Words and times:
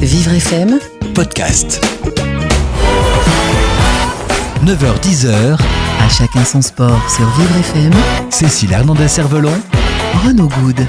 Vivre 0.00 0.32
FM, 0.32 0.78
podcast. 1.14 1.84
9h-10h, 4.64 5.58
à 6.00 6.08
chacun 6.08 6.42
son 6.42 6.62
sport 6.62 6.98
sur 7.10 7.28
Vivre 7.38 7.56
FM, 7.58 7.92
Cécile 8.30 8.72
Hernandez-Cervelon, 8.72 9.52
Renaud 10.24 10.48
Good. 10.48 10.86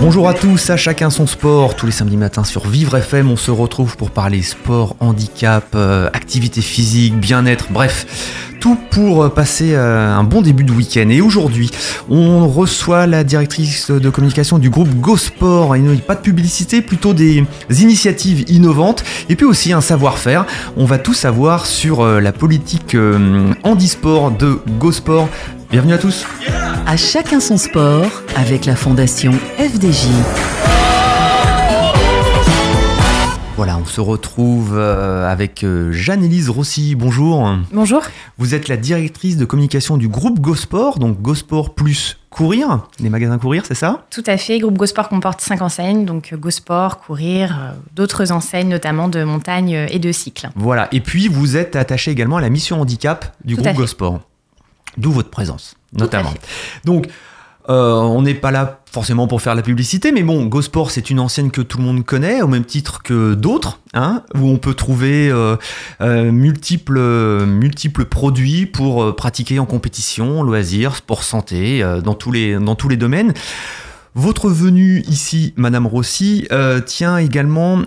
Bonjour 0.00 0.28
à 0.28 0.34
tous, 0.34 0.70
à 0.70 0.76
chacun 0.76 1.10
son 1.10 1.26
sport. 1.26 1.74
Tous 1.74 1.86
les 1.86 1.92
samedis 1.92 2.16
matins 2.16 2.44
sur 2.44 2.68
Vivre 2.68 2.96
FM, 2.96 3.28
on 3.28 3.36
se 3.36 3.50
retrouve 3.50 3.96
pour 3.96 4.12
parler 4.12 4.42
sport, 4.42 4.94
handicap, 5.00 5.66
euh, 5.74 6.08
activité 6.12 6.60
physique, 6.60 7.18
bien-être, 7.18 7.66
bref, 7.70 8.51
pour 8.70 9.24
euh, 9.24 9.28
passer 9.28 9.74
euh, 9.74 10.14
un 10.14 10.24
bon 10.24 10.42
début 10.42 10.64
de 10.64 10.72
week-end. 10.72 11.08
Et 11.10 11.20
aujourd'hui, 11.20 11.70
on 12.08 12.48
reçoit 12.48 13.06
la 13.06 13.24
directrice 13.24 13.90
de 13.90 14.10
communication 14.10 14.58
du 14.58 14.70
groupe 14.70 14.88
Go 15.00 15.16
Sport. 15.16 15.76
Il 15.76 15.82
n'y 15.82 15.98
a 15.98 16.00
pas 16.00 16.14
de 16.14 16.20
publicité, 16.20 16.82
plutôt 16.82 17.12
des 17.12 17.44
initiatives 17.70 18.44
innovantes 18.48 19.04
et 19.28 19.36
puis 19.36 19.46
aussi 19.46 19.72
un 19.72 19.80
savoir-faire. 19.80 20.46
On 20.76 20.84
va 20.84 20.98
tout 20.98 21.14
savoir 21.14 21.66
sur 21.66 22.00
euh, 22.00 22.20
la 22.20 22.32
politique 22.32 22.96
handisport 23.62 24.30
de 24.30 24.58
Go 24.78 24.92
Sport. 24.92 25.28
Bienvenue 25.70 25.94
à 25.94 25.98
tous. 25.98 26.26
À 26.86 26.96
chacun 26.96 27.40
son 27.40 27.56
sport 27.56 28.06
avec 28.36 28.66
la 28.66 28.76
fondation 28.76 29.32
FDJ. 29.58 30.61
Voilà, 33.64 33.78
on 33.78 33.84
se 33.84 34.00
retrouve 34.00 34.76
euh, 34.76 35.30
avec 35.30 35.62
euh, 35.62 35.92
Jeanne-Élise 35.92 36.50
Rossi. 36.50 36.96
Bonjour. 36.96 37.48
Bonjour. 37.70 38.02
Vous 38.36 38.56
êtes 38.56 38.66
la 38.66 38.76
directrice 38.76 39.36
de 39.36 39.44
communication 39.44 39.96
du 39.96 40.08
groupe 40.08 40.40
GoSport, 40.40 40.98
donc 40.98 41.22
GoSport 41.22 41.72
plus 41.72 42.18
Courir, 42.28 42.88
les 42.98 43.08
magasins 43.08 43.38
Courir, 43.38 43.62
c'est 43.64 43.76
ça? 43.76 44.04
Tout 44.10 44.24
à 44.26 44.36
fait. 44.36 44.58
Groupe 44.58 44.76
GoSport 44.76 45.08
comporte 45.08 45.40
cinq 45.42 45.62
enseignes, 45.62 46.04
donc 46.04 46.34
GoSport, 46.34 46.98
Courir, 46.98 47.56
euh, 47.56 47.70
d'autres 47.94 48.32
enseignes, 48.32 48.68
notamment 48.68 49.06
de 49.06 49.22
montagne 49.22 49.76
euh, 49.76 49.86
et 49.90 50.00
de 50.00 50.10
cycle. 50.10 50.50
Voilà, 50.56 50.88
et 50.90 51.00
puis 51.00 51.28
vous 51.28 51.56
êtes 51.56 51.76
attaché 51.76 52.10
également 52.10 52.38
à 52.38 52.40
la 52.40 52.50
mission 52.50 52.80
handicap 52.80 53.36
du 53.44 53.54
Tout 53.54 53.62
groupe. 53.62 53.76
GoSport. 53.76 54.18
D'où 54.96 55.12
votre 55.12 55.30
présence, 55.30 55.76
notamment. 55.92 56.34
Donc, 56.84 57.06
euh, 57.68 57.94
on 57.94 58.22
n'est 58.22 58.34
pas 58.34 58.50
là 58.50 58.80
forcément 58.90 59.26
pour 59.26 59.40
faire 59.40 59.54
la 59.54 59.62
publicité, 59.62 60.12
mais 60.12 60.22
bon, 60.22 60.46
GoSport, 60.46 60.90
c'est 60.90 61.10
une 61.10 61.20
enseigne 61.20 61.50
que 61.50 61.60
tout 61.60 61.78
le 61.78 61.84
monde 61.84 62.04
connaît, 62.04 62.42
au 62.42 62.48
même 62.48 62.64
titre 62.64 63.02
que 63.02 63.34
d'autres, 63.34 63.78
hein, 63.94 64.22
où 64.34 64.48
on 64.48 64.58
peut 64.58 64.74
trouver 64.74 65.30
euh, 65.30 65.56
euh, 66.00 66.32
multiples, 66.32 67.00
multiples 67.46 68.04
produits 68.04 68.66
pour 68.66 69.14
pratiquer 69.14 69.58
en 69.58 69.66
compétition, 69.66 70.42
loisirs, 70.42 70.96
sport 70.96 71.22
santé, 71.22 71.84
dans, 72.04 72.14
tous 72.14 72.32
les, 72.32 72.58
dans 72.58 72.74
tous 72.74 72.88
les 72.88 72.96
domaines. 72.96 73.32
Votre 74.14 74.50
venue 74.50 75.02
ici, 75.08 75.54
Madame 75.56 75.86
Rossi, 75.86 76.46
tient 76.84 77.16
également 77.16 77.78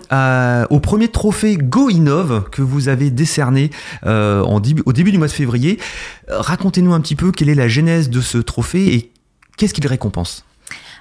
au 0.70 0.80
premier 0.80 1.06
trophée 1.06 1.56
Go 1.56 1.88
Innov 1.88 2.48
que 2.50 2.62
vous 2.62 2.88
avez 2.88 3.10
décerné 3.10 3.70
au 4.04 4.60
début 4.60 5.12
du 5.12 5.18
mois 5.18 5.28
de 5.28 5.32
février. 5.32 5.78
Racontez-nous 6.28 6.94
un 6.94 7.00
petit 7.00 7.14
peu 7.14 7.30
quelle 7.30 7.48
est 7.48 7.54
la 7.54 7.68
genèse 7.68 8.10
de 8.10 8.20
ce 8.20 8.38
trophée 8.38 8.92
et 8.92 9.12
qu'est-ce 9.56 9.74
qu'il 9.74 9.86
récompense 9.86 10.44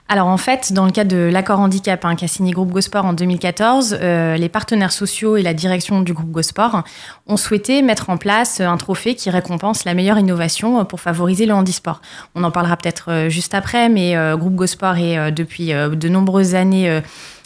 Alors 0.07 0.27
en 0.27 0.37
fait, 0.37 0.71
dans 0.73 0.85
le 0.85 0.91
cadre 0.91 1.11
de 1.11 1.29
l'accord 1.31 1.59
handicap 1.59 2.05
hein, 2.05 2.15
qu'a 2.15 2.27
signé 2.27 2.51
Groupe 2.51 2.71
GoSport 2.71 3.05
en 3.05 3.13
2014, 3.13 3.97
euh, 3.99 4.37
les 4.37 4.49
partenaires 4.49 4.91
sociaux 4.91 5.37
et 5.37 5.41
la 5.41 5.53
direction 5.53 6.01
du 6.01 6.13
groupe 6.13 6.31
GoSport 6.31 6.83
ont 7.27 7.37
souhaité 7.37 7.81
mettre 7.81 8.09
en 8.09 8.17
place 8.17 8.61
un 8.61 8.77
trophée 8.77 9.15
qui 9.15 9.29
récompense 9.29 9.83
la 9.83 9.93
meilleure 9.93 10.19
innovation 10.19 10.79
euh, 10.79 10.83
pour 10.83 10.99
favoriser 10.99 11.45
le 11.45 11.53
handisport. 11.53 12.01
On 12.35 12.43
en 12.43 12.51
parlera 12.51 12.77
peut-être 12.77 13.11
euh, 13.11 13.29
juste 13.29 13.53
après, 13.53 13.89
mais 13.89 14.15
euh, 14.15 14.37
Groupe 14.37 14.55
GoSport 14.55 14.97
est 14.97 15.17
euh, 15.17 15.31
depuis 15.31 15.73
euh, 15.73 15.89
de 15.89 16.07
nombreuses 16.09 16.55
années 16.55 16.89
euh, 16.89 17.01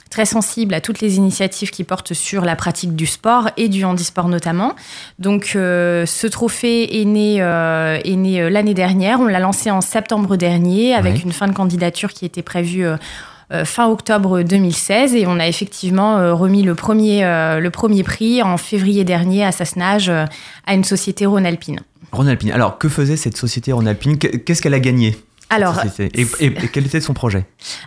très 0.09 0.25
sensible 0.25 0.73
à 0.73 0.81
toutes 0.81 1.01
les 1.01 1.17
initiatives 1.17 1.69
qui 1.69 1.83
portent 1.83 2.13
sur 2.13 2.43
la 2.43 2.55
pratique 2.55 2.95
du 2.95 3.05
sport 3.05 3.49
et 3.57 3.69
du 3.69 3.85
handisport 3.85 4.27
notamment. 4.27 4.75
Donc 5.19 5.53
euh, 5.55 6.05
ce 6.05 6.25
trophée 6.27 7.01
est 7.01 7.05
né, 7.05 7.37
euh, 7.41 7.99
est 8.03 8.15
né 8.15 8.41
euh, 8.41 8.49
l'année 8.49 8.73
dernière. 8.73 9.19
On 9.19 9.25
l'a 9.25 9.39
lancé 9.39 9.69
en 9.71 9.81
septembre 9.81 10.35
dernier 10.35 10.93
avec 10.95 11.23
une 11.23 11.31
fin 11.31 11.47
de 11.47 11.53
candidature 11.53 12.11
qui 12.13 12.25
était 12.25 12.41
prévue 12.41 12.85
euh, 12.85 13.65
fin 13.65 13.87
octobre 13.87 14.41
2016 14.43 15.15
et 15.15 15.25
on 15.25 15.39
a 15.39 15.47
effectivement 15.47 16.35
remis 16.37 16.61
le 16.61 16.75
premier, 16.75 17.21
le 17.23 17.69
premier 17.69 18.03
prix 18.03 18.43
en 18.43 18.57
février 18.57 19.03
dernier 19.03 19.43
à 19.43 19.51
Sassenage 19.51 20.09
à 20.09 20.73
une 20.73 20.83
société 20.83 21.25
Rhône-Alpine. 21.25 21.79
Rhône-Alpine. 22.11 22.51
Alors, 22.51 22.77
que 22.77 22.89
faisait 22.89 23.17
cette 23.17 23.37
société 23.37 23.71
Rhône-Alpine 23.71 24.17
Qu- 24.19 24.39
Qu'est-ce 24.43 24.61
qu'elle 24.61 24.73
a 24.75 24.79
gagné? 24.79 25.17
Alors, 25.51 25.75
et, 26.13 26.21
et- 26.39 26.45
et 26.45 26.67
quel 26.71 26.85
était 26.85 27.01
son 27.01 27.13
projet 27.13 27.43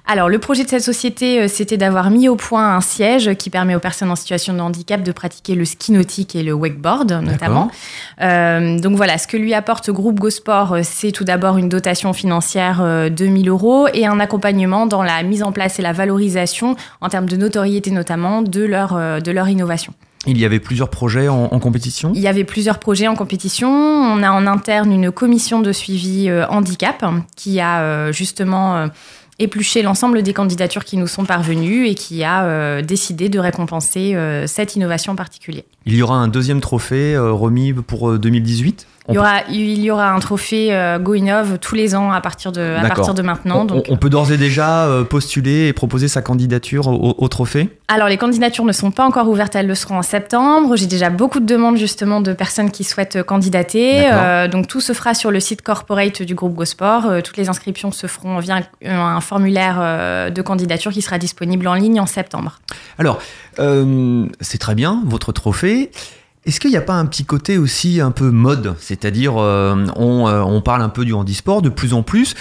Alors, 0.07 0.29
le 0.29 0.39
projet 0.41 0.65
de 0.65 0.69
cette 0.69 0.83
société, 0.83 1.43
euh, 1.43 1.49
c'était 1.49 1.77
d'avoir 1.77 2.11
mis 2.11 2.29
au 2.29 2.35
point 2.35 2.75
un 2.77 2.81
siège 2.81 3.35
qui 3.35 3.51
permet 3.51 3.77
aux 3.77 3.81
personnes 3.81 4.11
en 4.11 4.17
situation 4.17 4.53
de 4.53 4.59
handicap 4.61 5.03
de 5.03 5.13
pratiquer 5.13 5.55
le 5.55 5.65
ski 5.65 5.93
nautique 5.93 6.35
et 6.35 6.43
le 6.43 6.53
wakeboard, 6.53 7.13
notamment. 7.23 7.71
Euh, 8.21 8.79
donc 8.81 8.97
voilà, 8.97 9.17
ce 9.17 9.27
que 9.29 9.37
lui 9.37 9.55
apporte 9.55 9.91
Groupe 9.91 10.19
GoSport, 10.19 10.73
euh, 10.73 10.81
c'est 10.83 11.13
tout 11.13 11.25
d'abord 11.25 11.57
une 11.57 11.69
dotation 11.69 12.13
financière 12.13 12.81
euh, 12.83 13.09
de 13.09 13.27
1000 13.27 13.49
euros 13.49 13.87
et 13.95 14.07
un 14.07 14.19
accompagnement 14.19 14.87
dans 14.87 15.03
la 15.05 15.23
mise 15.23 15.43
en 15.45 15.53
place 15.53 15.79
et 15.79 15.83
la 15.83 15.93
valorisation, 15.93 16.75
en 17.01 17.09
termes 17.09 17.27
de 17.27 17.37
notoriété 17.37 17.91
notamment, 17.93 18.43
de 18.43 18.65
leur, 18.65 19.21
de 19.23 19.31
leur 19.31 19.49
innovation. 19.49 19.95
Il 20.27 20.39
y 20.39 20.45
avait 20.45 20.61
plusieurs 20.61 20.89
projets 20.89 21.29
en, 21.29 21.45
en 21.45 21.59
compétition? 21.59 22.13
Il 22.15 22.21
y 22.21 22.29
avait 22.29 22.45
plusieurs 22.45 22.79
projets 22.79 23.09
en 23.09 23.17
compétition. 23.17 23.69
On 23.71 24.23
a 24.23 24.31
en 24.31 24.47
interne 24.47 24.93
une 24.93 25.11
commission 25.11 25.61
de 25.61 25.73
suivi 25.73 26.29
euh, 26.29 26.47
handicap 26.49 27.05
qui 27.37 27.61
a 27.61 27.81
euh, 27.81 28.13
justement 28.13 28.77
euh, 28.77 28.87
épluché 29.39 29.83
l'ensemble 29.83 30.23
des 30.23 30.33
candidatures 30.33 30.85
qui 30.85 30.97
nous 30.97 31.09
sont 31.09 31.25
parvenues 31.25 31.89
et 31.89 31.95
qui 31.95 32.23
a 32.23 32.81
décidé 32.83 33.29
de 33.29 33.41
récompenser 33.41 34.15
cette 34.47 34.77
innovation 34.77 35.13
en 35.13 35.17
particulier. 35.17 35.65
Il 35.85 35.95
y 35.95 36.03
aura 36.03 36.17
un 36.17 36.29
deuxième 36.29 36.61
trophée 36.61 37.17
remis 37.19 37.73
pour 37.73 38.11
euh, 38.11 38.19
2018 38.19 38.87
Il 39.09 39.15
y 39.15 39.19
aura, 39.19 39.43
il 39.51 39.81
y 39.81 39.91
aura 39.91 40.13
un 40.13 40.21
trophée 40.21 40.73
euh, 40.73 40.99
GoInnov 40.99 41.59
tous 41.59 41.75
les 41.75 41.97
ans 41.97 42.13
à 42.13 42.21
partir 42.21 42.53
de, 42.53 42.61
à 42.61 42.83
D'accord. 42.83 42.97
partir 42.97 43.15
de 43.15 43.23
maintenant. 43.23 43.63
on, 43.63 43.65
Donc, 43.65 43.87
on 43.89 43.97
peut 43.97 44.09
d'ores 44.09 44.31
et 44.31 44.37
déjà 44.37 44.85
euh, 44.87 45.03
postuler 45.03 45.67
et 45.67 45.73
proposer 45.73 46.07
sa 46.07 46.23
candidature 46.23 46.87
au, 46.87 47.17
au 47.19 47.29
trophée? 47.29 47.69
Alors, 47.89 48.09
les 48.09 48.17
candidatures 48.17 48.65
ne 48.65 48.73
sont 48.73 48.93
pas 48.93 49.05
encore 49.05 49.29
ouvertes, 49.29 49.57
elles 49.57 49.67
le 49.67 49.75
seront 49.75 49.99
en 49.99 50.03
septembre. 50.03 50.77
J'ai 50.77 50.87
déjà 50.87 51.11
beaucoup 51.11 51.41
de 51.41 51.47
demandes 51.47 51.77
justement 51.77 52.21
de 52.21 52.33
personnes 52.33 52.71
qui 52.71 52.85
souhaitent 52.85 53.17
euh, 53.17 53.23
candidater. 53.25 54.05
Euh, 54.13 54.47
donc, 54.47 54.69
tout 54.69 54.81
se 54.81 54.93
fera 54.93 55.15
sur 55.15 55.33
le 55.33 55.41
site 55.41 55.63
corporate 55.63 56.23
du 56.23 56.37
groupe 56.37 56.55
GoSport. 56.55 57.07
Euh, 57.07 57.21
toutes 57.23 57.37
les 57.37 57.49
inscriptions 57.49 57.91
se 57.91 58.07
feront 58.07 58.39
via 58.39 58.61
un, 58.85 58.99
un 58.99 59.21
formulaire 59.21 60.31
de 60.31 60.43
candidature 60.43 60.93
qui 60.93 61.03
sera 61.03 61.19
disponible 61.19 61.67
en 61.67 61.75
ligne 61.75 62.01
en 62.01 62.07
septembre. 62.07 62.61
Alors, 62.99 63.19
c'est 64.41 64.59
très 64.59 64.75
bien, 64.75 65.03
votre 65.07 65.33
trophée. 65.33 65.91
Est-ce 66.45 66.59
qu'il 66.59 66.71
n'y 66.71 66.77
a 66.77 66.83
pas 66.83 66.95
un 66.95 67.07
petit 67.07 67.25
côté 67.25 67.57
aussi 67.57 68.01
un 68.01 68.11
peu 68.11 68.31
mode? 68.31 68.75
C'est-à-dire, 68.81 69.35
euh, 69.37 69.87
on, 69.95 70.27
euh, 70.27 70.41
on 70.43 70.61
parle 70.61 70.83
un 70.83 70.89
peu 70.89 71.05
du 71.05 71.13
handisport 71.13 71.63
de 71.63 71.69
plus 71.69 71.95
en 71.95 72.03
plus. 72.03 72.35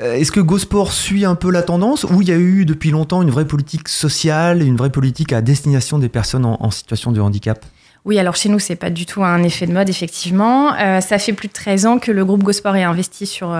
Euh, 0.00 0.14
Est-ce 0.14 0.30
que 0.30 0.38
GoSport 0.38 0.92
suit 0.92 1.24
un 1.24 1.34
peu 1.34 1.50
la 1.50 1.62
tendance 1.62 2.04
ou 2.04 2.22
il 2.22 2.28
y 2.28 2.32
a 2.32 2.36
eu 2.36 2.64
depuis 2.64 2.92
longtemps 2.92 3.20
une 3.20 3.30
vraie 3.30 3.46
politique 3.46 3.88
sociale, 3.88 4.62
une 4.62 4.76
vraie 4.76 4.90
politique 4.90 5.32
à 5.32 5.40
destination 5.42 5.98
des 5.98 6.08
personnes 6.08 6.44
en, 6.44 6.70
situation 6.70 7.10
de 7.10 7.20
handicap? 7.20 7.66
Oui, 8.04 8.18
alors 8.18 8.36
chez 8.36 8.48
nous, 8.48 8.60
c'est 8.60 8.76
pas 8.76 8.90
du 8.90 9.06
tout 9.06 9.24
un 9.24 9.42
effet 9.42 9.66
de 9.66 9.72
mode, 9.72 9.88
effectivement. 9.88 10.72
Ça 11.00 11.18
fait 11.18 11.32
plus 11.32 11.46
de 11.46 11.52
13 11.52 11.86
ans 11.86 11.98
que 12.00 12.10
le 12.10 12.24
groupe 12.24 12.42
GoSport 12.42 12.74
est 12.74 12.82
investi 12.82 13.26
sur, 13.26 13.56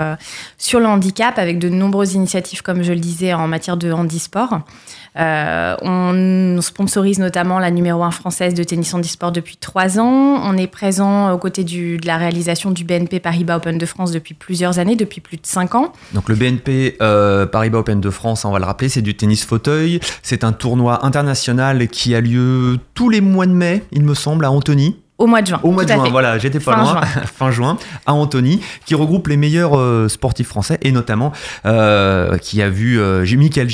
sur 0.59 0.81
le 0.81 0.87
handicap 0.87 1.38
avec 1.38 1.60
de 1.60 1.69
nombreuses 1.69 2.14
initiatives, 2.14 2.62
comme 2.62 2.82
je 2.82 2.93
le 2.93 2.99
disais, 2.99 3.34
en 3.34 3.47
matière 3.47 3.76
de 3.76 3.93
handisport. 3.93 4.62
Euh, 5.19 5.77
on 5.83 6.61
sponsorise 6.62 7.19
notamment 7.19 7.59
la 7.59 7.71
numéro 7.71 8.03
1 8.03 8.11
française 8.11 8.55
de 8.55 8.65
tennis 8.65 8.95
handisport 8.95 9.33
depuis 9.33 9.56
trois 9.56 9.99
ans. 9.99 10.41
On 10.43 10.56
est 10.56 10.67
présent 10.67 11.33
aux 11.33 11.39
côtés 11.39 11.65
de 11.65 12.06
la 12.06 12.17
réalisation 12.17 12.71
du 12.71 12.84
BNP 12.84 13.21
Paribas 13.21 13.56
Open 13.56 13.78
de 13.78 13.87
France 13.87 14.12
depuis 14.12 14.34
plusieurs 14.34 14.78
années, 14.78 14.97
depuis 14.97 15.21
plus 15.21 15.37
de 15.37 15.47
cinq 15.47 15.75
ans. 15.75 15.93
Donc 16.15 16.28
le 16.28 16.34
BNP 16.34 16.97
euh, 17.03 17.47
Paribas 17.47 17.81
Open 17.81 18.00
de 18.00 18.11
France, 18.11 18.45
on 18.45 18.53
va 18.53 18.59
le 18.59 18.65
rappeler, 18.65 18.89
c'est 18.89 19.03
du 19.03 19.15
tennis 19.15 19.45
fauteuil. 19.45 20.00
C'est 20.23 20.45
un 20.45 20.53
tournoi 20.53 21.05
international 21.05 21.89
qui 21.89 22.14
a 22.14 22.20
lieu 22.20 22.79
tous 22.94 23.11
les 23.11 23.20
mois 23.20 23.47
de 23.47 23.53
mai, 23.53 23.82
il 23.93 24.05
me 24.05 24.14
semble, 24.14 24.44
à 24.44 24.50
Antony. 24.50 24.97
Au 25.23 25.29
mois 25.29 25.41
de 25.41 25.47
juin. 25.47 25.61
Au 25.63 25.71
mois 25.71 25.85
de 25.85 25.93
juin, 25.93 26.05
fait. 26.05 26.11
voilà, 26.11 26.37
j'étais 26.39 26.59
pas 26.59 26.73
Fin 26.73 26.83
loin, 26.83 27.01
fin 27.37 27.51
juin, 27.53 27.79
à 28.07 28.13
Antony, 28.13 28.61
qui 28.87 28.97
regroupe 28.97 29.29
les 29.29 29.37
meilleurs 29.37 29.79
euh, 29.79 30.09
sportifs 30.09 30.49
français 30.49 30.79
et 30.83 30.91
notamment 30.91 31.31
euh, 31.65 32.39
qui 32.39 32.61
a 32.61 32.69
vu 32.69 32.99
euh, 33.01 33.25
Michael 33.37 33.69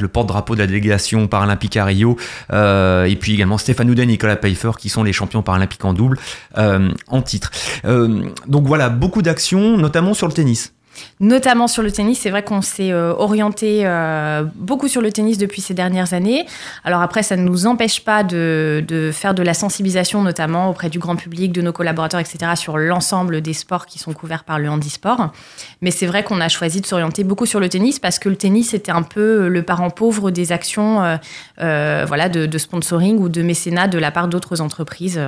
le 0.00 0.06
porte-drapeau 0.06 0.54
de 0.54 0.60
la 0.60 0.68
délégation 0.68 1.26
paralympique 1.26 1.76
à 1.76 1.84
Rio, 1.86 2.16
euh, 2.52 3.04
et 3.04 3.16
puis 3.16 3.34
également 3.34 3.58
Stéphane 3.58 3.90
Houdet 3.90 4.04
et 4.04 4.06
Nicolas 4.06 4.36
Pfeiffer, 4.36 4.70
qui 4.78 4.88
sont 4.88 5.02
les 5.02 5.12
champions 5.12 5.42
paralympiques 5.42 5.84
en 5.84 5.92
double 5.92 6.18
euh, 6.56 6.88
en 7.08 7.20
titre. 7.20 7.50
Euh, 7.84 8.22
donc 8.46 8.66
voilà, 8.68 8.88
beaucoup 8.88 9.22
d'actions, 9.22 9.76
notamment 9.78 10.14
sur 10.14 10.28
le 10.28 10.32
tennis. 10.32 10.72
Notamment 11.20 11.68
sur 11.68 11.82
le 11.82 11.92
tennis, 11.92 12.20
c'est 12.20 12.30
vrai 12.30 12.42
qu'on 12.42 12.62
s'est 12.62 12.92
euh, 12.92 13.14
orienté 13.16 13.82
euh, 13.84 14.44
beaucoup 14.56 14.88
sur 14.88 15.00
le 15.00 15.12
tennis 15.12 15.38
depuis 15.38 15.60
ces 15.60 15.72
dernières 15.72 16.14
années. 16.14 16.46
Alors 16.84 17.00
après, 17.00 17.22
ça 17.22 17.36
ne 17.36 17.42
nous 17.42 17.66
empêche 17.66 18.04
pas 18.04 18.24
de, 18.24 19.10
faire 19.12 19.34
de 19.34 19.42
la 19.42 19.54
sensibilisation, 19.54 20.22
notamment 20.22 20.68
auprès 20.70 20.90
du 20.90 20.98
grand 20.98 21.16
public, 21.16 21.52
de 21.52 21.62
nos 21.62 21.72
collaborateurs, 21.72 22.20
etc., 22.20 22.52
sur 22.56 22.76
l'ensemble 22.76 23.40
des 23.40 23.52
sports 23.52 23.86
qui 23.86 23.98
sont 23.98 24.12
couverts 24.12 24.44
par 24.44 24.58
le 24.58 24.68
handisport. 24.68 25.32
Mais 25.80 25.90
c'est 25.90 26.06
vrai 26.06 26.24
qu'on 26.24 26.40
a 26.40 26.48
choisi 26.48 26.80
de 26.80 26.86
s'orienter 26.86 27.24
beaucoup 27.24 27.46
sur 27.46 27.60
le 27.60 27.68
tennis 27.68 27.98
parce 27.98 28.18
que 28.18 28.28
le 28.28 28.36
tennis 28.36 28.74
était 28.74 28.92
un 28.92 29.02
peu 29.02 29.48
le 29.48 29.62
parent 29.62 29.90
pauvre 29.90 30.30
des 30.30 30.52
actions 30.52 31.18
euh, 31.60 32.04
voilà, 32.06 32.28
de, 32.28 32.58
sponsoring 32.58 33.18
ou 33.18 33.28
de 33.28 33.42
mécénat 33.42 33.88
de 33.88 33.98
la 33.98 34.10
part 34.10 34.28
d'autres 34.28 34.60
entreprises 34.60 35.20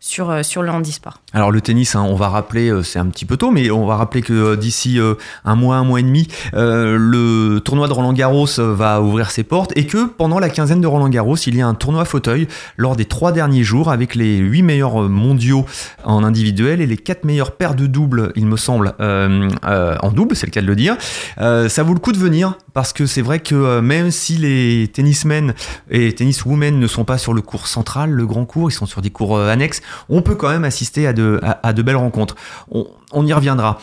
sur, 0.00 0.44
sur 0.44 0.62
le 0.62 0.70
handisport. 0.70 1.20
Alors 1.32 1.50
le 1.50 1.60
tennis, 1.60 1.94
hein, 1.94 2.04
on 2.08 2.14
va 2.14 2.28
rappeler, 2.28 2.72
c'est 2.82 2.98
un 2.98 3.06
petit 3.06 3.24
peu 3.24 3.36
tôt, 3.36 3.50
mais 3.50 3.70
on 3.70 3.86
va 3.86 3.96
rappeler 3.96 4.22
que 4.22 4.56
d'ici 4.56 4.98
un 5.44 5.54
mois, 5.54 5.76
un 5.76 5.84
mois 5.84 6.00
et 6.00 6.02
demi, 6.02 6.28
euh, 6.54 6.96
le 6.98 7.60
tournoi 7.60 7.88
de 7.88 7.92
Roland 7.92 8.12
Garros 8.12 8.48
va 8.58 9.00
ouvrir 9.00 9.30
ses 9.30 9.42
portes 9.42 9.72
et 9.76 9.86
que 9.86 10.06
pendant 10.06 10.38
la 10.38 10.48
quinzaine 10.48 10.80
de 10.80 10.86
Roland 10.86 11.08
Garros, 11.08 11.36
il 11.36 11.56
y 11.56 11.62
a 11.62 11.66
un 11.66 11.74
tournoi 11.74 12.04
fauteuil 12.04 12.48
lors 12.76 12.96
des 12.96 13.04
trois 13.04 13.32
derniers 13.32 13.64
jours 13.64 13.90
avec 13.90 14.14
les 14.14 14.36
huit 14.38 14.62
meilleurs 14.62 15.08
mondiaux 15.08 15.66
en 16.04 16.24
individuel 16.24 16.80
et 16.80 16.86
les 16.86 16.96
quatre 16.96 17.24
meilleures 17.24 17.52
paires 17.52 17.74
de 17.74 17.86
doubles, 17.86 18.32
il 18.36 18.46
me 18.46 18.56
semble, 18.56 18.94
euh, 19.00 19.48
euh, 19.64 19.96
en 20.00 20.10
double, 20.10 20.36
c'est 20.36 20.46
le 20.46 20.52
cas 20.52 20.62
de 20.62 20.66
le 20.66 20.76
dire. 20.76 20.96
ça 21.36 21.82
vaut 21.82 21.94
le 21.94 22.00
coup 22.00 22.12
de 22.12 22.18
venir 22.18 22.56
parce 22.74 22.92
que 22.92 23.06
c'est 23.06 23.22
vrai 23.22 23.40
que 23.40 23.80
même 23.80 24.10
si 24.10 24.36
les 24.36 24.88
tennismen 24.92 25.54
et 25.90 26.14
tenniswomen 26.14 26.78
ne 26.78 26.86
sont 26.86 27.04
pas 27.04 27.18
sur 27.18 27.34
le 27.34 27.42
cours 27.42 27.66
central, 27.66 28.10
le 28.10 28.26
grand 28.26 28.44
cours, 28.44 28.70
ils 28.70 28.74
sont 28.74 28.86
sur 28.86 29.02
des 29.02 29.10
cours 29.10 29.38
annexes, 29.38 29.82
on 30.08 30.22
peut 30.22 30.34
quand 30.34 30.48
même 30.48 30.64
assister 30.64 31.06
à 31.06 31.12
de, 31.12 31.82
belles 31.82 31.96
rencontres. 31.96 32.36
On, 32.70 32.86
on 33.12 33.26
y 33.26 33.32
reviendra. 33.32 33.78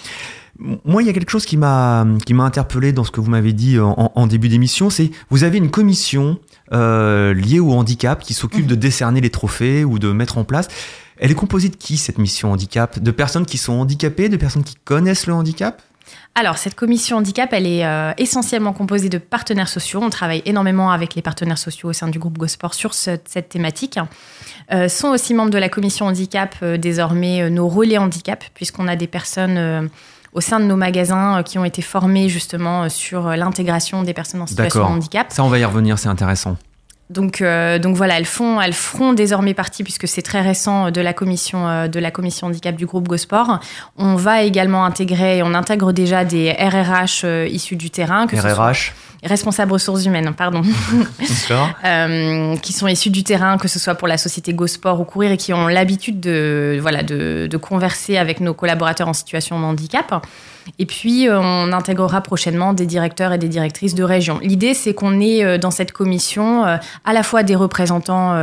Moi, 0.59 1.03
il 1.03 1.06
y 1.06 1.09
a 1.09 1.13
quelque 1.13 1.29
chose 1.29 1.45
qui 1.45 1.56
m'a 1.56 2.06
qui 2.25 2.33
m'a 2.33 2.44
interpellé 2.44 2.91
dans 2.91 3.06
ce 3.06 3.11
que 3.11 3.21
vous 3.21 3.29
m'avez 3.29 3.53
dit 3.53 3.79
en, 3.79 4.27
début 4.27 4.50
d'émission, 4.50 4.89
c'est 4.89 5.09
vous 5.29 5.44
avez 5.44 5.57
une 5.57 5.71
commission 5.71 6.38
euh, 6.73 7.33
liée 7.33 7.59
au 7.59 7.71
handicap 7.71 8.21
qui 8.21 8.33
s'occupe 8.33 8.67
de 8.67 8.75
décerner 8.75 9.21
les 9.21 9.29
trophées 9.29 9.85
ou 9.85 10.00
de 10.00 10.11
mettre 10.11 10.38
en 10.38 10.44
place. 10.44 10.67
Elle 11.17 11.31
est 11.31 11.35
composée 11.35 11.69
de 11.69 11.75
qui 11.75 11.97
cette 11.97 12.17
mission 12.17 12.51
handicap? 12.51 13.00
De 13.00 13.11
personnes 13.11 13.45
qui 13.45 13.57
sont 13.57 13.73
handicapées, 13.73 14.29
de 14.29 14.38
personnes 14.38 14.63
qui 14.63 14.75
connaissent 14.75 15.27
le 15.27 15.33
handicap? 15.33 15.81
Alors, 16.35 16.57
cette 16.57 16.75
commission 16.75 17.17
handicap, 17.17 17.51
elle 17.53 17.67
est 17.67 17.85
euh, 17.85 18.13
essentiellement 18.17 18.71
composée 18.71 19.09
de 19.09 19.17
partenaires 19.17 19.67
sociaux. 19.67 20.00
On 20.01 20.09
travaille 20.09 20.41
énormément 20.45 20.91
avec 20.91 21.15
les 21.15 21.21
partenaires 21.21 21.57
sociaux 21.57 21.89
au 21.89 21.94
sein 21.94 22.07
du 22.07 22.19
groupe 22.19 22.38
GoSport 22.38 22.73
sur 22.73 22.94
cette 22.94 23.50
thématique. 23.50 24.00
Euh, 24.71 24.88
sont 24.88 25.09
aussi 25.09 25.33
membres 25.33 25.51
de 25.51 25.57
la 25.57 25.69
commission 25.69 26.05
handicap 26.05 26.55
euh, 26.62 26.77
désormais 26.77 27.50
nos 27.50 27.67
relais 27.67 27.97
handicap, 27.97 28.44
puisqu'on 28.53 28.88
a 28.88 28.95
des 28.95 29.07
personnes 29.07 29.89
au 30.33 30.41
sein 30.41 30.59
de 30.59 30.65
nos 30.65 30.75
magasins 30.75 31.39
euh, 31.39 31.43
qui 31.43 31.57
ont 31.57 31.65
été 31.65 31.81
formés 31.81 32.29
justement 32.29 32.83
euh, 32.83 32.89
sur 32.89 33.27
euh, 33.27 33.35
l'intégration 33.35 34.03
des 34.03 34.13
personnes 34.13 34.41
en 34.41 34.47
situation 34.47 34.81
de 34.81 34.85
handicap. 34.85 35.27
Ça, 35.31 35.43
on 35.43 35.49
va 35.49 35.59
y 35.59 35.65
revenir, 35.65 35.97
c'est 35.99 36.09
intéressant. 36.09 36.57
Donc, 37.09 37.41
donc 37.41 37.95
voilà, 37.95 38.17
elles, 38.17 38.25
font, 38.25 38.61
elles 38.61 38.73
feront 38.73 39.13
désormais 39.13 39.53
partie, 39.53 39.83
puisque 39.83 40.07
c'est 40.07 40.21
très 40.21 40.41
récent, 40.41 40.91
de 40.91 41.01
la 41.01 41.13
commission, 41.13 41.88
de 41.88 42.00
la 42.00 42.11
commission 42.11 42.47
handicap 42.47 42.75
du 42.75 42.85
groupe 42.85 43.07
GoSport. 43.07 43.59
On 43.97 44.15
va 44.15 44.44
également 44.44 44.85
intégrer, 44.85 45.41
on 45.44 45.53
intègre 45.56 45.91
déjà 45.91 46.23
des 46.23 46.51
RRH 46.51 47.25
issus 47.50 47.75
du 47.75 47.89
terrain. 47.89 48.27
Que 48.27 48.35
RRH 48.35 48.94
responsables 49.23 49.71
ressources 49.71 50.06
humaines, 50.06 50.33
pardon, 50.35 50.61
euh, 51.85 52.56
qui 52.57 52.73
sont 52.73 52.88
issus 52.88 53.09
du 53.09 53.23
terrain, 53.23 53.57
que 53.57 53.67
ce 53.67 53.79
soit 53.79 53.95
pour 53.95 54.07
la 54.07 54.17
société 54.17 54.53
GoSport 54.53 55.00
ou 55.00 55.03
Courir, 55.03 55.31
et 55.31 55.38
qui 55.38 55.53
ont 55.53 55.67
l'habitude 55.67 56.19
de, 56.19 56.77
voilà, 56.81 57.03
de, 57.03 57.47
de, 57.50 57.57
converser 57.57 58.17
avec 58.17 58.39
nos 58.39 58.53
collaborateurs 58.53 59.07
en 59.07 59.13
situation 59.13 59.59
de 59.59 59.65
handicap. 59.65 60.25
Et 60.77 60.85
puis, 60.85 61.27
euh, 61.27 61.39
on 61.39 61.71
intégrera 61.71 62.21
prochainement 62.21 62.73
des 62.73 62.85
directeurs 62.85 63.33
et 63.33 63.38
des 63.38 63.47
directrices 63.47 63.95
de 63.95 64.03
région. 64.03 64.39
L'idée, 64.44 64.73
c'est 64.73 64.94
qu'on 64.94 65.19
ait 65.19 65.44
euh, 65.44 65.57
dans 65.57 65.71
cette 65.71 65.91
commission 65.91 66.65
euh, 66.65 66.77
à 67.06 67.13
la 67.13 67.24
fois 67.24 67.44
des 67.44 67.56
représentants 67.56 68.36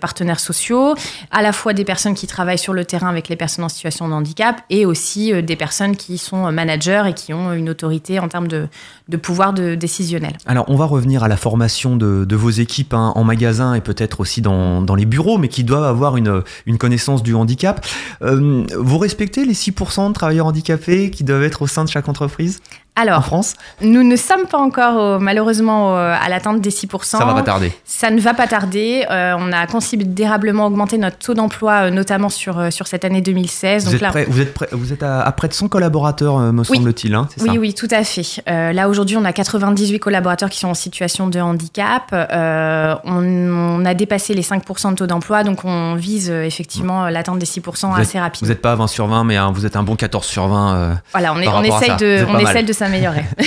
partenaires 0.00 0.40
sociaux, 0.40 0.94
à 1.30 1.42
la 1.42 1.52
fois 1.52 1.72
des 1.72 1.84
personnes 1.84 2.14
qui 2.14 2.26
travaillent 2.26 2.58
sur 2.58 2.72
le 2.72 2.84
terrain 2.84 3.08
avec 3.08 3.28
les 3.28 3.36
personnes 3.36 3.64
en 3.64 3.68
situation 3.68 4.08
de 4.08 4.12
handicap, 4.12 4.62
et 4.70 4.86
aussi 4.86 5.32
des 5.42 5.56
personnes 5.56 5.96
qui 5.96 6.18
sont 6.18 6.50
managers 6.52 7.04
et 7.08 7.12
qui 7.14 7.32
ont 7.32 7.52
une 7.52 7.70
autorité 7.70 8.18
en 8.18 8.28
termes 8.28 8.48
de, 8.48 8.68
de 9.08 9.16
pouvoir 9.16 9.52
de 9.52 9.74
décisionnel. 9.74 10.36
Alors, 10.46 10.64
on 10.68 10.76
va 10.76 10.84
revenir 10.84 11.22
à 11.22 11.28
la 11.28 11.36
formation 11.36 11.96
de, 11.96 12.24
de 12.24 12.36
vos 12.36 12.50
équipes 12.50 12.94
hein, 12.94 13.12
en 13.14 13.24
magasin 13.24 13.74
et 13.74 13.80
peut-être 13.80 14.20
aussi 14.20 14.40
dans, 14.40 14.82
dans, 14.82 14.94
les 14.94 15.06
bureaux, 15.06 15.38
mais 15.38 15.48
qui 15.48 15.64
doivent 15.64 15.84
avoir 15.84 16.16
une, 16.16 16.42
une 16.66 16.78
connaissance 16.78 17.22
du 17.22 17.34
handicap. 17.34 17.84
vous 18.20 18.98
respectez 18.98 19.44
les 19.44 19.54
6% 19.54 20.08
de 20.08 20.12
travailleurs 20.12 20.46
handicapés 20.46 21.10
qui 21.10 21.24
doivent 21.24 21.42
être 21.42 21.62
au 21.62 21.66
sein 21.66 21.84
de 21.84 21.88
chaque 21.88 22.08
entreprise? 22.08 22.60
Alors, 22.94 23.18
en 23.18 23.22
France 23.22 23.54
Nous 23.80 24.02
ne 24.02 24.16
sommes 24.16 24.46
pas 24.46 24.58
encore, 24.58 25.18
malheureusement, 25.18 25.96
à 25.96 26.28
l'atteinte 26.28 26.60
des 26.60 26.70
6%. 26.70 27.04
Ça 27.04 27.24
va 27.24 27.34
pas 27.34 27.42
tarder. 27.42 27.72
Ça 27.84 28.10
ne 28.10 28.20
va 28.20 28.34
pas 28.34 28.46
tarder. 28.46 29.04
Euh, 29.10 29.34
on 29.38 29.52
a 29.52 29.66
considérablement 29.66 30.66
augmenté 30.66 30.98
notre 30.98 31.18
taux 31.18 31.34
d'emploi, 31.34 31.86
euh, 31.86 31.90
notamment 31.90 32.28
sur, 32.28 32.58
euh, 32.58 32.70
sur 32.70 32.86
cette 32.86 33.04
année 33.04 33.20
2016. 33.20 33.86
Vous, 33.86 33.94
êtes, 33.94 34.02
prêt, 34.02 34.26
vous, 34.28 34.40
êtes, 34.40 34.72
vous 34.72 34.92
êtes 34.92 35.02
à, 35.02 35.30
près 35.32 35.48
de 35.48 35.54
100 35.54 35.68
collaborateurs, 35.68 36.38
me 36.52 36.64
semble-t-il. 36.64 37.14
Hein, 37.14 37.28
oui, 37.40 37.58
oui, 37.58 37.74
tout 37.74 37.88
à 37.90 38.04
fait. 38.04 38.42
là, 38.46 38.88
aujourd'hui, 38.88 39.16
on 39.16 39.24
a 39.24 39.32
98 39.32 39.98
collaborateurs 39.98 40.50
qui 40.50 40.58
sont 40.58 40.68
en 40.68 40.74
situation 40.74 41.28
de 41.28 41.40
handicap. 41.40 42.12
On, 42.12 43.84
a 43.84 43.94
dépassé 43.94 44.34
les 44.34 44.42
5% 44.42 44.90
de 44.90 44.94
taux 44.96 45.06
d'emploi, 45.06 45.44
donc 45.44 45.64
on 45.64 45.94
vise 45.94 46.30
effectivement 46.30 47.08
l'atteinte 47.08 47.38
des 47.38 47.46
6% 47.46 47.94
assez 47.94 48.18
rapidement. 48.18 48.46
Vous 48.46 48.52
n'êtes 48.52 48.62
pas 48.62 48.72
à 48.72 48.76
20 48.76 48.86
sur 48.86 49.06
20, 49.06 49.24
mais 49.24 49.38
vous 49.52 49.66
êtes 49.66 49.76
un 49.76 49.82
bon 49.82 49.96
14 49.96 50.24
sur 50.26 50.46
20. 50.46 50.98
voilà, 51.12 51.32
on, 51.34 51.40
est, 51.40 51.48
on 51.48 51.62
essaye 51.62 52.64
de 52.64 52.72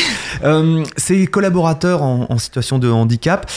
euh, 0.44 0.84
ces 0.98 1.28
collaborateurs 1.28 2.02
en, 2.02 2.38
situation 2.38 2.80
de 2.80 2.90
handicap, 2.90 3.50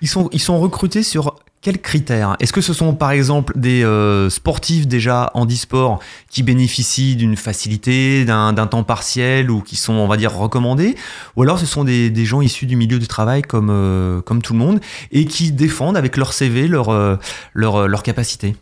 ils 0.00 0.08
sont, 0.08 0.28
ils 0.32 0.40
sont 0.40 0.58
recrutés 0.58 1.02
sur 1.02 1.36
quels 1.60 1.80
critères? 1.80 2.36
Est-ce 2.40 2.52
que 2.52 2.60
ce 2.60 2.72
sont 2.72 2.94
par 2.94 3.12
exemple 3.12 3.52
des 3.56 3.84
euh, 3.84 4.28
sportifs 4.30 4.88
déjà 4.88 5.30
handisport 5.34 6.00
qui 6.28 6.42
bénéficient 6.42 7.14
d'une 7.14 7.36
facilité, 7.36 8.24
d'un 8.24 8.52
temps 8.66 8.82
partiel 8.82 9.48
ou 9.48 9.60
qui 9.60 9.76
sont, 9.76 9.92
on 9.92 10.08
va 10.08 10.16
dire, 10.16 10.34
recommandés? 10.34 10.96
Ou 11.36 11.42
alors 11.42 11.60
ce 11.60 11.66
sont 11.66 11.84
des, 11.84 12.10
des 12.10 12.24
gens 12.24 12.40
issus 12.40 12.66
du 12.66 12.74
milieu 12.74 12.98
du 12.98 13.06
travail 13.06 13.42
comme, 13.42 13.70
euh, 13.70 14.20
comme 14.22 14.42
tout 14.42 14.54
le 14.54 14.58
monde 14.58 14.80
et 15.12 15.24
qui 15.24 15.52
défendent 15.52 15.96
avec 15.96 16.16
leur 16.16 16.32
CV 16.32 16.66
leur, 16.66 17.18
leur, 17.54 17.86
leur 17.86 18.02
capacité? 18.02 18.56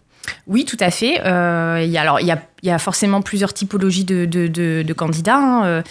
Oui, 0.47 0.65
tout 0.65 0.77
à 0.81 0.91
fait. 0.91 1.21
Euh, 1.25 1.85
y 1.87 1.97
a, 1.97 2.01
alors, 2.03 2.21
il 2.21 2.27
y 2.27 2.31
a, 2.31 2.43
y 2.63 2.71
a, 2.71 2.79
forcément 2.79 3.23
plusieurs 3.23 3.55
typologies 3.55 4.05
de, 4.05 4.25
de, 4.25 4.47
de, 4.47 4.83
de 4.87 4.93
candidats. 4.93 5.37
Hein. 5.37 5.65
Euh, 5.65 5.83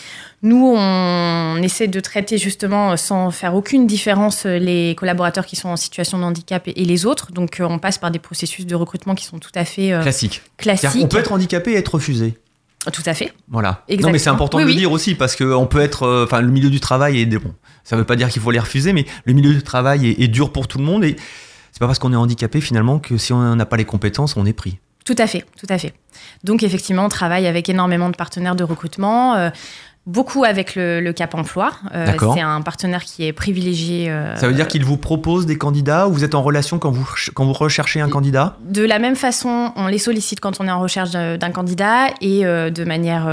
nous, 0.42 0.74
on, 0.76 1.58
essaie 1.62 1.88
de 1.88 2.00
traiter 2.00 2.38
justement 2.38 2.96
sans 2.96 3.32
faire 3.32 3.56
aucune 3.56 3.88
différence 3.88 4.46
les 4.46 4.96
collaborateurs 4.96 5.46
qui 5.46 5.56
sont 5.56 5.70
en 5.70 5.76
situation 5.76 6.18
de 6.18 6.24
handicap 6.24 6.64
et, 6.68 6.86
les 6.86 7.06
autres. 7.06 7.32
Donc, 7.32 7.60
euh, 7.60 7.68
on 7.70 7.80
passe 7.80 7.98
par 7.98 8.12
des 8.12 8.20
processus 8.20 8.66
de 8.66 8.76
recrutement 8.76 9.16
qui 9.16 9.26
sont 9.26 9.40
tout 9.40 9.52
à 9.56 9.66
fait 9.66 9.92
euh, 9.92 10.02
classiques. 10.02 10.42
Classique. 10.58 11.04
On 11.04 11.08
peut 11.08 11.20
être 11.20 11.34
handicapé 11.34 11.72
et 11.72 11.76
être 11.76 11.96
refusé. 11.96 12.38
Tout 12.94 13.04
à 13.06 13.14
fait. 13.14 13.34
Voilà. 13.50 13.84
Exactement. 13.90 14.08
Non, 14.08 14.14
mais 14.14 14.20
c'est 14.20 14.30
important 14.30 14.58
oui, 14.58 14.64
de 14.64 14.68
oui. 14.70 14.74
le 14.76 14.80
dire 14.80 14.92
aussi 14.92 15.16
parce 15.16 15.36
que 15.36 15.44
on 15.44 15.68
peut 15.68 15.82
être, 15.82 16.04
euh, 16.04 16.24
enfin, 16.24 16.40
le 16.40 16.50
milieu 16.50 16.70
du 16.70 16.80
travail 16.80 17.20
est 17.20 17.26
bon. 17.26 17.54
Ça 17.84 17.98
ne 17.98 18.02
veut 18.02 18.06
pas 18.06 18.16
dire 18.16 18.30
qu'il 18.30 18.42
faut 18.42 18.52
les 18.52 18.60
refuser, 18.60 18.94
mais 18.94 19.06
le 19.26 19.34
milieu 19.34 19.54
du 19.54 19.62
travail 19.62 20.08
est, 20.08 20.22
est 20.22 20.28
dur 20.30 20.54
pour 20.54 20.70
tout 20.70 20.78
le 20.78 20.86
monde 20.86 21.04
et 21.04 21.18
c'est 21.80 21.86
pas 21.86 21.88
parce 21.88 22.00
qu'on 22.00 22.12
est 22.12 22.18
handicapé 22.18 22.60
finalement 22.60 23.00
que 23.00 23.16
si 23.16 23.32
on 23.32 23.56
n'a 23.56 23.66
pas 23.66 23.78
les 23.78 23.86
compétences, 23.86 24.36
on 24.36 24.46
est 24.46 24.52
pris. 24.52 24.80
Tout 25.06 25.16
à 25.18 25.28
fait, 25.28 25.46
tout 25.58 25.66
à 25.70 25.78
fait. 25.78 25.94
Donc 26.44 26.62
effectivement, 26.62 27.06
on 27.06 27.10
travaille 27.10 27.48
avec 27.48 27.70
énormément 27.70 28.10
de 28.10 28.18
partenaires 28.18 28.58
de 28.58 28.66
recrutement. 28.66 29.36
Euh, 29.36 29.50
Beaucoup 30.06 30.44
avec 30.44 30.74
le, 30.74 31.02
le 31.02 31.14
Cap 31.14 31.36
Emploi. 31.36 31.72
Euh, 31.94 32.08
c'est 32.34 32.42
un 32.42 32.62
partenaire 32.62 33.04
qui 33.04 33.28
est 33.28 33.34
privilégié. 33.34 34.10
Euh, 34.10 34.36
Ça 34.38 34.48
veut 34.48 34.56
dire 34.56 34.68
qu'il 34.68 34.84
vous 34.84 34.98
propose 34.98 35.46
des 35.46 35.58
candidats 35.58 36.08
ou 36.08 36.14
vous 36.14 36.24
êtes 36.24 36.34
en 36.34 36.42
relation 36.42 36.80
quand 36.80 36.90
vous, 36.90 37.08
quand 37.36 37.46
vous 37.46 37.54
recherchez 37.54 38.02
un 38.02 38.10
candidat? 38.10 38.58
De 38.66 38.84
la 38.84 38.98
même 38.98 39.16
façon, 39.16 39.72
on 39.76 39.86
les 39.86 40.00
sollicite 40.00 40.40
quand 40.40 40.60
on 40.62 40.68
est 40.68 40.72
en 40.72 40.80
recherche 40.82 41.12
d'un 41.12 41.52
candidat 41.52 42.08
et 42.22 42.44
euh, 42.44 42.72
de 42.72 42.86
manière 42.86 43.28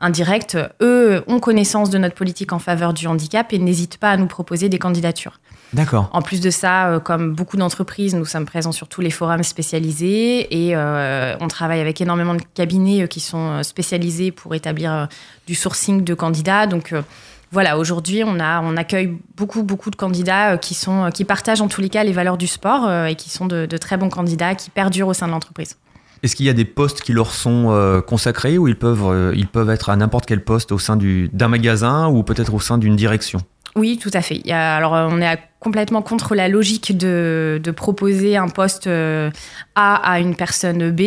indirecte, 0.00 0.58
eux 0.80 1.22
ont 1.26 1.40
connaissance 1.40 1.90
de 1.90 1.98
notre 1.98 2.14
politique 2.14 2.52
en 2.52 2.58
faveur 2.58 2.94
du 2.94 3.06
handicap 3.06 3.52
et 3.52 3.58
n'hésitent 3.58 3.98
pas 3.98 4.10
à 4.10 4.16
nous 4.16 4.26
proposer 4.26 4.68
des 4.68 4.78
candidatures. 4.78 5.40
D'accord. 5.72 6.08
En 6.12 6.22
plus 6.22 6.40
de 6.40 6.50
ça, 6.50 6.88
euh, 6.88 7.00
comme 7.00 7.34
beaucoup 7.34 7.56
d'entreprises, 7.56 8.14
nous 8.14 8.24
sommes 8.24 8.46
présents 8.46 8.72
sur 8.72 8.86
tous 8.86 9.00
les 9.00 9.10
forums 9.10 9.42
spécialisés 9.42 10.66
et 10.66 10.76
euh, 10.76 11.36
on 11.40 11.48
travaille 11.48 11.80
avec 11.80 12.00
énormément 12.00 12.34
de 12.34 12.42
cabinets 12.54 13.02
euh, 13.02 13.06
qui 13.06 13.18
sont 13.18 13.62
spécialisés 13.64 14.30
pour 14.30 14.54
établir 14.54 15.08
du 15.48 15.56
sourcing 15.56 16.04
de 16.04 16.14
candidats. 16.14 16.68
Donc 16.68 16.92
euh, 16.92 17.02
voilà, 17.50 17.76
aujourd'hui, 17.76 18.22
on, 18.24 18.38
a, 18.38 18.60
on 18.62 18.76
accueille 18.76 19.16
beaucoup, 19.36 19.64
beaucoup 19.64 19.90
de 19.90 19.96
candidats 19.96 20.58
qui, 20.58 20.74
sont, 20.74 21.10
qui 21.12 21.24
partagent 21.24 21.60
en 21.60 21.68
tous 21.68 21.80
les 21.80 21.88
cas 21.88 22.04
les 22.04 22.12
valeurs 22.12 22.38
du 22.38 22.46
sport 22.46 22.90
et 23.06 23.14
qui 23.14 23.30
sont 23.30 23.46
de, 23.46 23.66
de 23.66 23.76
très 23.76 23.96
bons 23.96 24.08
candidats 24.08 24.54
qui 24.54 24.70
perdurent 24.70 25.08
au 25.08 25.14
sein 25.14 25.26
de 25.26 25.32
l'entreprise. 25.32 25.76
Est-ce 26.24 26.36
qu'il 26.36 26.46
y 26.46 26.48
a 26.48 26.54
des 26.54 26.64
postes 26.64 27.02
qui 27.02 27.12
leur 27.12 27.32
sont 27.32 27.66
euh, 27.68 28.00
consacrés 28.00 28.56
ou 28.56 28.66
ils 28.66 28.78
peuvent, 28.78 29.04
euh, 29.04 29.34
ils 29.36 29.46
peuvent 29.46 29.68
être 29.68 29.90
à 29.90 29.96
n'importe 29.96 30.24
quel 30.24 30.42
poste 30.42 30.72
au 30.72 30.78
sein 30.78 30.96
d'un 30.96 31.48
magasin 31.48 32.08
ou 32.08 32.22
peut-être 32.22 32.54
au 32.54 32.60
sein 32.60 32.78
d'une 32.78 32.96
direction? 32.96 33.40
Oui, 33.76 33.98
tout 34.00 34.10
à 34.14 34.22
fait. 34.22 34.50
Alors, 34.50 34.92
on 34.92 35.20
est 35.20 35.38
complètement 35.64 36.02
contre 36.02 36.34
la 36.34 36.48
logique 36.48 36.96
de, 36.96 37.60
de 37.62 37.70
proposer 37.70 38.36
un 38.36 38.48
poste 38.48 38.86
A 38.86 39.32
à 39.74 40.20
une 40.20 40.36
personne 40.36 40.90
B. 40.90 41.00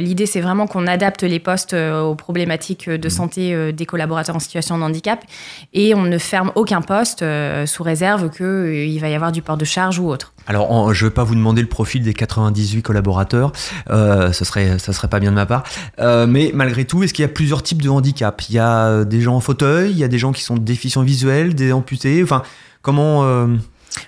L'idée, 0.00 0.26
c'est 0.26 0.40
vraiment 0.40 0.66
qu'on 0.66 0.86
adapte 0.86 1.22
les 1.22 1.38
postes 1.38 1.74
aux 1.74 2.14
problématiques 2.14 2.90
de 2.90 3.06
mmh. 3.06 3.10
santé 3.10 3.72
des 3.72 3.86
collaborateurs 3.86 4.36
en 4.36 4.40
situation 4.40 4.76
de 4.76 4.82
handicap 4.82 5.24
et 5.72 5.94
on 5.94 6.02
ne 6.02 6.18
ferme 6.18 6.52
aucun 6.56 6.82
poste 6.82 7.24
sous 7.66 7.82
réserve 7.82 8.30
qu'il 8.30 9.00
va 9.00 9.08
y 9.08 9.14
avoir 9.14 9.32
du 9.32 9.40
port 9.40 9.56
de 9.56 9.64
charge 9.64 9.98
ou 9.98 10.10
autre. 10.10 10.34
Alors, 10.46 10.92
je 10.92 11.04
ne 11.04 11.10
vais 11.10 11.14
pas 11.14 11.24
vous 11.24 11.34
demander 11.34 11.62
le 11.62 11.68
profil 11.68 12.02
des 12.02 12.12
98 12.12 12.82
collaborateurs, 12.82 13.52
euh, 13.90 14.32
ce 14.32 14.44
serait, 14.44 14.78
ça 14.78 14.92
serait 14.92 15.08
pas 15.08 15.20
bien 15.20 15.30
de 15.30 15.36
ma 15.36 15.46
part. 15.46 15.64
Euh, 16.00 16.26
mais 16.26 16.50
malgré 16.54 16.84
tout, 16.84 17.02
est-ce 17.02 17.14
qu'il 17.14 17.22
y 17.22 17.26
a 17.26 17.28
plusieurs 17.28 17.62
types 17.62 17.82
de 17.82 17.88
handicap 17.88 18.40
Il 18.48 18.54
y 18.54 18.58
a 18.58 18.86
euh, 18.86 19.04
des 19.04 19.20
gens 19.20 19.36
en 19.36 19.40
fauteuil, 19.40 19.90
il 19.90 19.98
y 19.98 20.04
a 20.04 20.08
des 20.08 20.18
gens 20.18 20.32
qui 20.32 20.42
sont 20.42 20.56
déficients 20.56 21.02
visuels, 21.02 21.54
des 21.54 21.72
amputés. 21.72 22.22
Enfin, 22.22 22.42
comment 22.84 23.24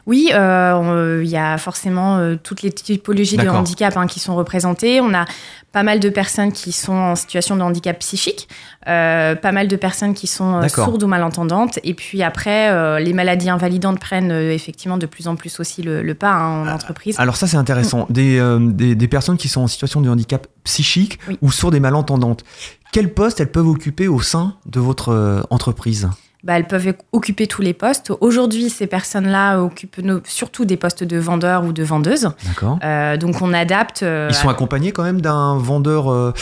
oui, 0.06 0.30
euh, 0.32 1.20
il 1.24 1.28
y 1.28 1.36
a 1.36 1.58
forcément 1.58 2.18
euh, 2.18 2.36
toutes 2.40 2.62
les 2.62 2.72
typologies 2.72 3.36
de 3.36 3.48
handicap 3.48 3.96
hein, 3.96 4.06
qui 4.06 4.20
sont 4.20 4.34
représentées. 4.34 5.00
On 5.00 5.14
a 5.14 5.24
pas 5.72 5.82
mal 5.82 6.00
de 6.00 6.08
personnes 6.08 6.52
qui 6.52 6.72
sont 6.72 6.94
en 6.94 7.16
situation 7.16 7.56
de 7.56 7.62
handicap 7.62 7.98
psychique, 7.98 8.48
euh, 8.88 9.34
pas 9.34 9.52
mal 9.52 9.68
de 9.68 9.76
personnes 9.76 10.14
qui 10.14 10.26
sont 10.26 10.66
sourdes 10.68 11.02
ou 11.02 11.06
malentendantes. 11.06 11.78
Et 11.84 11.94
puis 11.94 12.22
après, 12.22 13.00
les 13.00 13.12
maladies 13.12 13.50
invalidantes 13.50 14.00
prennent 14.00 14.30
effectivement 14.30 14.96
de 14.96 15.06
plus 15.06 15.28
en 15.28 15.36
plus 15.36 15.60
aussi 15.60 15.82
le, 15.82 16.14
pas 16.14 16.32
hein, 16.32 16.62
en 16.62 16.68
entreprise. 16.68 17.16
Alors 17.18 17.36
ça, 17.36 17.46
c'est 17.46 17.58
intéressant. 17.58 18.06
Mm. 18.08 18.72
Des, 18.72 19.08
personnes 19.08 19.36
qui 19.36 19.48
sont 19.48 19.62
en 19.62 19.66
situation 19.68 20.00
de 20.00 20.08
handicap 20.08 20.46
psychique 20.64 21.20
ou 21.42 21.50
sourdes 21.52 21.74
et 21.74 21.80
malentendantes. 21.80 22.44
Quel 22.92 23.12
poste 23.12 23.40
elles 23.40 23.52
peuvent 23.52 23.68
occuper 23.68 24.08
au 24.08 24.20
sein 24.20 24.54
de 24.66 24.80
votre 24.80 25.46
entreprise? 25.50 26.08
Bah, 26.44 26.56
elles 26.56 26.66
peuvent 26.66 26.94
occuper 27.12 27.46
tous 27.46 27.62
les 27.62 27.74
postes. 27.74 28.12
Aujourd'hui, 28.20 28.70
ces 28.70 28.86
personnes-là 28.86 29.60
occupent 29.60 30.00
surtout 30.24 30.64
des 30.64 30.76
postes 30.76 31.02
de 31.04 31.18
vendeurs 31.18 31.64
ou 31.64 31.72
de 31.72 31.82
vendeuses. 31.82 32.30
D'accord. 32.46 32.78
Euh, 32.84 33.16
donc 33.16 33.42
on 33.42 33.52
adapte. 33.52 34.02
Euh, 34.02 34.28
Ils 34.30 34.34
sont 34.34 34.48
accompagnés 34.48 34.92
quand 34.92 35.02
même 35.02 35.20
d'un 35.20 35.58
vendeur 35.58 36.10
euh, 36.10 36.32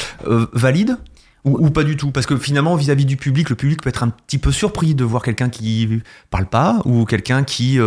valide 0.52 0.98
ou, 1.44 1.68
pas 1.68 1.84
du 1.84 1.98
tout? 1.98 2.10
Parce 2.10 2.24
que 2.24 2.38
finalement, 2.38 2.74
vis-à-vis 2.74 3.04
du 3.04 3.18
public, 3.18 3.50
le 3.50 3.54
public 3.54 3.82
peut 3.82 3.90
être 3.90 4.02
un 4.02 4.08
petit 4.08 4.38
peu 4.38 4.50
surpris 4.50 4.94
de 4.94 5.04
voir 5.04 5.22
quelqu'un 5.22 5.50
qui 5.50 6.00
parle 6.30 6.46
pas 6.46 6.80
ou 6.86 7.04
quelqu'un 7.04 7.44
qui 7.44 7.78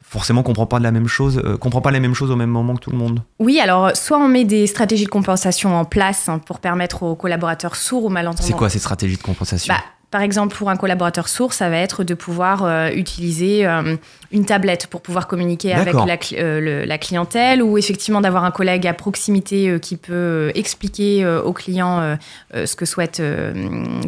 forcément 0.00 0.42
comprend 0.42 0.64
pas 0.64 0.78
de 0.78 0.82
la 0.84 0.92
même 0.92 1.06
chose, 1.06 1.42
comprend 1.60 1.82
pas 1.82 1.90
les 1.90 2.00
mêmes 2.00 2.14
choses 2.14 2.30
au 2.30 2.36
même 2.36 2.48
moment 2.48 2.74
que 2.74 2.80
tout 2.80 2.90
le 2.90 2.96
monde. 2.96 3.20
Oui, 3.38 3.60
alors 3.60 3.94
soit 3.94 4.16
on 4.16 4.28
met 4.28 4.46
des 4.46 4.66
stratégies 4.66 5.04
de 5.04 5.10
compensation 5.10 5.78
en 5.78 5.84
place 5.84 6.30
hein, 6.30 6.38
pour 6.38 6.58
permettre 6.58 7.02
aux 7.02 7.16
collaborateurs 7.16 7.76
sourds 7.76 8.06
ou 8.06 8.08
malentendants. 8.08 8.46
C'est 8.46 8.54
quoi 8.54 8.70
ces 8.70 8.78
stratégies 8.78 9.18
de 9.18 9.22
compensation? 9.22 9.74
Bah, 9.74 9.82
par 10.16 10.22
exemple, 10.22 10.56
pour 10.56 10.70
un 10.70 10.76
collaborateur 10.76 11.28
sourd, 11.28 11.52
ça 11.52 11.68
va 11.68 11.76
être 11.76 12.02
de 12.02 12.14
pouvoir 12.14 12.64
euh, 12.64 12.88
utiliser 12.88 13.66
euh, 13.66 13.96
une 14.32 14.46
tablette 14.46 14.86
pour 14.86 15.02
pouvoir 15.02 15.26
communiquer 15.26 15.74
avec 15.74 15.92
la, 15.92 16.16
euh, 16.38 16.86
la, 16.86 16.96
clientèle 16.96 17.62
ou 17.62 17.76
effectivement 17.76 18.22
d'avoir 18.22 18.44
un 18.44 18.50
collègue 18.50 18.86
à 18.86 18.94
proximité 18.94 19.78
qui 19.78 19.98
peut 19.98 20.52
expliquer 20.54 21.26
au 21.26 21.52
client 21.52 22.16
ce 22.54 22.74
que 22.76 22.86
souhaite 22.86 23.22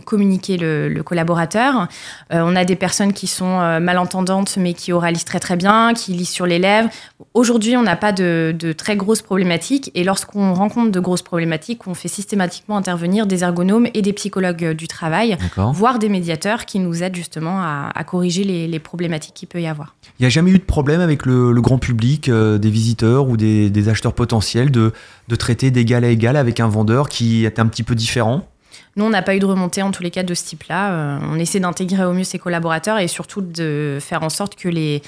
communiquer 0.06 0.56
le, 0.56 0.88
le 0.88 1.02
collaborateur. 1.02 1.86
on 2.30 2.56
a 2.56 2.64
des 2.64 2.74
personnes 2.74 3.12
qui 3.12 3.26
sont 3.26 3.78
malentendantes 3.80 4.56
mais 4.56 4.72
qui 4.72 4.92
oralisent 4.92 5.26
très 5.26 5.40
très 5.40 5.56
bien, 5.56 5.92
qui 5.94 6.12
lisent 6.12 6.30
sur 6.30 6.46
les 6.46 6.58
lèvres. 6.58 6.88
Aujourd'hui, 7.34 7.76
on 7.76 7.82
n'a 7.82 7.96
pas 7.96 8.12
de, 8.12 8.54
de, 8.58 8.72
très 8.72 8.96
grosses 8.96 9.22
problématiques 9.22 9.92
et 9.94 10.02
lorsqu'on 10.02 10.54
rencontre 10.54 10.90
de 10.90 11.00
grosses 11.00 11.22
problématiques, 11.22 11.86
on 11.86 11.94
fait 11.94 12.08
systématiquement 12.08 12.76
intervenir 12.76 13.26
des 13.26 13.44
ergonomes 13.44 13.86
et 13.94 14.02
des 14.02 14.12
psychologues 14.12 14.72
du 14.72 14.88
travail, 14.88 15.36
voire 15.56 15.98
des 15.99 16.09
médiateurs 16.09 16.64
qui 16.64 16.78
nous 16.78 17.02
aident 17.02 17.17
justement 17.17 17.61
à, 17.61 18.05
corriger 18.05 18.45
les, 18.45 18.78
problématiques 18.78 19.35
qu'il 19.35 19.49
peut 19.49 19.61
y 19.61 19.67
avoir. 19.67 19.97
Il 20.19 20.23
n'y 20.23 20.26
a 20.26 20.31
jamais 20.31 20.50
eu 20.50 20.59
de 20.59 20.64
problème 20.64 21.00
avec 21.00 21.26
le, 21.26 21.52
grand 21.61 21.78
public, 21.78 22.28
euh, 22.28 22.59
des 22.59 22.71
visiteurs 22.71 23.28
ou 23.28 23.37
des, 23.37 23.88
acheteurs 23.88 24.14
potentiels, 24.14 24.71
de, 24.71 24.93
de 25.28 25.37
traiter 25.37 25.71
d'égal 25.71 26.05
à 26.05 26.09
égal 26.09 26.37
avec 26.37 26.61
un 26.61 26.69
vendeur 26.69 27.09
qui 27.09 27.45
est 27.45 27.59
un 27.59 27.67
petit 27.67 27.83
peu 27.83 27.95
différent? 27.95 28.49
Nous, 28.97 29.05
on 29.05 29.11
n'a 29.11 29.23
pas 29.23 29.37
eu 29.37 29.38
de 29.38 29.47
remontée 29.47 29.83
en 29.83 29.90
tous 29.93 30.02
les 30.02 30.11
cas 30.11 30.25
de 30.25 30.35
ce 30.35 30.45
type-là. 30.45 30.93
Euh, 30.93 31.19
on 31.31 31.38
essaie 31.38 31.61
d'intégrer 31.61 32.05
au 32.05 32.12
mieux 32.12 32.25
ses 32.25 32.38
collaborateurs 32.38 32.99
et 32.99 33.07
surtout 33.07 33.43
de 33.43 33.99
faire 34.00 34.23
en 34.23 34.28
sorte 34.28 34.57
que 34.57 34.69
les, 34.69 35.02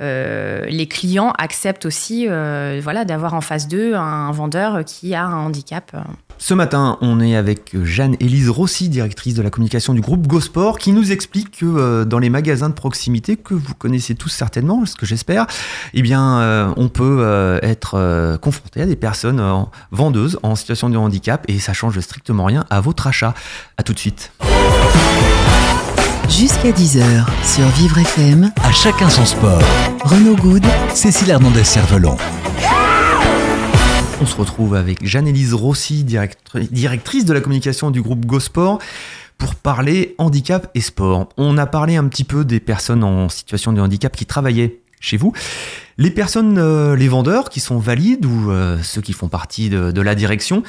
euh, 0.00 0.66
les 0.66 0.86
clients 0.86 1.32
acceptent 1.38 1.86
aussi 1.86 2.26
voilà, 2.26 3.04
d'avoir 3.04 3.34
en 3.34 3.40
face 3.40 3.68
d'eux 3.68 3.94
un 3.94 4.30
vendeur 4.32 4.84
qui 4.84 5.14
a 5.14 5.24
un 5.24 5.46
handicap. 5.46 5.96
Ce 6.42 6.54
matin, 6.54 6.96
on 7.02 7.20
est 7.20 7.36
avec 7.36 7.76
Jeanne-Élise 7.84 8.48
Rossi, 8.48 8.88
directrice 8.88 9.34
de 9.34 9.42
la 9.42 9.50
communication 9.50 9.92
du 9.92 10.00
groupe 10.00 10.26
GoSport, 10.26 10.78
qui 10.78 10.92
nous 10.92 11.12
explique 11.12 11.58
que 11.58 11.66
euh, 11.66 12.04
dans 12.06 12.18
les 12.18 12.30
magasins 12.30 12.70
de 12.70 12.74
proximité, 12.74 13.36
que 13.36 13.52
vous 13.52 13.74
connaissez 13.74 14.14
tous 14.14 14.30
certainement, 14.30 14.86
ce 14.86 14.96
que 14.96 15.04
j'espère, 15.04 15.46
eh 15.92 16.00
bien, 16.00 16.40
euh, 16.40 16.72
on 16.78 16.88
peut 16.88 17.18
euh, 17.20 17.58
être 17.60 18.38
confronté 18.40 18.80
à 18.80 18.86
des 18.86 18.96
personnes 18.96 19.66
vendeuses 19.90 20.38
en 20.42 20.56
situation 20.56 20.88
de 20.88 20.96
handicap 20.96 21.44
et 21.46 21.58
ça 21.58 21.74
change 21.74 22.00
strictement 22.00 22.46
rien 22.46 22.64
à 22.70 22.80
votre 22.80 23.06
achat. 23.06 23.34
À 23.76 23.82
tout 23.82 23.92
de 23.92 23.98
suite. 23.98 24.32
Jusqu'à 26.30 26.70
10h 26.70 27.26
sur 27.44 27.66
Vivre 27.76 27.98
FM. 27.98 28.50
À 28.62 28.72
chacun 28.72 29.10
son 29.10 29.26
sport. 29.26 29.62
Renaud 30.04 30.36
Good. 30.36 30.64
Cécile 30.94 31.30
Hernandez-Cervelon. 31.30 32.16
On 34.22 34.26
se 34.26 34.36
retrouve 34.36 34.74
avec 34.74 35.04
Jeanne-Élise 35.04 35.54
Rossi, 35.54 36.04
directrice 36.04 37.24
de 37.24 37.32
la 37.32 37.40
communication 37.40 37.90
du 37.90 38.02
groupe 38.02 38.26
GoSport, 38.26 38.78
pour 39.38 39.54
parler 39.54 40.14
handicap 40.18 40.70
et 40.74 40.82
sport. 40.82 41.30
On 41.38 41.56
a 41.56 41.64
parlé 41.64 41.96
un 41.96 42.06
petit 42.06 42.24
peu 42.24 42.44
des 42.44 42.60
personnes 42.60 43.02
en 43.02 43.30
situation 43.30 43.72
de 43.72 43.80
handicap 43.80 44.14
qui 44.14 44.26
travaillaient 44.26 44.80
chez 45.00 45.16
vous. 45.16 45.32
Les 45.96 46.10
personnes, 46.10 46.58
euh, 46.58 46.96
les 46.96 47.08
vendeurs 47.08 47.48
qui 47.48 47.60
sont 47.60 47.78
valides 47.78 48.26
ou 48.26 48.50
euh, 48.50 48.76
ceux 48.82 49.00
qui 49.00 49.14
font 49.14 49.28
partie 49.28 49.70
de, 49.70 50.00
la 50.02 50.14
direction, 50.14 50.62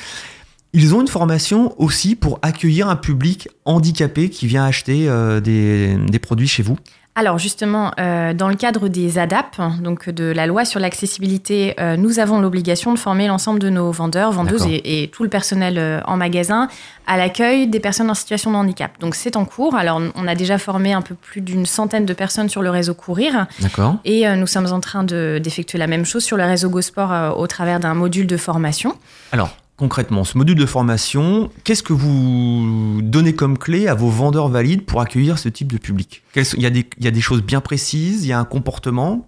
ils 0.71 0.95
ont 0.95 1.01
une 1.01 1.09
formation 1.09 1.75
aussi 1.77 2.15
pour 2.15 2.39
accueillir 2.43 2.87
un 2.87 2.95
public 2.95 3.49
handicapé 3.65 4.29
qui 4.29 4.47
vient 4.47 4.63
acheter 4.63 5.09
euh, 5.09 5.41
des 5.41 6.19
produits 6.19 6.47
chez 6.47 6.63
vous? 6.63 6.77
Alors 7.13 7.37
justement, 7.37 7.91
euh, 7.99 8.33
dans 8.33 8.47
le 8.47 8.55
cadre 8.55 8.87
des 8.87 9.19
ADAP, 9.19 9.59
donc 9.81 10.09
de 10.09 10.23
la 10.23 10.47
loi 10.47 10.63
sur 10.63 10.79
l'accessibilité, 10.79 11.75
euh, 11.77 11.97
nous 11.97 12.19
avons 12.19 12.39
l'obligation 12.39 12.93
de 12.93 12.99
former 12.99 13.27
l'ensemble 13.27 13.59
de 13.59 13.69
nos 13.69 13.91
vendeurs, 13.91 14.31
vendeuses 14.31 14.65
et, 14.65 15.09
tout 15.11 15.23
le 15.23 15.29
personnel 15.29 15.77
euh, 15.77 15.99
en 16.05 16.15
magasin 16.15 16.69
à 17.07 17.17
l'accueil 17.17 17.67
des 17.67 17.81
personnes 17.81 18.09
en 18.09 18.13
situation 18.13 18.51
de 18.51 18.55
handicap. 18.55 18.97
Donc 19.01 19.15
c'est 19.15 19.35
en 19.35 19.43
cours. 19.43 19.75
Alors 19.75 20.01
on 20.15 20.25
a 20.25 20.35
déjà 20.35 20.57
formé 20.57 20.93
un 20.93 21.01
peu 21.01 21.15
plus 21.15 21.41
d'une 21.41 21.65
centaine 21.65 22.05
de 22.05 22.13
personnes 22.13 22.47
sur 22.47 22.61
le 22.61 22.69
réseau 22.69 22.93
Courir. 22.93 23.45
D'accord. 23.59 23.97
Et 24.05 24.27
nous 24.35 24.47
sommes 24.47 24.71
en 24.71 24.79
train 24.79 25.03
d'effectuer 25.03 25.77
la 25.77 25.87
même 25.87 26.05
chose 26.05 26.23
sur 26.23 26.37
le 26.37 26.43
réseau 26.43 26.69
GoSport 26.69 27.37
au 27.37 27.47
travers 27.47 27.79
d'un 27.79 27.93
module 27.93 28.27
de 28.27 28.37
formation. 28.37 28.95
Alors 29.33 29.49
concrètement, 29.81 30.23
ce 30.23 30.37
module 30.37 30.59
de 30.59 30.67
formation, 30.67 31.49
qu'est-ce 31.63 31.81
que 31.81 31.91
vous 31.91 32.99
donnez 33.01 33.33
comme 33.33 33.57
clé 33.57 33.87
à 33.87 33.95
vos 33.95 34.09
vendeurs 34.09 34.47
valides 34.47 34.85
pour 34.85 35.01
accueillir 35.01 35.39
ce 35.39 35.49
type 35.49 35.71
de 35.73 35.79
public? 35.79 36.21
Il 36.35 36.61
y, 36.61 36.67
a 36.67 36.69
des, 36.69 36.87
il 36.99 37.03
y, 37.03 37.07
a 37.07 37.11
des, 37.11 37.19
choses 37.19 37.41
bien 37.41 37.61
précises, 37.61 38.23
il 38.23 38.27
y 38.27 38.31
a 38.31 38.37
un 38.37 38.45
comportement? 38.45 39.27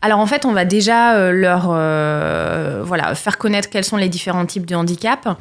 Alors 0.00 0.18
en 0.18 0.24
fait, 0.24 0.46
on 0.46 0.52
va 0.52 0.64
déjà 0.64 1.16
euh, 1.16 1.30
leur 1.30 1.68
euh, 1.68 2.82
voilà, 2.82 3.14
faire 3.14 3.36
connaître 3.36 3.68
quels 3.68 3.84
sont 3.84 3.98
les 3.98 4.08
différents 4.08 4.46
types 4.46 4.64
de 4.64 4.74
handicap. 4.74 5.26
Mhm. 5.26 5.36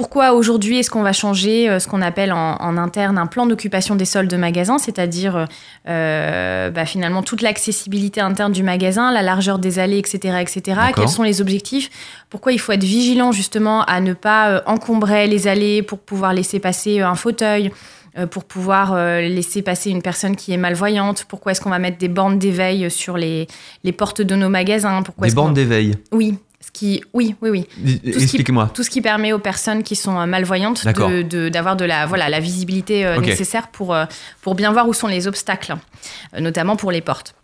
Pourquoi 0.00 0.32
aujourd'hui 0.32 0.78
est-ce 0.78 0.88
qu'on 0.88 1.02
va 1.02 1.12
changer 1.12 1.68
euh, 1.68 1.78
ce 1.78 1.86
qu'on 1.86 2.00
appelle 2.00 2.32
en, 2.32 2.76
interne 2.78 3.18
un 3.18 3.26
plan 3.26 3.44
d'occupation 3.44 3.96
des 3.96 4.06
sols 4.06 4.28
de 4.28 4.36
magasin, 4.38 4.78
c'est-à-dire 4.78 5.46
bah, 5.84 6.86
finalement 6.86 7.22
toute 7.22 7.42
l'accessibilité 7.42 8.22
interne 8.22 8.52
du 8.52 8.62
magasin, 8.62 9.12
la 9.12 9.22
largeur 9.22 9.58
des 9.58 9.78
allées, 9.78 9.98
etc., 9.98 10.38
etc. 10.40 10.80
Quels 10.96 11.08
sont 11.08 11.22
les 11.22 11.40
objectifs? 11.40 11.90
Pourquoi 12.30 12.52
il 12.52 12.58
faut 12.58 12.72
être 12.72 12.84
vigilant 12.84 13.32
justement 13.32 13.82
à 13.84 14.00
ne 14.00 14.14
pas 14.14 14.62
encombrer 14.66 15.26
les 15.26 15.48
allées 15.48 15.82
pour 15.82 15.98
pouvoir 15.98 16.32
laisser 16.32 16.60
passer 16.60 17.00
un 17.00 17.14
fauteuil 17.14 17.70
euh, 18.18 18.26
pour 18.26 18.42
pouvoir 18.42 18.92
euh, 18.92 19.20
laisser 19.20 19.62
passer 19.62 19.90
une 19.90 20.02
personne 20.02 20.34
qui 20.34 20.52
est 20.52 20.56
malvoyante? 20.56 21.26
Pourquoi 21.28 21.52
est-ce 21.52 21.60
qu'on 21.60 21.70
va 21.70 21.78
mettre 21.78 21.98
des 21.98 22.08
bandes 22.08 22.40
d'éveil 22.40 22.90
sur 22.90 23.16
les, 23.16 23.46
les 23.84 23.92
portes 23.92 24.20
de 24.20 24.34
nos 24.34 24.48
magasins? 24.48 25.02
Pourquoi 25.02 25.28
Des 25.28 25.34
bandes 25.34 25.54
d'éveil 25.54 25.94
Oui. 26.10 26.36
Ce 26.60 26.70
qui, 26.70 27.02
oui, 27.14 27.34
oui, 27.40 27.50
oui. 27.50 28.00
Expliquez-moi. 28.04 28.70
Tout 28.74 28.82
ce 28.82 28.90
qui 28.90 29.00
permet 29.00 29.32
aux 29.32 29.38
personnes 29.38 29.82
qui 29.82 29.96
sont 29.96 30.18
euh, 30.18 30.26
malvoyantes 30.26 30.84
d'avoir 30.84 31.76
de, 31.76 31.84
de, 31.84 31.84
la, 31.86 32.06
voilà, 32.06 32.28
la 32.28 32.40
visibilité 32.40 33.16
nécessaire 33.20 33.68
pour, 33.68 33.96
pour 34.42 34.54
bien 34.54 34.72
voir 34.72 34.88
où 34.88 34.92
sont 34.92 35.06
les 35.06 35.26
obstacles, 35.26 35.76
notamment 36.38 36.76
pour 36.76 36.92
les 36.92 37.00
portes. 37.00 37.34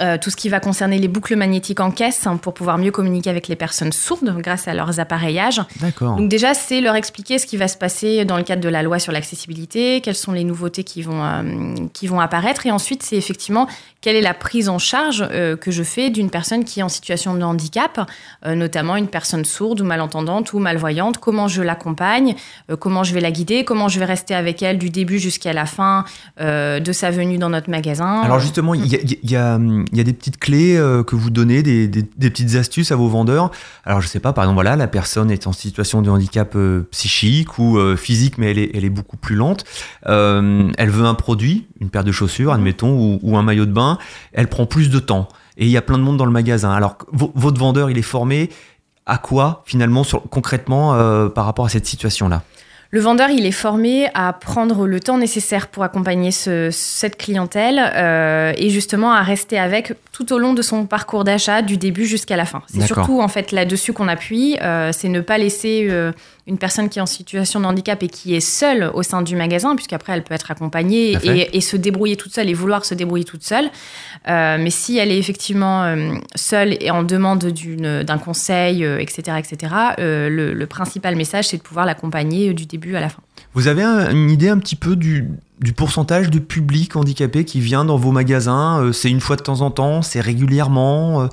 Euh, 0.00 0.18
tout 0.20 0.28
ce 0.28 0.36
qui 0.36 0.50
va 0.50 0.60
concerner 0.60 0.98
les 0.98 1.08
boucles 1.08 1.34
magnétiques 1.34 1.80
en 1.80 1.90
caisse 1.90 2.26
hein, 2.26 2.36
pour 2.36 2.52
pouvoir 2.52 2.76
mieux 2.76 2.90
communiquer 2.90 3.30
avec 3.30 3.48
les 3.48 3.56
personnes 3.56 3.92
sourdes 3.92 4.36
grâce 4.38 4.68
à 4.68 4.74
leurs 4.74 5.00
appareillages. 5.00 5.62
D'accord. 5.80 6.16
Donc 6.16 6.28
déjà, 6.28 6.52
c'est 6.52 6.82
leur 6.82 6.94
expliquer 6.94 7.38
ce 7.38 7.46
qui 7.46 7.56
va 7.56 7.68
se 7.68 7.76
passer 7.78 8.26
dans 8.26 8.36
le 8.36 8.42
cadre 8.42 8.62
de 8.62 8.68
la 8.68 8.82
loi 8.82 8.98
sur 8.98 9.12
l'accessibilité, 9.12 10.02
quelles 10.02 10.14
sont 10.14 10.32
les 10.32 10.44
nouveautés 10.44 10.84
qui 10.84 11.00
vont, 11.00 11.24
euh, 11.24 11.74
qui 11.94 12.06
vont 12.06 12.20
apparaître. 12.20 12.66
Et 12.66 12.70
ensuite, 12.70 13.02
c'est 13.02 13.16
effectivement 13.16 13.66
quelle 14.02 14.14
est 14.14 14.22
la 14.22 14.34
prise 14.34 14.68
en 14.68 14.78
charge 14.78 15.26
euh, 15.32 15.56
que 15.56 15.70
je 15.70 15.82
fais 15.82 16.10
d'une 16.10 16.30
personne 16.30 16.64
qui 16.64 16.80
est 16.80 16.82
en 16.82 16.88
situation 16.88 17.34
de 17.34 17.42
handicap, 17.42 18.08
notamment 18.46 18.96
une 18.96 19.08
personne 19.08 19.44
sourde 19.44 19.80
ou 19.80 19.84
malentendante 19.84 20.52
ou 20.52 20.58
malvoyante, 20.58 21.18
comment 21.18 21.48
je 21.48 21.62
l'accompagne, 21.62 22.34
comment 22.78 23.04
je 23.04 23.14
vais 23.14 23.20
la 23.20 23.30
guider, 23.30 23.64
comment 23.64 23.88
je 23.88 23.98
vais 23.98 24.04
rester 24.04 24.34
avec 24.34 24.62
elle 24.62 24.78
du 24.78 24.90
début 24.90 25.18
jusqu'à 25.18 25.52
la 25.52 25.66
fin 25.66 26.04
de 26.38 26.92
sa 26.92 27.10
venue 27.10 27.38
dans 27.38 27.50
notre 27.50 27.70
magasin. 27.70 28.20
Alors 28.20 28.40
justement, 28.40 28.74
il 28.74 28.86
y 28.86 28.96
a 28.96 28.98
il 29.02 29.30
y 29.30 29.36
a 29.36 29.58
des 29.92 30.12
petites 30.12 30.38
clés 30.38 30.76
euh, 30.76 31.02
que 31.02 31.16
vous 31.16 31.30
donnez, 31.30 31.62
des, 31.62 31.88
des- 31.88 32.02
petites 32.30 32.54
astuces 32.56 32.92
à 32.92 32.96
vos 32.96 33.08
vendeurs. 33.08 33.50
Alors, 33.84 34.00
je 34.00 34.08
sais 34.08 34.20
pas, 34.20 34.32
par 34.32 34.44
exemple, 34.44 34.56
voilà, 34.56 34.76
la 34.76 34.86
personne 34.88 35.30
est 35.30 35.46
en 35.46 35.52
situation 35.52 36.02
de 36.02 36.10
handicap 36.10 36.54
euh, 36.56 36.86
psychique 36.90 37.58
ou 37.58 37.78
euh, 37.78 37.96
physique, 37.96 38.38
mais 38.38 38.50
elle 38.50 38.58
est, 38.58 38.70
elle 38.74 38.84
est 38.84 38.90
beaucoup 38.90 39.16
plus 39.16 39.34
lente. 39.36 39.64
Euh, 40.06 40.70
elle 40.78 40.90
veut 40.90 41.04
un 41.06 41.14
produit, 41.14 41.66
une 41.80 41.90
paire 41.90 42.04
de 42.04 42.12
chaussures, 42.12 42.52
admettons, 42.52 42.90
ou, 42.98 43.18
ou 43.22 43.36
un 43.36 43.42
maillot 43.42 43.66
de 43.66 43.72
bain. 43.72 43.98
Elle 44.32 44.48
prend 44.48 44.66
plus 44.66 44.90
de 44.90 44.98
temps. 44.98 45.28
Et 45.56 45.64
il 45.64 45.70
y 45.70 45.76
a 45.76 45.82
plein 45.82 45.98
de 45.98 46.02
monde 46.02 46.16
dans 46.16 46.26
le 46.26 46.30
magasin. 46.32 46.70
Alors, 46.70 46.98
vo- 47.12 47.32
votre 47.34 47.58
vendeur, 47.58 47.90
il 47.90 47.98
est 47.98 48.02
formé 48.02 48.50
à 49.06 49.16
quoi, 49.18 49.62
finalement, 49.64 50.02
concrètement, 50.30 50.94
euh, 50.94 51.28
par 51.28 51.46
rapport 51.46 51.64
à 51.64 51.68
cette 51.70 51.86
situation-là? 51.86 52.42
Le 52.90 53.00
vendeur, 53.00 53.28
il 53.28 53.44
est 53.44 53.52
formé 53.52 54.08
à 54.14 54.32
prendre 54.32 54.86
le 54.86 54.98
temps 54.98 55.18
nécessaire 55.18 55.68
pour 55.68 55.82
accompagner 55.82 56.30
ce- 56.30 56.70
cette 56.72 57.18
clientèle 57.18 57.78
euh, 57.94 58.54
et 58.56 58.70
justement 58.70 59.12
à 59.12 59.20
rester 59.22 59.58
avec 59.58 59.92
tout 60.10 60.32
au 60.32 60.38
long 60.38 60.54
de 60.54 60.62
son 60.62 60.86
parcours 60.86 61.22
d'achat, 61.22 61.60
du 61.60 61.76
début 61.76 62.06
jusqu'à 62.06 62.36
la 62.36 62.46
fin. 62.46 62.62
C'est 62.66 62.78
surtout 62.86 63.20
en 63.20 63.28
fait 63.28 63.52
là-dessus 63.52 63.92
qu'on 63.92 64.08
appuie, 64.08 64.56
euh, 64.62 64.90
c'est 64.92 65.08
ne 65.10 65.20
pas 65.20 65.36
laisser 65.36 65.86
euh, 65.90 66.12
une 66.48 66.58
personne 66.58 66.88
qui 66.88 66.98
est 66.98 67.02
en 67.02 67.06
situation 67.06 67.60
de 67.60 67.66
handicap 67.66 68.02
et 68.02 68.08
qui 68.08 68.34
est 68.34 68.40
seule 68.40 68.90
au 68.94 69.02
sein 69.02 69.22
du 69.22 69.36
magasin, 69.36 69.76
puisqu'après 69.76 70.14
elle 70.14 70.24
peut 70.24 70.34
être 70.34 70.50
accompagnée 70.50 71.12
et, 71.36 71.56
et 71.56 71.60
se 71.60 71.76
débrouiller 71.76 72.16
toute 72.16 72.32
seule 72.34 72.48
et 72.48 72.54
vouloir 72.54 72.84
se 72.84 72.94
débrouiller 72.94 73.24
toute 73.24 73.44
seule. 73.44 73.66
Euh, 74.28 74.56
mais 74.58 74.70
si 74.70 74.96
elle 74.98 75.12
est 75.12 75.18
effectivement 75.18 75.84
euh, 75.84 76.14
seule 76.34 76.76
et 76.80 76.90
en 76.90 77.02
demande 77.02 77.44
d'un 77.44 78.18
conseil, 78.18 78.84
euh, 78.84 78.98
etc., 78.98 79.36
etc., 79.38 79.72
euh, 79.98 80.28
le, 80.28 80.54
le 80.54 80.66
principal 80.66 81.14
message, 81.16 81.48
c'est 81.48 81.58
de 81.58 81.62
pouvoir 81.62 81.86
l'accompagner 81.86 82.52
du 82.54 82.66
début 82.66 82.96
à 82.96 83.00
la 83.00 83.08
fin. 83.08 83.20
Vous 83.54 83.68
avez 83.68 83.82
un- 83.82 84.10
une 84.10 84.30
idée 84.30 84.48
un 84.48 84.58
petit 84.58 84.76
peu 84.76 84.96
du, 84.96 85.26
du 85.60 85.72
pourcentage 85.72 86.30
de 86.30 86.38
public 86.38 86.94
handicapé 86.96 87.44
qui 87.44 87.60
vient 87.60 87.84
dans 87.84 87.96
vos 87.96 88.12
magasins 88.12 88.80
Euh, 88.80 88.92
C'est 88.92 89.10
une 89.10 89.20
fois 89.20 89.36
de 89.36 89.42
temps 89.42 89.60
en 89.60 89.70
temps 89.70 90.02
C'est 90.02 90.20
régulièrement 90.20 91.22
Euh, 91.22 91.26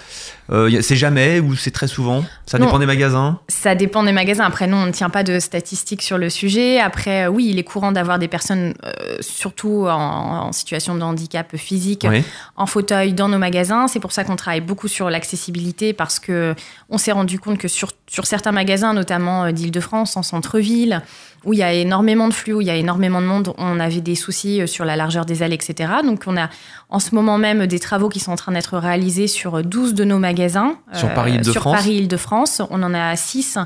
euh, 0.51 0.81
C'est 0.81 0.95
jamais 0.95 1.39
ou 1.39 1.55
c'est 1.55 1.71
très 1.71 1.87
souvent? 1.87 2.23
Ça 2.45 2.57
Non. 2.57 2.65
dépend 2.65 2.79
des 2.79 2.85
magasins? 2.85 3.39
Ça 3.47 3.75
dépend 3.75 4.03
des 4.03 4.11
magasins. 4.11 4.43
Après, 4.45 4.67
nous, 4.67 4.77
on 4.77 4.85
ne 4.85 4.91
tient 4.91 5.09
pas 5.09 5.23
de 5.23 5.39
statistiques 5.39 6.01
sur 6.01 6.17
le 6.17 6.29
sujet. 6.29 6.79
Après, 6.79 7.27
oui, 7.27 7.47
il 7.49 7.59
est 7.59 7.63
courant 7.63 7.91
d'avoir 7.91 8.17
des 8.19 8.27
personnes, 8.27 8.73
euh, 8.85 9.17
surtout 9.21 9.85
en, 9.87 10.47
en 10.47 10.51
situation 10.51 10.95
de 10.95 11.01
handicap 11.01 11.55
physique, 11.57 12.05
Oui. 12.09 12.23
en 12.55 12.65
fauteuil 12.65 13.13
dans 13.13 13.29
nos 13.29 13.37
magasins. 13.39 13.87
C'est 13.87 13.99
pour 13.99 14.11
ça 14.11 14.23
qu'on 14.23 14.35
travaille 14.35 14.61
beaucoup 14.61 14.87
sur 14.87 15.09
l'accessibilité 15.09 15.93
parce 15.93 16.19
que 16.19 16.53
on 16.89 16.97
s'est 16.97 17.11
rendu 17.11 17.39
compte 17.39 17.57
que 17.57 17.67
sur, 17.67 17.91
sur 18.07 18.25
certains 18.25 18.51
magasins, 18.51 18.93
notamment 18.93 19.51
d'Île-de-France, 19.51 20.17
en 20.17 20.23
centre-ville, 20.23 21.01
où 21.45 21.53
il 21.53 21.59
y 21.59 21.63
a 21.63 21.71
énormément 21.71 22.27
de 22.27 22.33
flux, 22.33 22.53
où 22.53 22.61
il 22.61 22.67
y 22.67 22.71
a 22.71 22.75
énormément 22.75 23.21
de 23.21 23.27
monde, 23.27 23.53
on 23.57 23.79
avait 23.79 24.01
des 24.01 24.15
soucis 24.15 24.61
euh, 24.61 24.67
sur 24.67 24.85
la 24.85 24.95
largeur 24.95 25.25
des 25.25 25.43
allées, 25.43 25.55
etc. 25.55 25.93
Donc, 26.03 26.23
on 26.27 26.37
a 26.37 26.49
en 26.89 26.99
ce 26.99 27.15
moment 27.15 27.37
même 27.37 27.67
des 27.67 27.79
travaux 27.79 28.09
qui 28.09 28.19
sont 28.19 28.31
en 28.31 28.35
train 28.35 28.51
d'être 28.51 28.77
réalisés 28.77 29.27
sur 29.27 29.63
12 29.63 29.93
de 29.93 30.03
nos 30.03 30.19
magasins. 30.19 30.77
Sur 30.93 31.09
euh, 31.09 31.13
Paris-Île-de-France 31.13 31.53
Sur 31.53 31.71
Paris-Île-de-France. 31.71 32.61
On 32.69 32.83
en 32.83 32.93
a 32.93 33.15
6 33.15 33.59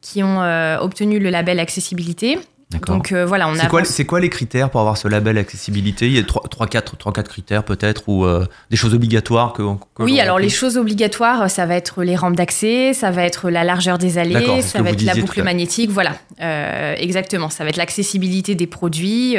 qui 0.00 0.22
ont 0.22 0.40
euh, 0.42 0.78
obtenu 0.78 1.18
le 1.18 1.30
label 1.30 1.58
accessibilité. 1.58 2.38
Donc 2.88 3.12
euh, 3.12 3.24
voilà, 3.24 3.48
on 3.48 3.54
C'est 3.84 4.04
quoi, 4.06 4.18
les 4.20 4.28
critères 4.28 4.70
pour 4.70 4.80
avoir 4.80 4.96
ce 4.96 5.06
label 5.06 5.38
accessibilité? 5.38 6.06
Il 6.08 6.12
y 6.14 6.18
a 6.18 6.22
3-4 6.22 7.22
critères 7.22 7.64
peut-être 7.64 8.08
ou 8.08 8.24
euh, 8.24 8.44
des 8.70 8.76
choses 8.76 8.92
obligatoires 8.92 9.52
que, 9.52 9.62
que 9.94 10.02
Oui, 10.02 10.18
alors 10.20 10.38
les 10.40 10.48
choses 10.48 10.76
obligatoires, 10.76 11.48
ça 11.48 11.64
va 11.64 11.76
être 11.76 12.02
les 12.02 12.16
rampes 12.16 12.34
d'accès, 12.34 12.92
ça 12.92 13.12
va 13.12 13.22
être 13.22 13.50
la 13.50 13.62
largeur 13.62 13.98
des 13.98 14.18
allées, 14.18 14.62
ça 14.62 14.82
va 14.82 14.90
être 14.90 15.02
la 15.02 15.14
boucle 15.14 15.42
magnétique, 15.44 15.90
voilà, 15.90 16.16
Euh, 16.40 16.94
exactement. 16.98 17.50
Ça 17.50 17.62
va 17.62 17.70
être 17.70 17.76
l'accessibilité 17.76 18.54
des 18.56 18.66
produits. 18.66 19.36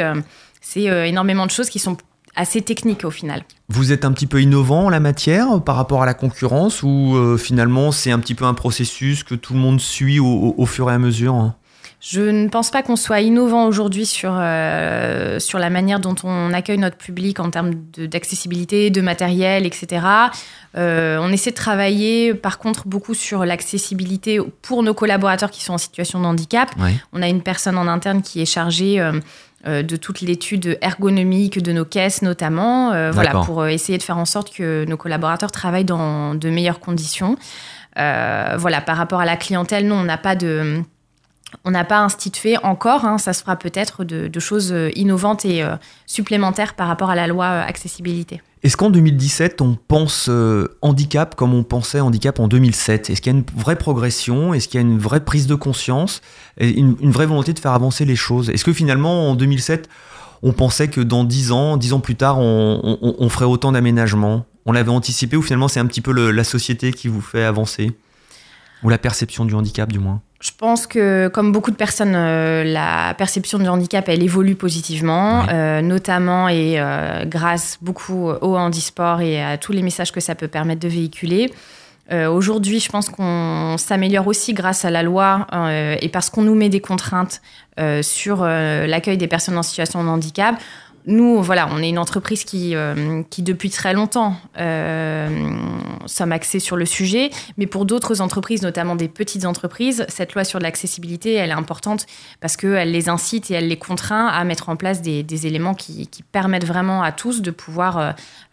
c'est 0.62 0.84
énormément 1.08 1.44
de 1.44 1.50
choses 1.50 1.68
qui 1.68 1.78
sont 1.78 1.96
assez 2.34 2.62
techniques 2.62 3.04
au 3.04 3.10
final. 3.10 3.42
Vous 3.68 3.92
êtes 3.92 4.04
un 4.06 4.12
petit 4.12 4.26
peu 4.26 4.40
innovant 4.40 4.86
en 4.86 4.88
la 4.90 5.00
matière 5.00 5.60
par 5.62 5.76
rapport 5.76 6.02
à 6.02 6.06
la 6.06 6.14
concurrence 6.14 6.82
ou 6.82 7.36
finalement 7.38 7.92
c'est 7.92 8.10
un 8.10 8.18
petit 8.20 8.34
peu 8.34 8.46
un 8.46 8.54
processus 8.54 9.22
que 9.22 9.34
tout 9.34 9.52
le 9.52 9.58
monde 9.60 9.80
suit 9.80 10.18
au, 10.18 10.26
au- 10.26 10.54
au 10.56 10.66
fur 10.66 10.90
et 10.90 10.94
à 10.94 10.98
mesure 10.98 11.34
hein? 11.34 11.54
Je 12.00 12.20
ne 12.20 12.48
pense 12.48 12.70
pas 12.70 12.82
qu'on 12.82 12.94
soit 12.94 13.20
innovant 13.20 13.66
aujourd'hui 13.66 14.06
sur, 14.06 14.32
euh, 14.34 15.40
sur 15.40 15.58
la 15.58 15.68
manière 15.68 15.98
dont 15.98 16.14
on 16.22 16.52
accueille 16.52 16.78
notre 16.78 16.96
public 16.96 17.40
en 17.40 17.50
termes 17.50 17.72
d'accessibilité, 17.96 18.90
de, 18.90 19.00
matériel, 19.00 19.66
etc. 19.66 20.06
Euh, 20.76 21.18
on 21.20 21.32
essaie 21.32 21.50
de 21.50 21.56
travailler 21.56 22.34
par 22.34 22.58
contre 22.58 22.86
beaucoup 22.86 23.14
sur 23.14 23.44
l'accessibilité 23.44 24.38
pour 24.62 24.84
nos 24.84 24.94
collaborateurs 24.94 25.50
qui 25.50 25.64
sont 25.64 25.74
en 25.74 25.78
situation 25.78 26.20
de 26.20 26.24
handicap. 26.26 26.70
On 27.12 27.20
a 27.20 27.28
une 27.28 27.42
personne 27.42 27.76
en 27.76 27.88
interne 27.88 28.22
qui 28.22 28.40
est 28.40 28.46
chargée 28.46 29.00
euh, 29.00 29.12
euh, 29.66 29.82
de 29.82 29.96
toute 29.96 30.20
l'étude 30.20 30.78
ergonomique 30.80 31.60
de 31.60 31.72
nos 31.72 31.84
caisses 31.84 32.22
notamment, 32.22 32.90
voilà, 33.10 33.40
pour 33.44 33.66
essayer 33.66 33.98
de 33.98 34.04
faire 34.04 34.18
en 34.18 34.24
sorte 34.24 34.54
que 34.54 34.84
nos 34.84 34.96
collaborateurs 34.96 35.50
travaillent 35.50 35.84
dans 35.84 36.36
de 36.36 36.48
meilleures 36.48 36.80
conditions. 36.80 37.36
Voilà, 37.96 38.80
par 38.80 38.96
rapport 38.96 39.20
à 39.20 39.24
la 39.24 39.36
clientèle, 39.36 39.88
non, 39.88 39.96
on 39.96 40.04
n'a 40.04 40.18
pas 40.18 40.36
de... 40.36 40.80
On 41.64 41.70
n'a 41.70 41.84
pas 41.84 42.00
institué 42.00 42.56
encore, 42.62 43.04
hein, 43.04 43.16
ça 43.16 43.32
se 43.32 43.40
fera 43.40 43.56
peut-être 43.56 44.04
de, 44.04 44.40
choses 44.40 44.70
euh, 44.72 44.90
innovantes 44.94 45.44
et 45.44 45.62
euh, 45.62 45.76
supplémentaires 46.06 46.74
par 46.74 46.88
rapport 46.88 47.10
à 47.10 47.14
la 47.14 47.26
loi 47.26 47.46
euh, 47.46 47.62
accessibilité. 47.66 48.42
Est-ce 48.62 48.76
qu'en 48.76 48.90
2017, 48.90 49.60
on 49.62 49.76
pense 49.76 50.28
handicap 50.82 51.36
comme 51.36 51.54
on 51.54 51.62
pensait 51.62 52.00
handicap 52.00 52.40
en 52.40 52.48
2007 52.48 53.08
Est-ce 53.08 53.22
qu'il 53.22 53.32
y 53.32 53.36
a 53.36 53.38
une 53.38 53.44
vraie 53.56 53.76
progression? 53.76 54.52
Est-ce 54.52 54.66
qu'il 54.66 54.80
y 54.80 54.82
a 54.82 54.86
une 54.86 54.98
vraie 54.98 55.24
prise 55.24 55.46
de 55.46 55.54
conscience? 55.54 56.22
Et 56.58 56.70
une, 56.70 56.96
vraie 57.12 57.26
volonté 57.26 57.52
de 57.52 57.58
faire 57.60 57.70
avancer 57.70 58.04
les 58.04 58.16
choses? 58.16 58.50
Est-ce 58.50 58.64
que 58.64 58.72
finalement, 58.72 59.30
en 59.30 59.36
2007, 59.36 59.88
on 60.42 60.52
pensait 60.52 60.88
que 60.88 61.00
dans 61.00 61.22
10 61.22 61.52
ans, 61.52 61.76
10 61.76 61.92
ans 61.92 62.00
plus 62.00 62.16
tard, 62.16 62.40
on, 62.40 63.28
ferait 63.28 63.44
autant 63.44 63.70
d'aménagements? 63.70 64.44
On 64.66 64.72
l'avait 64.72 64.90
anticipé 64.90 65.36
ou 65.36 65.42
finalement 65.42 65.68
c'est 65.68 65.80
un 65.80 65.86
petit 65.86 66.00
peu 66.00 66.10
la 66.32 66.44
société 66.44 66.92
qui 66.92 67.06
vous 67.06 67.20
fait 67.20 67.44
avancer? 67.44 67.92
Ou 68.82 68.88
la 68.88 68.98
perception 68.98 69.44
du 69.44 69.54
handicap 69.54 69.90
du 69.90 69.98
moins 69.98 70.20
Je 70.40 70.50
pense 70.56 70.86
que, 70.86 71.28
comme 71.28 71.50
beaucoup 71.52 71.70
de 71.72 71.76
personnes, 71.76 72.14
euh, 72.14 72.62
la 72.64 73.14
perception 73.14 73.58
du 73.58 73.68
handicap, 73.68 74.08
elle 74.08 74.22
évolue 74.22 74.54
positivement, 74.54 75.40
Oui. 75.40 75.46
euh, 75.52 75.80
notamment 75.82 76.48
et 76.48 76.74
euh, 76.78 77.24
grâce 77.24 77.78
beaucoup 77.82 78.28
au 78.28 78.56
handisport 78.56 79.20
et 79.20 79.42
à 79.42 79.58
tous 79.58 79.72
les 79.72 79.82
messages 79.82 80.12
que 80.12 80.20
ça 80.20 80.34
peut 80.34 80.48
permettre 80.48 80.80
de 80.80 80.88
véhiculer. 80.88 81.52
Aujourd'hui, 82.10 82.80
je 82.80 82.88
pense 82.88 83.10
qu'on 83.10 83.76
s'améliore 83.76 84.26
aussi 84.28 84.54
grâce 84.54 84.86
à 84.86 84.90
la 84.90 85.02
loi 85.02 85.46
et 86.00 86.08
parce 86.08 86.30
qu'on 86.30 86.40
nous 86.40 86.54
met 86.54 86.70
des 86.70 86.80
contraintes 86.80 87.42
sur 88.00 88.44
l'accueil 88.46 89.18
des 89.18 89.26
personnes 89.26 89.58
en 89.58 89.62
situation 89.62 90.02
de 90.02 90.08
handicap. 90.08 90.54
Nous, 91.08 91.42
voilà, 91.42 91.68
on 91.72 91.78
est 91.82 91.88
une 91.88 91.98
entreprise 91.98 92.44
qui, 92.44 92.74
euh, 92.76 93.22
qui 93.30 93.42
depuis 93.42 93.70
très 93.70 93.94
longtemps, 93.94 94.36
euh, 94.58 95.28
sommes 96.06 96.32
axés 96.32 96.60
sur 96.60 96.76
le 96.76 96.84
sujet. 96.84 97.30
Mais 97.56 97.66
pour 97.66 97.86
d'autres 97.86 98.20
entreprises, 98.20 98.62
notamment 98.62 98.94
des 98.94 99.08
petites 99.08 99.46
entreprises, 99.46 100.04
cette 100.08 100.34
loi 100.34 100.44
sur 100.44 100.58
l'accessibilité, 100.60 101.32
elle 101.34 101.50
est 101.50 101.54
importante 101.54 102.04
parce 102.40 102.56
qu'elle 102.58 102.92
les 102.92 103.08
incite 103.08 103.50
et 103.50 103.54
elle 103.54 103.68
les 103.68 103.78
contraint 103.78 104.26
à 104.26 104.44
mettre 104.44 104.68
en 104.68 104.76
place 104.76 105.00
des, 105.02 105.22
des 105.22 105.46
éléments 105.46 105.74
qui, 105.74 106.06
qui 106.08 106.22
permettent 106.22 106.66
vraiment 106.66 107.02
à 107.02 107.10
tous 107.10 107.40
de 107.42 107.50
pouvoir 107.50 107.96
euh, 107.98 108.12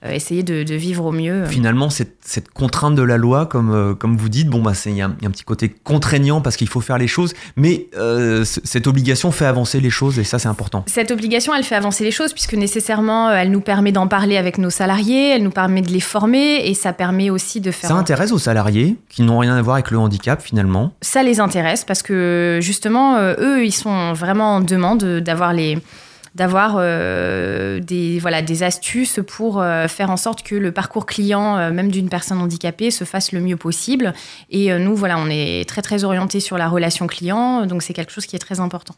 essayer 0.09 0.41
de, 0.43 0.63
de 0.63 0.75
vivre 0.75 1.03
au 1.05 1.11
mieux. 1.11 1.45
Finalement, 1.47 1.89
cette, 1.89 2.15
cette 2.21 2.49
contrainte 2.49 2.95
de 2.95 3.03
la 3.03 3.17
loi, 3.17 3.45
comme, 3.47 3.95
comme 3.99 4.15
vous 4.17 4.29
dites, 4.29 4.47
bon, 4.49 4.61
bah, 4.61 4.73
c'est- 4.73 4.91
il 4.91 4.95
y, 4.97 5.01
a 5.01 5.07
un- 5.07 5.15
il 5.19 5.23
y 5.23 5.25
a 5.25 5.29
un 5.29 5.31
petit 5.31 5.43
côté 5.43 5.67
contraignant 5.83 6.39
parce 6.39 6.55
qu'il 6.55 6.69
faut 6.69 6.79
faire 6.81 6.97
les 6.97 7.07
choses, 7.07 7.33
mais 7.57 7.89
cette 8.45 8.87
obligation 8.87 9.31
fait 9.31 9.45
avancer 9.45 9.81
les 9.81 9.89
choses 9.89 10.19
et 10.19 10.23
ça, 10.23 10.39
c'est 10.39 10.47
important. 10.47 10.83
Cette 10.87 11.11
obligation, 11.11 11.53
elle 11.53 11.63
fait 11.65 11.75
avancer 11.75 12.03
les 12.05 12.11
choses 12.11 12.31
puisque 12.31 12.44
nécessairement, 12.53 13.29
euh, 13.29 13.35
elle 13.35 13.51
nous 13.51 13.61
permet 13.61 13.91
d'en 13.91 14.07
parler 14.07 14.37
avec 14.37 14.57
nos 14.57 14.69
salariés, 14.69 15.31
elle 15.35 15.43
nous 15.43 15.51
permet 15.51 15.81
de 15.81 15.91
les 15.91 15.99
former 15.99 16.67
et 16.67 16.73
ça 16.73 16.93
permet 16.93 17.29
aussi 17.29 17.61
de 17.61 17.71
faire... 17.71 17.89
Ça 17.89 17.95
intéresse 17.95 18.31
aux 18.31 18.39
salariés 18.39 18.97
qui 19.09 19.23
n'ont 19.23 19.39
rien 19.39 19.55
à 19.55 19.61
voir 19.61 19.75
avec 19.75 19.91
le 19.91 19.97
handicap 19.97 20.41
finalement. 20.41 20.91
ça 21.01 21.23
les 21.23 21.39
intéresse 21.39 21.83
parce 21.83 22.03
que 22.03 22.59
justement, 22.61 23.15
euh, 23.17 23.35
eux, 23.39 23.65
ils 23.65 23.71
sont 23.71 24.13
vraiment 24.13 24.55
en 24.55 24.61
demande 24.61 25.03
d'avoir 25.03 25.53
les 25.53 25.77
d'avoir 26.35 26.75
euh, 26.77 27.79
des 27.79 28.19
voilà 28.19 28.41
des 28.41 28.61
astuces 28.61 29.21
pour 29.25 29.61
euh, 29.61 29.87
faire 29.87 30.09
en 30.09 30.17
sorte 30.17 30.43
que 30.43 30.55
le 30.55 30.71
parcours 30.73 31.05
client 31.05 31.57
euh, 31.57 31.71
même 31.71 31.89
d'une 31.89 32.09
personne 32.09 32.39
handicapée 32.39 32.91
se 32.91 33.05
fasse 33.05 33.31
le 33.31 33.39
mieux 33.39 33.55
possible 33.55 34.13
et 34.49 34.77
nous 34.77 34.95
voilà 34.95 35.17
on 35.17 35.29
est 35.29 35.67
très 35.67 35.81
très 35.81 36.03
orienté 36.03 36.41
sur 36.41 36.57
la 36.57 36.67
relation 36.67 37.07
client 37.07 37.65
donc 37.65 37.81
c'est 37.81 37.93
quelque 37.93 38.11
chose 38.11 38.25
qui 38.25 38.35
est 38.35 38.39
très 38.39 38.59
important 38.59 38.95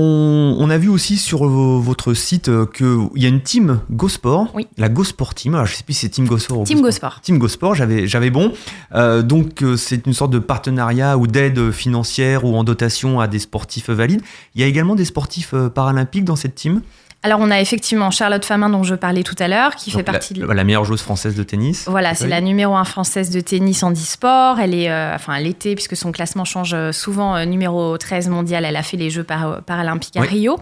On, 0.00 0.54
on 0.60 0.70
a 0.70 0.78
vu 0.78 0.88
aussi 0.88 1.16
sur 1.16 1.44
vo- 1.48 1.80
votre 1.80 2.14
site 2.14 2.48
euh, 2.48 2.66
qu'il 2.66 3.20
y 3.20 3.26
a 3.26 3.28
une 3.28 3.40
team 3.40 3.80
GoSport, 3.90 4.46
Oui. 4.54 4.68
la 4.76 4.88
GoSport 4.88 5.34
Team. 5.34 5.54
Alors, 5.56 5.66
je 5.66 5.74
sais 5.74 5.82
plus 5.82 5.94
si 5.94 6.00
c'est 6.02 6.08
Team 6.10 6.26
GoSport 6.28 6.60
ou 6.60 6.64
Team 6.64 6.80
Gosport 6.80 7.20
Team 7.20 7.38
GoSport, 7.38 7.74
j'avais, 7.74 8.06
j'avais 8.06 8.30
bon. 8.30 8.52
Euh, 8.94 9.22
donc, 9.22 9.62
euh, 9.62 9.76
c'est 9.76 10.06
une 10.06 10.12
sorte 10.12 10.30
de 10.30 10.38
partenariat 10.38 11.18
ou 11.18 11.26
d'aide 11.26 11.72
financière 11.72 12.44
ou 12.44 12.54
en 12.56 12.62
dotation 12.62 13.18
à 13.18 13.26
des 13.26 13.40
sportifs 13.40 13.90
valides. 13.90 14.22
Il 14.54 14.60
y 14.60 14.64
a 14.64 14.68
également 14.68 14.94
des 14.94 15.04
sportifs 15.04 15.52
paralympiques 15.74 16.24
dans 16.24 16.36
cette 16.36 16.54
team? 16.54 16.80
Alors 17.24 17.40
on 17.40 17.50
a 17.50 17.60
effectivement 17.60 18.12
Charlotte 18.12 18.44
Famin 18.44 18.70
dont 18.70 18.84
je 18.84 18.94
parlais 18.94 19.24
tout 19.24 19.34
à 19.40 19.48
l'heure, 19.48 19.74
qui 19.74 19.90
Donc, 19.90 19.98
fait 20.00 20.04
partie 20.04 20.34
la, 20.34 20.46
de... 20.46 20.52
la 20.52 20.64
meilleure 20.64 20.84
joueuse 20.84 21.02
française 21.02 21.34
de 21.34 21.42
tennis. 21.42 21.84
Voilà, 21.88 22.14
c'est 22.14 22.28
la 22.28 22.40
numéro 22.40 22.76
1 22.76 22.84
française 22.84 23.30
de 23.30 23.40
tennis 23.40 23.82
en 23.82 23.92
e-sport. 23.92 24.60
Elle 24.60 24.72
est, 24.74 24.88
euh, 24.90 25.14
enfin, 25.16 25.34
était, 25.36 25.74
puisque 25.74 25.96
son 25.96 26.12
classement 26.12 26.44
change 26.44 26.74
euh, 26.74 26.92
souvent, 26.92 27.34
euh, 27.34 27.44
numéro 27.44 27.98
13 27.98 28.28
mondial. 28.28 28.64
Elle 28.64 28.76
a 28.76 28.84
fait 28.84 28.96
les 28.96 29.10
Jeux 29.10 29.24
para- 29.24 29.60
paralympiques 29.62 30.16
à 30.16 30.20
Oui. 30.20 30.28
Rio. 30.28 30.60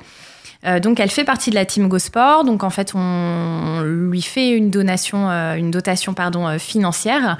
Euh, 0.64 0.80
donc, 0.80 0.98
elle 0.98 1.10
fait 1.10 1.24
partie 1.24 1.50
de 1.50 1.54
la 1.56 1.66
team 1.66 1.88
Go 1.88 1.98
Sport. 1.98 2.44
Donc, 2.44 2.64
en 2.64 2.70
fait, 2.70 2.92
on 2.94 3.82
lui 3.84 4.22
fait 4.22 4.48
une 4.56 4.70
donation, 4.70 5.28
euh, 5.28 5.54
une 5.56 5.70
dotation, 5.70 6.14
pardon, 6.14 6.48
euh, 6.48 6.58
financière. 6.58 7.36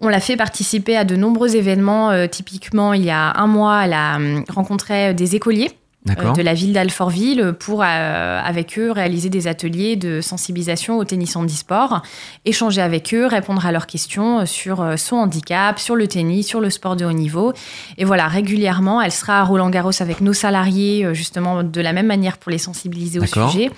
On 0.00 0.08
l'a 0.08 0.20
fait 0.20 0.36
participer 0.36 0.96
à 0.96 1.04
de 1.04 1.16
nombreux 1.16 1.56
événements. 1.56 2.10
Typiquement, 2.28 2.92
il 2.94 3.02
y 3.04 3.10
a 3.10 3.32
un 3.36 3.48
mois, 3.48 3.84
elle 3.84 3.92
a 3.92 4.14
hum, 4.16 4.44
rencontré 4.48 5.12
des 5.14 5.34
écoliers. 5.34 5.72
De 6.04 6.42
la 6.42 6.54
ville 6.54 6.72
d'Alfortville 6.72 7.54
pour, 7.58 7.82
euh, 7.82 8.40
avec 8.44 8.78
eux, 8.78 8.90
réaliser 8.90 9.30
des 9.30 9.46
ateliers 9.46 9.96
de 9.96 10.20
sensibilisation 10.20 10.98
au 10.98 11.04
tennis 11.04 11.36
handisport, 11.36 12.02
échanger 12.44 12.80
avec 12.80 13.14
eux, 13.14 13.26
répondre 13.26 13.64
à 13.64 13.72
leurs 13.72 13.86
questions 13.86 14.40
euh, 14.40 14.46
sur 14.46 14.80
euh, 14.80 14.96
son 14.96 15.16
handicap, 15.16 15.78
sur 15.78 15.94
le 15.94 16.08
tennis, 16.08 16.46
sur 16.46 16.60
le 16.60 16.70
sport 16.70 16.96
de 16.96 17.04
haut 17.04 17.12
niveau. 17.12 17.52
Et 17.98 18.04
voilà, 18.04 18.26
régulièrement, 18.26 19.00
elle 19.00 19.12
sera 19.12 19.40
à 19.40 19.44
Roland 19.44 19.70
Garros 19.70 19.92
avec 20.00 20.20
nos 20.20 20.32
salariés, 20.32 21.04
euh, 21.04 21.14
justement, 21.14 21.62
de 21.62 21.80
la 21.80 21.92
même 21.92 22.06
manière 22.06 22.38
pour 22.38 22.50
les 22.50 22.58
sensibiliser 22.58 23.20
au 23.20 23.26
sujet. 23.26 23.70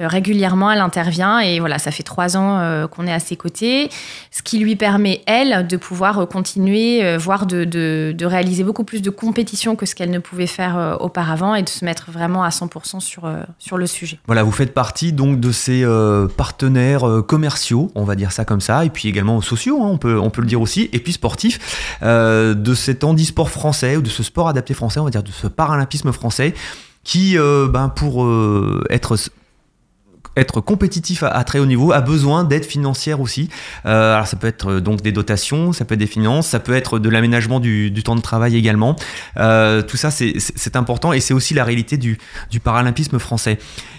Euh, 0.00 0.06
régulièrement, 0.06 0.70
elle 0.70 0.80
intervient 0.80 1.40
et 1.40 1.58
voilà, 1.58 1.80
ça 1.80 1.90
fait 1.90 2.04
trois 2.04 2.36
ans 2.36 2.58
euh, 2.60 2.86
qu'on 2.86 3.06
est 3.08 3.12
à 3.12 3.18
ses 3.18 3.34
côtés, 3.34 3.90
ce 4.30 4.42
qui 4.42 4.60
lui 4.60 4.76
permet, 4.76 5.22
elle, 5.26 5.66
de 5.66 5.76
pouvoir 5.76 6.20
euh, 6.20 6.26
continuer, 6.26 7.16
voire 7.16 7.46
de, 7.46 8.14
réaliser 8.24 8.62
beaucoup 8.62 8.84
plus 8.84 9.02
de 9.02 9.10
compétitions 9.10 9.74
que 9.74 9.86
ce 9.86 9.94
qu'elle 9.94 10.10
ne 10.10 10.18
pouvait 10.18 10.46
faire 10.46 10.98
auparavant 11.00 11.54
et 11.54 11.62
de 11.62 11.68
se 11.68 11.84
mettre 11.84 12.10
vraiment 12.10 12.42
à 12.42 12.50
100% 12.50 13.00
sur, 13.00 13.30
sur 13.58 13.78
le 13.78 13.86
sujet. 13.86 14.18
Voilà, 14.26 14.42
vous 14.42 14.52
faites 14.52 14.74
partie 14.74 15.12
donc 15.12 15.40
de 15.40 15.50
ces 15.50 15.86
partenaires 16.36 17.22
commerciaux, 17.26 17.90
on 17.94 18.04
va 18.04 18.14
dire 18.16 18.32
ça 18.32 18.44
comme 18.44 18.60
ça, 18.60 18.84
et 18.84 18.90
puis 18.90 19.08
également 19.08 19.40
sociaux, 19.40 19.82
hein, 19.82 19.88
on, 19.90 19.96
peut, 19.96 20.18
on 20.18 20.28
peut 20.28 20.42
le 20.42 20.46
dire 20.46 20.60
aussi, 20.60 20.90
et 20.92 20.98
puis 20.98 21.14
sportifs, 21.14 21.98
de 22.02 22.74
cet 22.74 23.02
handisport 23.02 23.48
français, 23.48 23.96
ou 23.96 24.02
de 24.02 24.10
ce 24.10 24.22
sport 24.22 24.48
adapté 24.48 24.74
français, 24.74 25.00
on 25.00 25.04
va 25.04 25.10
dire 25.10 25.22
de 25.22 25.32
ce 25.32 25.46
paralympisme 25.46 26.12
français, 26.12 26.52
qui, 27.02 27.36
ben, 27.38 27.88
pour 27.88 28.28
être 28.90 29.16
être 30.40 30.60
compétitif 30.60 31.22
à, 31.22 31.44
très 31.44 31.58
haut 31.58 31.66
niveau 31.66 31.92
a 31.92 32.00
besoin 32.00 32.44
d'aide 32.44 32.64
financière 32.64 33.20
aussi. 33.20 33.48
Euh, 33.86 34.14
alors 34.14 34.26
ça 34.26 34.36
peut 34.36 34.46
être 34.46 34.72
euh, 34.72 34.80
donc 34.80 35.02
des 35.02 35.12
dotations, 35.12 35.72
ça 35.72 35.84
peut 35.84 35.94
être 35.94 36.00
des 36.00 36.06
finances, 36.06 36.48
ça 36.48 36.60
peut 36.60 36.74
être 36.74 36.98
de 36.98 37.08
l'aménagement 37.08 37.60
du, 37.60 37.92
temps 38.04 38.16
de 38.16 38.20
travail 38.20 38.56
également. 38.56 38.96
Euh, 39.36 39.82
tout 39.82 39.96
ça 39.96 40.10
c'est- 40.10 40.36
important 40.74 41.12
et 41.12 41.20
c'est 41.20 41.34
aussi 41.34 41.54
la 41.54 41.64
réalité 41.64 41.96
du, 41.96 42.18
paralympisme 42.62 43.18
français. 43.18 43.58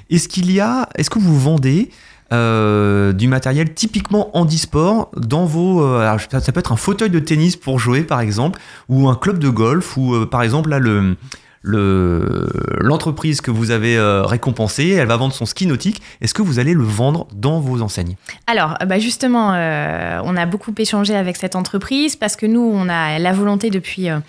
Est-ce 0.10 0.28
qu'il 0.28 0.52
y 0.52 0.60
a, 0.60 0.88
est-ce 0.96 1.10
que 1.10 1.20
vous 1.20 1.40
vendez 1.40 1.90
du 2.32 3.28
matériel 3.28 3.74
typiquement 3.74 4.38
handisport 4.38 5.10
dans 5.18 5.46
vos, 5.46 5.84
alors, 5.84 6.20
ça, 6.30 6.52
peut 6.52 6.60
être 6.60 6.72
un 6.72 6.78
fauteuil 6.78 7.10
de 7.10 7.18
tennis 7.18 7.56
pour 7.56 7.80
jouer 7.80 8.04
par 8.04 8.22
exemple, 8.22 8.60
ou 8.88 9.10
un 9.10 9.16
club 9.16 9.40
de 9.40 9.50
golf, 9.50 9.98
ou 9.98 10.28
par 10.28 10.44
exemple 10.44 10.70
là 10.70 10.78
le 10.78 11.16
le- 11.62 12.48
l'entreprise 12.80 13.42
que 13.42 13.52
vous 13.52 13.72
avez 13.72 13.98
euh, 13.98 14.24
récompensée, 14.24 14.90
elle 14.90 15.08
va 15.08 15.18
vendre 15.18 15.34
son 15.34 15.46
ski 15.46 15.66
nautique. 15.68 16.02
Est-ce 16.22 16.34
que 16.34 16.42
vous 16.42 16.60
allez 16.60 16.74
le 16.74 16.84
vendre 16.84 17.28
dans 17.34 17.60
vos 17.60 17.82
enseignes? 17.82 18.16
Alors, 18.48 18.78
bah 18.88 19.00
justement, 19.00 19.54
euh, 19.54 20.20
on 20.24 20.38
a 20.38 20.46
beaucoup 20.46 20.74
échangé 20.78 21.16
avec 21.16 21.36
cette 21.38 21.56
entreprise 21.56 22.16
parce 22.16 22.36
que 22.36 22.46
nous, 22.46 22.62
on 22.74 22.88
a 22.90 23.20
la 23.20 23.34
volonté 23.34 23.70
depuis 23.70 24.10
euh, 24.10 24.20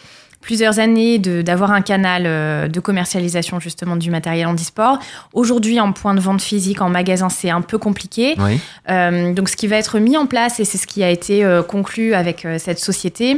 plusieurs 0.40 0.79
années 0.79 1.19
d'avoir 1.19 1.71
un 1.71 1.83
canal 1.83 2.23
de 2.71 2.81
commercialisation 2.81 3.61
justement 3.61 3.97
du 3.97 4.11
matériel 4.11 4.47
handisport. 4.47 4.99
Aujourd'hui, 5.35 5.79
en 5.81 5.93
point 5.93 6.14
de 6.14 6.21
vente 6.21 6.40
physique, 6.40 6.81
en 6.81 6.88
magasin, 6.88 7.29
c'est 7.29 7.51
un 7.51 7.61
peu 7.61 7.77
compliqué. 7.77 8.37
Oui. 8.38 8.59
Donc, 9.35 9.51
ce 9.51 9.57
qui 9.57 9.66
va 9.66 9.77
être 9.77 9.99
mis 9.99 10.16
en 10.16 10.25
place, 10.25 10.59
et 10.59 10.64
c'est 10.64 10.79
ce 10.79 10.87
qui 10.87 11.05
a 11.05 11.11
été 11.11 11.47
conclu 11.69 12.14
avec 12.14 12.47
cette 12.57 12.79
société, 12.79 13.37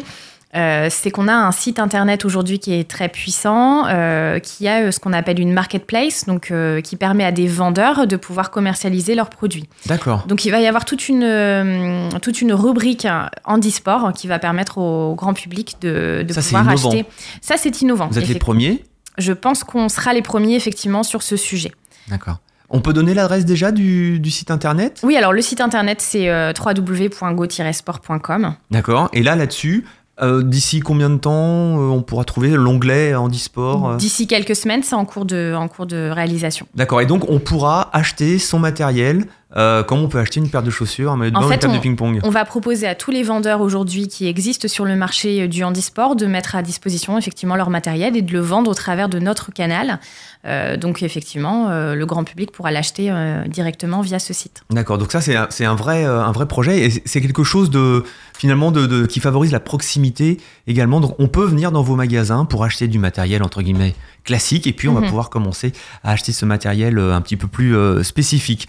euh, 0.55 0.88
c'est 0.91 1.11
qu'on 1.11 1.29
a 1.29 1.35
un 1.35 1.51
site 1.53 1.79
internet 1.79 2.25
aujourd'hui 2.27 2.59
qui 2.59 2.75
est 2.75 2.88
très 2.88 3.09
puissant, 3.09 3.87
euh, 3.87 4.38
qui 4.38 4.69
a 4.69 4.83
euh, 4.83 4.91
ce 4.91 5.01
qu'on 5.01 5.15
appelle 5.15 5.41
une 5.41 5.53
marketplace, 5.53 6.27
donc 6.27 6.51
euh, 6.51 6.83
qui 6.83 6.97
permet 6.97 7.25
à 7.25 7.33
des 7.33 7.47
vendeurs 7.47 8.07
de 8.07 8.17
pouvoir 8.17 8.51
commercialiser 8.51 9.15
leurs 9.15 9.31
produits. 9.31 9.69
D'accord. 9.87 10.27
Donc 10.27 10.45
il 10.45 10.51
va 10.51 10.61
y 10.61 10.67
avoir 10.67 10.85
toute 10.85 11.09
une, 11.09 12.11
toute 12.21 12.43
une 12.43 12.53
rubrique 12.53 13.07
handisport 13.45 14.12
qui 14.12 14.27
va 14.27 14.38
permettre 14.38 14.79
au 14.79 15.15
grand 15.15 15.33
public 15.33 15.77
de, 15.81 16.25
de 16.27 16.33
Ça, 16.33 16.43
c'est 16.43 16.57
pouvoir 16.57 16.69
acheter. 16.69 17.07
Ça, 17.41 17.55
c'est 17.57 17.81
innovant. 17.81 18.09
Vous 18.09 18.19
êtes 18.19 18.29
les 18.29 18.38
premiers 18.38 18.85
Je 19.17 19.33
pense 19.33 19.65
qu'on 19.65 19.88
sera 19.88 20.12
les 20.12 20.23
premiers 20.23 20.57
effectivement 20.57 21.03
sur 21.03 21.23
ce 21.23 21.37
sujet. 21.37 21.73
D'accord. 22.09 22.41
On 22.75 22.81
peut 22.81 22.95
donner 22.95 23.12
l'adresse 23.12 23.45
déjà 23.45 23.71
du, 23.71 24.19
du 24.19 24.31
site 24.31 24.51
internet? 24.51 25.01
Oui, 25.03 25.15
alors 25.17 25.35
le 25.35 25.43
site 25.43 25.61
internet 25.61 26.01
c'est 26.01 26.31
euh, 26.31 26.53
www.go-sport.com. 26.59 28.55
D'accord. 28.71 29.11
Et 29.12 29.23
là, 29.23 29.37
là-dessus, 29.37 29.85
euh, 30.20 30.42
d'ici 30.42 30.81
combien 30.81 31.09
de 31.09 31.16
temps 31.16 31.33
euh, 31.33 31.88
on 31.88 32.03
pourra 32.03 32.25
trouver 32.25 32.51
l'onglet 32.51 33.14
handisport 33.14 33.90
euh 33.90 33.96
D'ici 33.96 34.27
quelques 34.27 34.55
semaines, 34.55 34.83
c'est 34.83 34.94
en 34.94 35.07
cours 35.07 35.25
de, 35.25 35.55
en 35.57 35.68
cours 35.68 35.87
de 35.87 36.11
réalisation. 36.11 36.66
D'accord. 36.75 37.01
Et 37.01 37.07
donc, 37.07 37.25
on 37.31 37.38
pourra 37.38 37.88
acheter 37.94 38.38
son 38.38 38.59
matériel 38.59 39.25
euh, 39.57 39.83
comme 39.83 39.99
on 40.01 40.09
peut 40.09 40.19
acheter 40.19 40.41
une 40.41 40.49
paire 40.49 40.62
de 40.62 40.71
chaussures, 40.71 41.12
un 41.12 41.17
maillot 41.17 41.31
de 41.33 41.37
En 41.37 41.43
fait, 41.43 41.55
une 41.55 41.61
table 41.61 41.73
on- 41.75 41.77
de 41.77 41.83
ping-pong. 41.83 42.21
On 42.23 42.31
va 42.31 42.45
proposer 42.45 42.87
à 42.87 42.95
tous 42.95 43.11
les 43.11 43.23
vendeurs 43.23 43.61
aujourd'hui 43.61 44.09
qui 44.09 44.27
existent 44.27 44.69
sur 44.69 44.85
le 44.85 44.97
marché 44.97 45.47
du 45.49 45.62
handisport 45.65 46.17
de 46.17 46.27
mettre 46.27 46.55
à 46.57 46.62
disposition 46.62 47.19
effectivement 47.19 47.57
leur 47.57 47.69
matériel 47.71 48.17
et 48.17 48.23
de 48.23 48.33
le 48.33 48.41
vendre 48.41 48.71
au 48.71 48.75
travers 48.75 49.09
de 49.09 49.19
notre 49.19 49.53
canal. 49.53 50.01
Euh, 50.45 50.77
donc 50.77 51.03
effectivement, 51.03 51.69
euh, 51.71 51.95
le 51.95 52.05
grand 52.07 52.25
public 52.25 52.51
pourra 52.51 52.71
l'acheter 52.73 53.11
euh, 53.11 53.45
directement 53.47 54.01
via 54.01 54.19
ce 54.19 54.33
site. 54.33 54.62
D'accord, 54.71 54.99
donc 54.99 55.12
ça 55.12 55.21
c'est 55.21 55.37
un, 55.37 55.49
un 55.61 55.75
vrai 55.75 56.05
euh, 56.05 56.21
un 56.23 56.33
vrai 56.33 56.47
projet 56.49 56.81
et 56.81 56.91
c'est- 56.91 57.21
quelque 57.21 57.45
chose 57.45 57.71
de 57.71 58.03
finalement 58.37 58.73
de, 58.73 58.87
de- 58.87 59.07
qui 59.07 59.21
favorise 59.21 59.53
la 59.53 59.61
proximité 59.61 60.38
également. 60.67 60.99
Donc 61.01 61.15
on 61.21 61.29
peut 61.29 61.45
venir 61.45 61.71
dans 61.71 61.83
vos 61.83 61.95
magasins 61.95 62.45
pour 62.45 62.65
acheter 62.65 62.88
du 62.88 62.99
matériel 62.99 63.43
entre 63.45 63.62
guillemets 63.62 63.95
classique 64.25 64.67
et 64.67 64.73
puis 64.73 64.88
on 64.88 64.95
va 64.95 65.01
Mhm. 65.01 65.09
pouvoir 65.09 65.31
commencer 65.31 65.73
à 66.03 66.11
acheter 66.12 66.33
ce 66.33 66.45
matériel 66.45 66.99
euh, 66.99 67.15
un 67.15 67.21
petit 67.21 67.37
peu 67.37 67.47
plus 67.47 67.77
euh, 67.77 68.03
spécifique. 68.03 68.67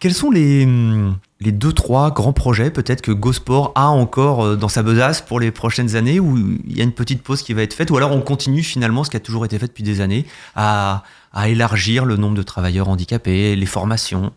Quels 0.00 0.14
sont 0.14 0.30
les 0.30 0.64
hum, 0.64 1.16
les 1.40 1.52
deux 1.52 1.72
trois 1.72 2.10
grands 2.10 2.32
projets 2.32 2.70
peut-être 2.70 3.02
que 3.02 3.12
GoSport 3.12 3.72
a 3.74 3.88
encore 3.88 4.44
euh, 4.44 4.56
dans 4.56 4.68
sa 4.68 4.82
besace 4.82 5.20
pour 5.20 5.40
les 5.40 5.50
prochaines 5.50 5.96
années 5.96 6.20
où 6.20 6.36
il 6.38 6.76
y 6.76 6.80
a 6.80 6.84
une 6.84 6.92
petite 6.92 7.22
pause 7.22 7.42
qui 7.42 7.52
va 7.54 7.62
être 7.62 7.74
faite 7.74 7.90
ou 7.90 7.96
alors 7.96 8.12
on 8.12 8.20
continue 8.20 8.62
finalement 8.62 9.04
ce 9.04 9.10
qui 9.10 9.16
a 9.16 9.20
toujours 9.20 9.44
été 9.44 9.58
fait 9.58 9.66
depuis 9.66 9.84
des 9.84 10.00
années 10.00 10.26
à 10.56 11.02
élargir 11.46 12.04
le 12.04 12.16
nombre 12.16 12.36
de 12.36 12.42
travailleurs 12.42 12.88
handicapés, 12.88 13.56
les 13.56 13.66
formations? 13.66 14.32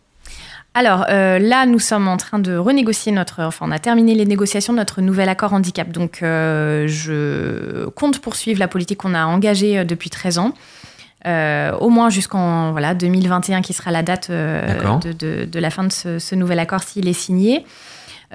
Alors 0.77 1.05
euh, 1.09 1.39
là, 1.39 1.65
nous 1.65 1.79
sommes 1.79 2.07
en 2.07 2.17
train 2.17 2.37
de 2.37 2.55
renégocier 2.55 3.11
notre, 3.11 3.41
enfin 3.41 3.65
on 3.67 3.71
a 3.71 3.79
terminé 3.79 4.13
les 4.13 4.27
négociations 4.27 4.73
de 4.73 4.77
notre 4.77 5.01
nouvel 5.01 5.27
accord 5.27 5.53
handicap. 5.53 5.89
Donc 5.91 6.21
euh, 6.21 6.87
je 6.87 7.87
compte 7.95 8.19
poursuivre 8.19 8.59
la 8.59 8.67
politique 8.67 8.99
qu'on 8.99 9.15
a 9.15 9.25
engagée 9.25 9.83
depuis 9.85 10.11
13 10.11 10.37
ans. 10.37 10.53
Euh, 11.25 11.71
au 11.79 11.89
moins 11.89 12.09
jusqu'en 12.09 12.71
voilà, 12.71 12.93
2021 12.93 13.61
qui 13.61 13.73
sera 13.73 13.91
la 13.91 14.03
date 14.03 14.27
euh, 14.29 14.61
de, 14.99 15.11
de- 15.13 15.45
de 15.45 15.59
la 15.59 15.69
fin 15.71 15.83
de 15.83 15.91
ce, 15.91 16.19
ce 16.19 16.35
nouvel 16.35 16.59
accord 16.59 16.83
s'il 16.83 17.07
est 17.07 17.13
signé. 17.13 17.65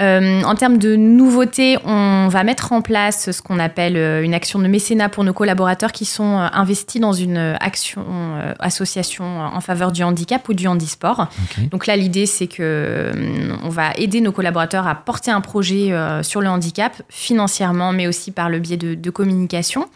Euh, 0.01 0.43
en 0.45 0.55
termes 0.55 0.79
de 0.79 0.97
nouveautés, 0.97 1.77
on 1.85 2.27
va 2.29 2.45
mettre 2.45 2.73
en 2.73 2.81
place 2.81 3.31
ce 3.31 3.43
qu'on 3.43 3.59
appelle 3.59 3.97
une 4.25 4.33
action 4.33 4.59
de 4.59 4.67
mécénat 4.67 5.11
pour 5.11 5.23
nos 5.23 5.35
collaborateurs 5.35 5.93
qui 5.93 6.07
sont 6.07 6.39
investis 6.39 6.99
dans 7.01 7.13
une 7.13 7.37
action 7.61 8.03
euh, 8.09 8.55
association 8.59 9.25
en 9.43 9.61
faveur 9.61 9.93
du 9.93 10.03
handicap 10.03 10.49
ou 10.49 10.55
du 10.55 10.67
handisport. 10.67 11.29
Donc 11.71 11.87
là, 11.87 11.95
l'idée, 11.97 12.25
c'est 12.25 12.47
que 12.47 12.63
euh, 12.63 13.55
on 13.63 13.69
va 13.69 13.93
aider 13.97 14.23
nos 14.23 14.33
collaborateurs 14.33 14.87
à 14.89 14.95
porter 14.95 15.31
un 15.31 15.43
projet 15.43 15.93
sur 16.23 16.41
le 16.41 16.49
handicap 16.49 16.95
financièrement, 17.11 17.93
mais 17.93 18.07
aussi 18.07 18.31
par 18.31 18.49
le 18.49 18.59
biais 18.61 18.79
de, 18.79 18.95
de 18.95 19.11
communication. 19.11 19.87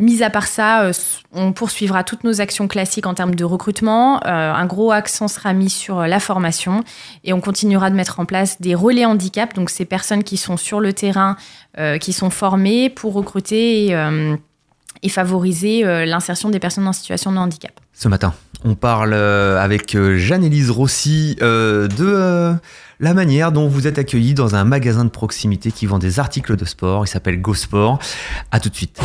Mis 0.00 0.22
à 0.22 0.30
part 0.30 0.46
ça, 0.46 0.84
euh, 0.84 0.92
on 1.32 1.52
poursuivra 1.52 2.04
toutes 2.04 2.22
nos 2.22 2.40
actions 2.40 2.68
classiques 2.68 3.06
en 3.06 3.14
termes 3.14 3.34
de 3.34 3.44
recrutement. 3.44 4.24
Euh, 4.26 4.52
un 4.52 4.66
gros 4.66 4.92
accent 4.92 5.26
sera 5.26 5.52
mis 5.52 5.70
sur 5.70 5.98
euh, 5.98 6.06
la 6.06 6.20
formation 6.20 6.84
et 7.24 7.32
on 7.32 7.40
continuera 7.40 7.90
de 7.90 7.96
mettre 7.96 8.20
en 8.20 8.24
place 8.24 8.60
des 8.60 8.76
relais 8.76 9.04
handicap, 9.04 9.54
donc 9.54 9.70
ces 9.70 9.84
personnes 9.84 10.22
qui 10.22 10.36
sont 10.36 10.56
sur 10.56 10.80
le 10.80 10.92
terrain, 10.92 11.36
qui 12.00 12.12
sont 12.12 12.30
formées 12.30 12.90
pour 12.90 13.12
recruter 13.12 13.86
et, 13.86 14.36
et 15.02 15.08
favoriser 15.08 15.82
l'insertion 16.06 16.50
des 16.50 16.58
personnes 16.58 16.88
en 16.88 16.92
situation 16.92 17.30
de 17.30 17.36
handicap. 17.36 17.70
Ce 17.92 18.08
matin, 18.08 18.34
on 18.64 18.74
parle 18.74 19.12
euh, 19.14 19.62
avec 19.62 19.94
euh, 19.94 20.16
Jeanne-Élise 20.16 20.70
Rossi 20.70 21.36
euh, 21.42 21.88
de 21.88 22.54
la 23.00 23.14
manière 23.14 23.52
dont 23.52 23.68
vous 23.68 23.86
êtes 23.86 23.98
accueillis 23.98 24.34
dans 24.34 24.54
un 24.54 24.64
magasin 24.64 25.04
de 25.04 25.10
proximité 25.10 25.70
qui 25.70 25.86
vend 25.86 25.98
des 25.98 26.18
articles 26.18 26.56
de 26.56 26.64
sport. 26.64 27.04
Il 27.04 27.08
s'appelle 27.08 27.40
Go 27.40 27.54
Sport. 27.54 27.98
À 28.50 28.58
tout 28.58 28.68
de 28.68 28.74
suite. 28.74 29.00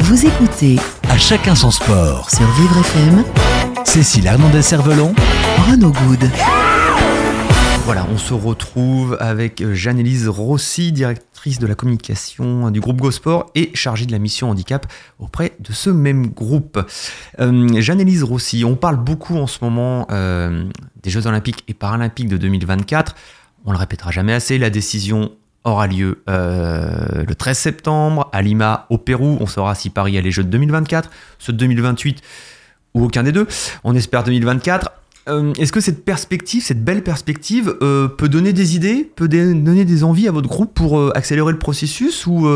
Vous 0.00 0.26
écoutez 0.26 0.76
À 1.10 1.18
chacun 1.18 1.54
son 1.54 1.70
sport. 1.70 2.30
sur 2.30 2.50
Vivre 2.52 2.78
FM 2.78 3.24
Cécile 3.84 4.26
Hernandez-Cervelon, 4.26 5.14
Renaud 5.70 5.92
Good. 5.92 6.30
Voilà, 7.86 8.04
on 8.12 8.18
se 8.18 8.34
retrouve 8.34 9.16
avec 9.20 9.62
Jeanne-Élise 9.64 10.26
Rossi, 10.26 10.90
directrice 10.90 11.60
de 11.60 11.68
la 11.68 11.76
communication 11.76 12.72
du 12.72 12.80
groupe 12.80 13.00
GoSport 13.00 13.46
et 13.54 13.70
chargée 13.74 14.06
de 14.06 14.10
la 14.10 14.18
mission 14.18 14.50
handicap 14.50 14.92
auprès 15.20 15.52
de 15.60 15.72
ce 15.72 15.90
même 15.90 16.26
groupe. 16.26 16.84
Euh, 17.38 17.80
Jeanne-Élise 17.80 18.24
Rossi, 18.24 18.64
on 18.64 18.74
parle 18.74 18.96
beaucoup 18.96 19.36
en 19.36 19.46
ce 19.46 19.58
moment 19.62 20.08
euh, 20.10 20.64
des 21.04 21.10
Jeux 21.10 21.28
Olympiques 21.28 21.62
et 21.68 21.74
Paralympiques 21.74 22.28
de 22.28 22.36
2024. 22.36 23.14
On 23.64 23.70
le 23.70 23.78
répétera 23.78 24.10
jamais 24.10 24.32
assez, 24.32 24.58
la 24.58 24.70
décision 24.70 25.30
aura 25.62 25.86
lieu 25.86 26.24
euh, 26.28 27.22
le 27.24 27.34
13 27.36 27.56
septembre 27.56 28.28
à 28.32 28.42
Lima, 28.42 28.86
au 28.90 28.98
Pérou. 28.98 29.36
On 29.38 29.46
saura 29.46 29.76
si 29.76 29.90
Paris 29.90 30.18
a 30.18 30.20
les 30.20 30.32
Jeux 30.32 30.42
de 30.42 30.50
2024, 30.50 31.08
ceux 31.38 31.52
de 31.52 31.58
2028 31.58 32.20
ou 32.94 33.04
aucun 33.04 33.22
des 33.22 33.30
deux. 33.30 33.46
On 33.84 33.94
espère 33.94 34.24
2024. 34.24 34.90
Euh, 35.28 35.52
Est-ce 35.58 35.72
que 35.72 35.80
cette 35.80 36.04
perspective, 36.04 36.62
cette 36.62 36.84
belle 36.84 37.02
perspective, 37.02 37.74
euh, 37.82 38.08
peut 38.08 38.28
donner 38.28 38.52
des 38.52 38.76
idées, 38.76 39.10
peut 39.16 39.28
donner 39.28 39.84
des 39.84 40.04
envies 40.04 40.28
à 40.28 40.32
votre 40.32 40.48
groupe 40.48 40.72
pour 40.72 40.98
euh, 40.98 41.10
accélérer 41.14 41.52
le 41.52 41.58
processus 41.58 42.26
ou 42.26 42.48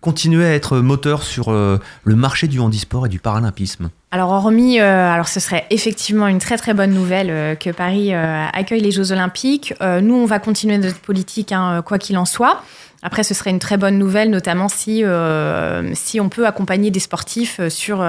continuer 0.00 0.44
à 0.44 0.54
être 0.54 0.78
moteur 0.78 1.24
sur 1.24 1.50
le 1.50 2.14
marché 2.14 2.46
du 2.46 2.60
handisport 2.60 3.06
et 3.06 3.08
du 3.08 3.18
paralympisme? 3.18 3.90
Alors 4.12 4.30
hormis, 4.30 4.78
alors 4.78 5.26
ce 5.26 5.40
serait 5.40 5.66
effectivement 5.70 6.28
une 6.28 6.38
très 6.38 6.56
très 6.56 6.72
bonne 6.72 6.92
nouvelle 6.92 7.58
que 7.58 7.70
Paris 7.70 8.14
accueille 8.14 8.80
les 8.80 8.92
Jeux 8.92 9.10
Olympiques. 9.10 9.74
Nous, 9.80 10.14
on 10.14 10.24
va 10.24 10.38
continuer 10.38 10.78
notre 10.78 11.00
politique, 11.00 11.50
hein, 11.50 11.82
quoi 11.84 11.98
qu'il 11.98 12.16
en 12.16 12.26
soit. 12.26 12.62
Après, 13.02 13.24
ce 13.24 13.34
serait 13.34 13.50
une 13.50 13.58
très 13.58 13.76
bonne 13.76 13.98
nouvelle, 13.98 14.30
notamment 14.30 14.68
si, 14.68 15.02
si 15.94 16.20
on 16.20 16.28
peut 16.28 16.46
accompagner 16.46 16.92
des 16.92 17.00
sportifs 17.00 17.60
sur, 17.68 18.06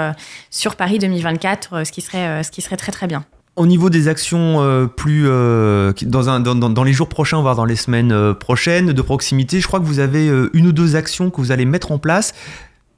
sur 0.51 0.75
Paris 0.75 0.99
2024, 0.99 1.73
euh, 1.73 1.84
ce, 1.86 1.91
qui 1.91 2.01
serait, 2.01 2.43
ce 2.43 2.51
qui 2.51 2.62
serait 2.62 2.77
très 2.77 2.91
très 2.91 3.08
bien. 3.08 3.25
Au 3.60 3.67
niveau 3.67 3.89
des 3.89 4.08
actions 4.08 4.62
euh, 4.62 4.88
plus 4.88 5.26
euh, 5.28 5.91
dans, 6.04 6.30
un, 6.30 6.39
dans, 6.39 6.56
dans- 6.56 6.69
dans 6.69 6.84
les 6.86 6.93
jours 6.93 7.10
prochains, 7.10 7.41
voire 7.41 7.56
dans 7.56 7.65
les 7.65 7.76
semaines 7.76 8.12
euh, 8.13 8.34
prochaines 8.34 8.93
de 8.93 9.02
proximité, 9.02 9.60
je 9.60 9.67
crois 9.67 9.80
que 9.82 9.86
vous 9.86 10.00
avez 10.00 10.28
une 10.54 10.67
ou 10.67 10.72
deux 10.72 10.95
actions 10.95 11.30
que 11.30 11.38
vous 11.41 11.52
allez 11.52 11.65
mettre 11.65 11.91
en 11.91 11.98
place. 12.00 12.34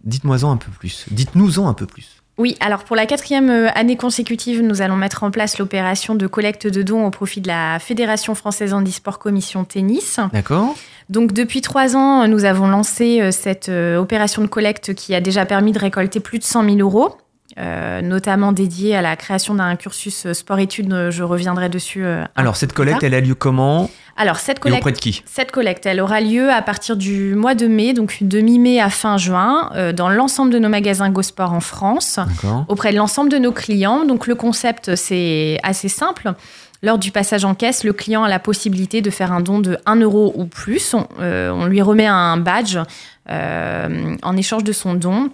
Dites-moi-en 0.03 0.51
un 0.51 0.57
peu 0.57 0.69
plus. 0.79 1.05
Dites-nous-en 1.09 1.67
un 1.67 1.73
peu 1.73 1.87
plus. 1.87 2.07
Oui, 2.37 2.57
alors 2.59 2.83
pour 2.85 2.95
la 2.95 3.05
quatrième 3.07 3.49
année 3.75 3.95
consécutive, 3.97 4.61
nous 4.63 4.81
allons 4.81 4.95
mettre 4.95 5.23
en 5.23 5.31
place 5.31 5.57
l'opération 5.59 6.15
de 6.15 6.27
collecte 6.27 6.65
de 6.67 6.81
dons 6.83 7.05
au 7.05 7.09
profit 7.11 7.41
de 7.41 7.47
la 7.47 7.77
Fédération 7.79 8.33
française 8.35 8.73
handisport 8.73 9.17
commission 9.19 9.63
tennis. 9.63 10.19
D'accord 10.31 10.75
Donc 11.09 11.33
depuis 11.33 11.61
trois 11.61 11.95
ans, 11.95 12.27
nous 12.27 12.45
avons 12.45 12.67
lancé 12.67 13.31
cette 13.31 13.69
opération 13.69 14.41
de 14.43 14.47
collecte 14.47 14.93
qui 14.95 15.13
a 15.13 15.21
déjà 15.21 15.45
permis 15.45 15.71
de 15.71 15.79
récolter 15.79 16.19
plus 16.19 16.39
de 16.39 16.43
100 16.43 16.63
000 16.65 16.77
euros, 16.77 17.15
euh, 17.57 18.01
notamment 18.01 18.51
dédiée 18.51 18.95
à 18.95 19.01
la 19.01 19.15
création 19.15 19.55
d'un 19.55 19.75
cursus 19.75 20.25
euh, 20.25 20.33
sport-études. 20.33 20.91
Euh, 20.93 21.11
Je 21.11 21.23
reviendrai 21.23 21.69
dessus. 21.69 22.05
euh, 22.05 22.23
Alors, 22.35 22.55
cette 22.55 22.73
collecte, 22.73 23.03
elle 23.03 23.13
a 23.13 23.21
lieu 23.21 23.35
comment 23.35 23.89
Alors 24.17 24.37
cette 24.37 24.57
et 24.57 24.61
collecte, 24.61 24.81
auprès 24.81 24.91
de 24.91 24.97
qui 24.97 25.23
cette 25.25 25.51
collecte, 25.51 25.85
elle 25.85 25.99
aura 26.01 26.21
lieu 26.21 26.51
à 26.51 26.61
partir 26.61 26.95
du 26.97 27.35
mois 27.35 27.55
de 27.55 27.67
mai, 27.67 27.93
donc 27.93 28.17
de 28.21 28.39
mi-mai 28.41 28.79
à 28.79 28.89
fin 28.89 29.17
juin, 29.17 29.71
euh, 29.75 29.91
dans 29.93 30.09
l'ensemble 30.09 30.51
de 30.51 30.59
nos 30.59 30.69
magasins 30.69 31.09
GoSport 31.09 31.53
en 31.53 31.59
France 31.61 32.19
auprès 32.67 32.91
de 32.91 32.97
l'ensemble 32.97 33.29
de 33.29 33.37
nos 33.37 33.51
clients. 33.51 34.05
Donc 34.05 34.27
le 34.27 34.35
concept, 34.35 34.95
c'est 34.95 35.57
assez 35.63 35.89
simple. 35.89 36.33
Lors 36.83 36.97
du 36.97 37.11
passage 37.11 37.45
en 37.45 37.53
caisse, 37.53 37.83
le 37.83 37.93
client 37.93 38.23
a 38.23 38.27
la 38.29 38.39
possibilité 38.39 39.01
de 39.01 39.11
faire 39.11 39.31
un 39.31 39.39
don 39.41 39.59
de 39.59 39.77
1 39.85 39.97
euro 39.97 40.33
ou 40.35 40.45
plus. 40.45 40.95
On, 40.95 41.05
on 41.19 41.65
lui 41.67 41.79
remet 41.83 42.07
un 42.07 42.37
badge 42.37 42.77
en 43.29 44.37
échange 44.37 44.63
de 44.63 44.71
son 44.73 44.95
don. 44.95 45.29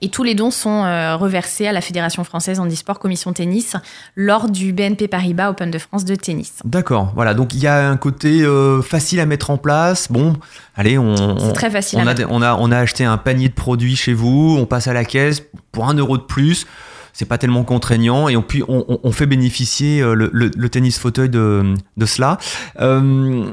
Et 0.00 0.08
tous 0.08 0.24
les 0.24 0.34
dons 0.34 0.50
sont 0.50 0.84
euh, 0.84 1.16
reversés 1.16 1.66
à 1.66 1.72
la 1.72 1.80
Fédération 1.80 2.24
française 2.24 2.58
handisport 2.58 2.98
commission 2.98 3.32
tennis 3.32 3.76
lors 4.16 4.50
du 4.50 4.72
BNP 4.72 5.06
Paribas 5.08 5.50
Open 5.50 5.70
de 5.70 5.78
France 5.78 6.04
de 6.04 6.14
tennis. 6.14 6.54
D'accord. 6.64 7.12
Voilà. 7.14 7.34
Donc, 7.34 7.54
il 7.54 7.60
y 7.60 7.66
a 7.66 7.88
un 7.88 7.96
côté 7.96 8.42
euh, 8.42 8.82
facile 8.82 9.20
à 9.20 9.26
mettre 9.26 9.50
en 9.50 9.58
place. 9.58 10.10
Bon, 10.10 10.34
allez, 10.76 10.98
on, 10.98 11.52
très 11.52 11.70
facile 11.70 11.98
on 12.02 12.06
à 12.06 12.10
a, 12.10 12.14
mettre. 12.14 12.26
on, 12.30 12.42
a, 12.42 12.54
on 12.54 12.70
a 12.72 12.78
acheté 12.78 13.04
un 13.04 13.18
panier 13.18 13.48
de 13.48 13.54
produits 13.54 13.96
chez 13.96 14.14
vous, 14.14 14.56
on 14.58 14.66
passe 14.66 14.88
à 14.88 14.92
la 14.92 15.04
caisse 15.04 15.42
pour 15.70 15.88
un 15.88 15.94
euro 15.94 16.16
de 16.16 16.22
plus. 16.22 16.66
C'est 17.14 17.26
pas 17.26 17.36
tellement 17.36 17.62
contraignant 17.62 18.30
et 18.30 18.36
on, 18.36 18.42
puis 18.42 18.62
on, 18.66 19.12
fait 19.12 19.26
bénéficier 19.26 20.00
euh, 20.00 20.14
le, 20.14 20.30
le- 20.32 20.50
le 20.56 20.68
tennis 20.70 20.98
fauteuil 20.98 21.28
de, 21.28 21.74
de 21.98 22.06
cela. 22.06 22.38
Euh, 22.80 23.44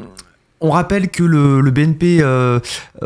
on 0.62 0.72
rappelle 0.72 1.10
que 1.10 1.24
le, 1.24 1.72
BNP 1.72 2.20
euh, 2.22 2.60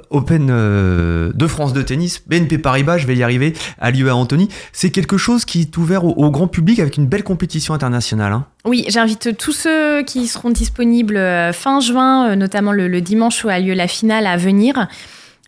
Open 0.10 0.48
euh, 0.50 1.32
de 1.34 1.48
France 1.48 1.74
de 1.74 1.82
tennis, 1.82 2.22
BNP 2.26 2.58
Paribas, 2.58 2.98
je 2.98 3.08
vais 3.08 3.16
y 3.16 3.24
arriver, 3.24 3.54
a 3.80 3.92
lieu 3.92 4.10
à 4.10 4.16
Antony. 4.16 4.50
C'est 4.72 4.90
quelque 4.90 5.18
chose 5.18 5.46
qui 5.46 5.62
est 5.62 5.78
ouvert 5.78 6.06
au, 6.06 6.32
grand 6.32 6.48
public 6.48 6.80
avec 6.80 6.98
une 6.98 7.06
belle 7.06 7.24
compétition 7.24 7.74
internationale. 7.74 8.34
hein. 8.34 8.46
Oui, 8.66 8.86
j'invite 8.88 9.38
tous 9.38 9.52
ceux 9.52 10.04
qui 10.04 10.28
seront 10.28 10.50
disponibles 10.50 11.18
euh, 11.18 11.54
fin 11.54 11.80
juin, 11.80 12.36
notamment 12.36 12.72
le, 12.72 13.02
dimanche 13.02 13.44
où 13.44 13.50
a 13.50 13.60
lieu 13.60 13.74
la 13.74 13.88
finale, 13.88 14.26
à 14.26 14.38
venir. 14.38 14.88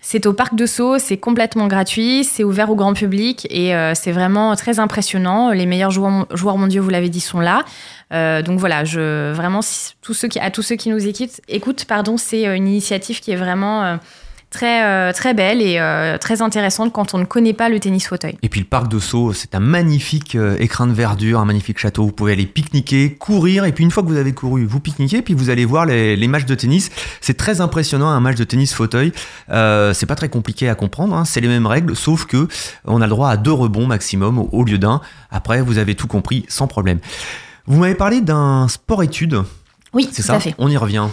C'est 0.01 0.27
au 0.27 0.33
Parc 0.33 0.53
de 0.53 0.67
Sceaux, 0.67 0.99
c'est 0.99 1.17
complètement 1.17 1.65
gratuit, 1.65 2.23
c'est 2.23 2.43
ouvert 2.43 2.69
au 2.69 2.75
grand 2.75 2.93
public 2.93 3.47
et 3.49 3.73
c'est 3.95 4.11
vraiment 4.11 4.55
très 4.55 4.79
impressionnant. 4.79 5.49
Les 5.49 5.65
meilleurs 5.65 5.89
joueurs 5.89 6.57
mondiaux, 6.59 6.83
vous 6.83 6.91
l'avez 6.91 7.09
dit, 7.09 7.21
sont 7.21 7.39
là. 7.39 7.65
Euh, 8.13 8.41
donc 8.41 8.59
voilà, 8.59 8.83
vraiment, 8.83 9.59
à 9.59 10.51
tous 10.51 10.61
ceux 10.61 10.75
qui 10.75 10.89
nous 10.89 11.07
écoutent, 11.07 11.41
écoutent 11.47 11.85
pardon, 11.85 12.17
c'est 12.17 12.47
euh, 12.47 12.55
une 12.55 12.67
initiative 12.67 13.19
qui 13.19 13.31
est 13.31 13.35
vraiment 13.35 13.83
euh, 13.83 13.97
très, 14.51 15.11
très 15.11 15.33
belle 15.33 15.61
et 15.61 15.81
très 16.21 16.41
intéressante 16.41 16.93
quand 16.93 17.13
on 17.13 17.17
ne 17.17 17.25
connaît 17.25 17.53
pas 17.53 17.67
le 17.67 17.77
tennis 17.77 18.07
fauteuil. 18.07 18.37
Et 18.41 18.47
puis 18.47 18.61
le 18.61 18.65
parc 18.65 18.87
de 18.87 18.99
Sceaux, 18.99 19.33
c'est 19.33 19.53
un 19.53 19.59
magnifique 19.59 20.37
écrin 20.59 20.87
de 20.87 20.93
verdure, 20.93 21.41
un 21.41 21.45
magnifique 21.45 21.77
château. 21.77 22.05
Vous 22.05 22.13
pouvez 22.13 22.31
aller 22.31 22.45
pique-niquer, 22.45 23.15
courir, 23.15 23.65
et 23.65 23.73
puis 23.73 23.83
une 23.83 23.91
fois 23.91 24.01
que 24.01 24.07
vous 24.07 24.15
avez 24.15 24.31
couru, 24.31 24.63
vous 24.65 24.79
pique-niquez, 24.79 25.23
puis 25.23 25.33
vous 25.33 25.49
allez 25.49 25.65
voir 25.65 25.85
les, 25.85 26.27
matchs 26.29 26.45
de 26.45 26.55
tennis. 26.55 26.89
C'est 27.19 27.35
très 27.35 27.59
impressionnant 27.59 28.07
un 28.07 28.21
match 28.21 28.37
de 28.37 28.45
tennis 28.45 28.73
fauteuil. 28.73 29.11
Euh, 29.49 29.93
c'est 29.93 30.05
pas 30.05 30.15
très 30.15 30.29
compliqué 30.29 30.69
à 30.69 30.75
comprendre, 30.75 31.17
hein. 31.17 31.25
c'est 31.25 31.41
les 31.41 31.49
mêmes 31.49 31.67
règles, 31.67 31.93
sauf 31.93 32.25
que 32.25 32.47
on 32.85 33.01
a 33.01 33.07
le 33.07 33.09
droit 33.09 33.29
à 33.29 33.35
deux 33.35 33.51
rebonds 33.51 33.87
maximum 33.87 34.39
au 34.39 34.63
lieu 34.63 34.77
d'un. 34.77 35.01
Après, 35.31 35.61
vous 35.61 35.79
avez 35.79 35.95
tout 35.95 36.07
compris 36.07 36.45
sans 36.47 36.67
problème. 36.67 36.99
Vous 37.67 37.79
m'avez 37.79 37.95
parlé 37.95 38.21
d'un 38.21 38.67
sport-études, 38.67 39.41
Oui, 39.93 40.07
c'est 40.11 40.21
ça 40.21 40.35
à 40.35 40.39
fait. 40.39 40.53
On 40.57 40.69
y 40.69 40.77
revient. 40.77 41.07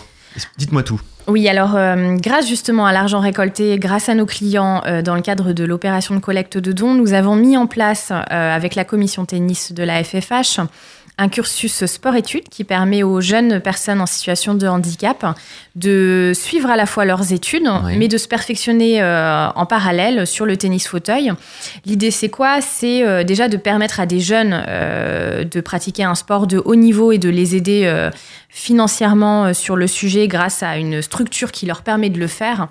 Dites-moi 0.58 0.82
tout. 0.82 1.00
Oui, 1.28 1.48
alors 1.48 1.76
euh, 1.76 2.16
grâce 2.16 2.48
justement 2.48 2.84
à 2.84 2.92
l'argent 2.92 3.20
récolté, 3.20 3.78
grâce 3.78 4.08
à 4.08 4.14
nos 4.14 4.26
clients 4.26 4.82
euh, 4.86 5.02
dans 5.02 5.14
le 5.14 5.22
cadre 5.22 5.52
de 5.52 5.64
l'opération 5.64 6.14
de 6.14 6.20
collecte 6.20 6.58
de 6.58 6.72
dons, 6.72 6.94
nous 6.94 7.12
avons 7.12 7.36
mis 7.36 7.56
en 7.56 7.66
place 7.66 8.10
euh, 8.10 8.56
avec 8.56 8.74
la 8.74 8.84
commission 8.84 9.24
tennis 9.24 9.72
de 9.72 9.84
la 9.84 10.02
FFH 10.02 10.60
un 11.18 11.28
cursus 11.28 11.84
sport-études 11.84 12.48
qui 12.48 12.64
permet 12.64 13.02
aux 13.02 13.20
jeunes 13.20 13.60
personnes 13.60 14.00
en 14.00 14.06
situation 14.06 14.54
de 14.54 14.66
handicap 14.66 15.26
de 15.76 16.32
suivre 16.34 16.70
à 16.70 16.76
la 16.76 16.86
fois 16.86 17.04
leurs 17.04 17.32
études, 17.32 17.68
Oui. 17.84 17.96
mais 17.98 18.08
de 18.08 18.18
se 18.18 18.26
perfectionner 18.28 19.02
euh, 19.02 19.48
en 19.54 19.66
parallèle 19.66 20.26
sur 20.26 20.46
le 20.46 20.56
tennis 20.56 20.86
fauteuil. 20.88 21.32
L'idée, 21.84 22.10
c'est 22.10 22.28
quoi? 22.28 22.60
C'est 22.60 23.06
euh, 23.06 23.24
déjà 23.24 23.48
de 23.48 23.56
permettre 23.56 24.00
à 24.00 24.06
des 24.06 24.20
jeunes 24.20 24.64
euh, 24.68 25.44
de 25.44 25.60
pratiquer 25.60 26.04
un 26.04 26.14
sport 26.14 26.46
de 26.46 26.60
haut 26.64 26.74
niveau 26.74 27.12
et 27.12 27.18
de 27.18 27.28
les 27.28 27.56
aider 27.56 28.10
financièrement 28.54 29.46
euh, 29.46 29.52
sur 29.54 29.76
le 29.76 29.86
sujet 29.86 30.28
grâce 30.28 30.62
à 30.62 30.76
une 30.76 31.00
structure 31.00 31.50
qui 31.52 31.64
leur 31.64 31.80
permet 31.82 32.10
de 32.10 32.18
le 32.18 32.26
faire. 32.26 32.68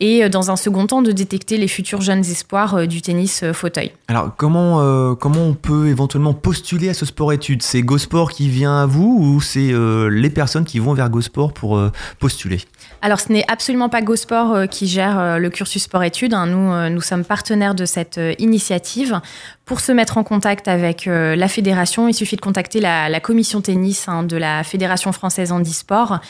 Et 0.00 0.24
euh, 0.24 0.28
dans 0.28 0.50
un 0.50 0.56
second 0.56 0.86
temps, 0.86 1.02
de 1.02 1.12
détecter 1.12 1.56
les 1.56 1.68
futurs 1.68 2.00
jeunes 2.00 2.24
espoirs 2.24 2.74
euh, 2.74 2.86
du 2.86 3.00
tennis 3.00 3.44
fauteuil. 3.52 3.92
Alors, 4.08 4.34
comment, 4.36 4.80
euh, 4.80 5.14
comment 5.14 5.42
on 5.46 5.54
peut 5.54 5.86
éventuellement 5.88 6.34
postuler 6.34 6.88
à 6.88 6.94
ce 6.94 7.06
sport-études 7.06 7.62
C'est 7.62 7.82
GoSport 7.82 8.32
qui 8.32 8.48
vient 8.48 8.82
à 8.82 8.86
vous 8.86 9.16
ou 9.20 9.40
c'est 9.40 9.72
euh, 9.72 10.08
les 10.08 10.30
personnes 10.30 10.64
qui 10.64 10.80
vont 10.80 10.94
vers 10.94 11.08
GoSport 11.10 11.52
pour 11.52 11.78
euh, 11.78 11.92
postuler? 12.18 12.60
Alors, 13.00 13.20
ce 13.20 13.32
n'est 13.32 13.44
absolument 13.48 13.88
pas 13.88 14.02
GoSport 14.02 14.68
qui 14.68 14.88
gère 14.88 15.38
le 15.38 15.50
cursus 15.50 15.84
sport-études. 15.84 16.34
hein. 16.34 16.46
Nous, 16.46 16.90
nous 16.94 17.00
sommes 17.02 17.24
partenaires 17.24 17.74
de 17.74 17.84
cette 17.84 18.18
initiative. 18.38 19.20
Pour 19.64 19.80
se 19.80 19.92
mettre 19.92 20.18
en 20.18 20.24
contact 20.24 20.68
avec 20.68 21.06
euh, 21.06 21.36
la 21.36 21.48
fédération, 21.48 22.06
il 22.06 22.12
suffit 22.12 22.36
de 22.36 22.42
contacter 22.42 22.80
la, 22.80 23.20
commission 23.20 23.62
tennis 23.62 24.08
hein, 24.08 24.22
de 24.22 24.36
la 24.36 24.62
Fédération 24.62 25.10
française 25.10 25.52
handisport 25.52 26.20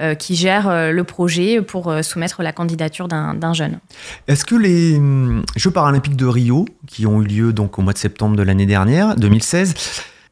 euh, 0.00 0.14
qui 0.14 0.36
gère 0.36 0.68
euh, 0.68 0.92
le 0.92 1.02
projet 1.02 1.60
pour 1.60 1.92
soumettre 2.04 2.44
la 2.44 2.52
candidature 2.52 3.08
d'un 3.08 3.34
d'un 3.34 3.52
jeune. 3.52 3.80
Est-ce 4.28 4.44
que 4.44 4.54
les 4.54 4.96
hum, 4.96 5.42
Jeux 5.56 5.72
paralympiques 5.72 6.14
de 6.14 6.26
Rio, 6.26 6.66
qui 6.86 7.04
ont 7.04 7.20
eu 7.20 7.24
lieu 7.24 7.52
donc 7.52 7.80
au 7.80 7.82
mois 7.82 7.92
de 7.92 7.98
septembre 7.98 8.36
de 8.36 8.42
l'année 8.44 8.66
dernière, 8.66 9.16
2016, 9.16 9.74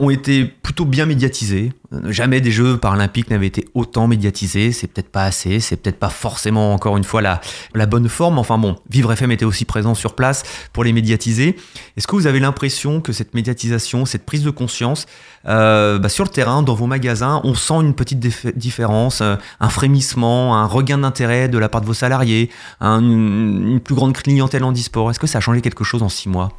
ont 0.02 0.10
été 0.10 0.44
plutôt 0.44 0.84
bien 0.84 1.06
médiatisés. 1.06 1.72
Jamais 2.06 2.40
des 2.40 2.50
Jeux 2.50 2.76
paralympiques 2.76 3.30
n'avaient 3.30 3.46
été 3.46 3.68
autant 3.74 4.08
médiatisés. 4.08 4.72
C'est 4.72 4.88
peut-être 4.88 5.10
pas 5.10 5.22
assez, 5.24 5.60
c'est 5.60 5.76
peut-être 5.76 5.98
pas 5.98 6.08
forcément 6.08 6.74
encore 6.74 6.96
une 6.96 7.04
fois 7.04 7.22
la, 7.22 7.86
bonne 7.86 8.08
forme. 8.08 8.38
Enfin 8.38 8.58
bon, 8.58 8.76
Vivre 8.90 9.12
FM 9.12 9.30
était 9.30 9.44
aussi 9.44 9.64
présent 9.64 9.94
sur 9.94 10.14
place 10.14 10.42
pour 10.72 10.82
les 10.82 10.92
médiatiser. 10.92 11.56
Est-ce 11.96 12.06
que 12.06 12.16
vous 12.16 12.26
avez 12.26 12.40
l'impression 12.40 13.00
que 13.00 13.12
cette 13.12 13.34
médiatisation, 13.34 14.04
cette 14.04 14.26
prise 14.26 14.42
de 14.42 14.50
conscience, 14.50 15.06
euh, 15.46 15.98
bah, 15.98 16.08
sur 16.08 16.24
le 16.24 16.30
terrain, 16.30 16.62
dans 16.62 16.74
vos 16.74 16.86
magasins, 16.86 17.40
on 17.44 17.54
sent 17.54 17.80
une 17.80 17.94
petite 17.94 18.18
différence, 18.56 19.20
euh, 19.20 19.36
un 19.60 19.68
frémissement, 19.68 20.56
un 20.56 20.66
regain 20.66 20.98
d'intérêt 20.98 21.48
de 21.48 21.58
la 21.58 21.68
part 21.68 21.80
de 21.80 21.86
vos 21.86 21.94
salariés, 21.94 22.50
un- 22.80 23.00
une, 23.00 23.80
plus 23.80 23.94
grande 23.94 24.14
clientèle 24.14 24.64
en 24.64 24.72
e-sport 24.72 25.10
Est-ce 25.10 25.20
que 25.20 25.26
ça 25.26 25.38
a 25.38 25.40
changé 25.40 25.60
quelque 25.60 25.84
chose 25.84 26.02
en 26.02 26.08
six 26.08 26.28
mois? 26.28 26.50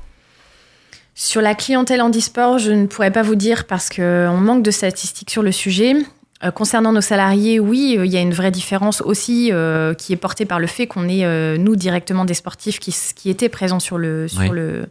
Sur 1.16 1.42
la 1.42 1.54
clientèle 1.54 2.02
handisport, 2.02 2.58
je 2.58 2.72
ne 2.72 2.88
pourrais 2.88 3.12
pas 3.12 3.22
vous 3.22 3.36
dire 3.36 3.66
parce 3.66 3.90
qu'on 3.90 4.38
manque 4.38 4.64
de 4.64 4.72
statistiques 4.72 5.30
sur 5.30 5.44
le 5.44 5.52
sujet. 5.52 5.96
Euh, 6.44 6.52
concernant 6.52 6.92
nos 6.92 7.02
salariés, 7.02 7.60
oui, 7.60 7.96
euh, 7.98 8.06
il 8.06 8.12
y 8.12 8.18
a 8.18 8.22
une 8.22 8.34
vraie 8.34 8.52
différence 8.52 9.02
aussi 9.02 9.50
euh, 9.52 9.94
qui 9.94 10.12
est 10.12 10.18
portée 10.18 10.46
par 10.46 10.60
le 10.60 10.68
fait 10.68 10.88
qu'on 10.88 11.08
est, 11.08 11.58
nous, 11.58 11.76
directement 11.76 12.26
des 12.26 12.34
sportifs 12.34 12.80
qui, 12.80 13.30
étaient 13.30 13.50
présents 13.50 13.80
sur 13.80 13.98
le 13.98 14.28
sur 14.28 14.42
Oui. 14.42 14.50
le 14.52 14.86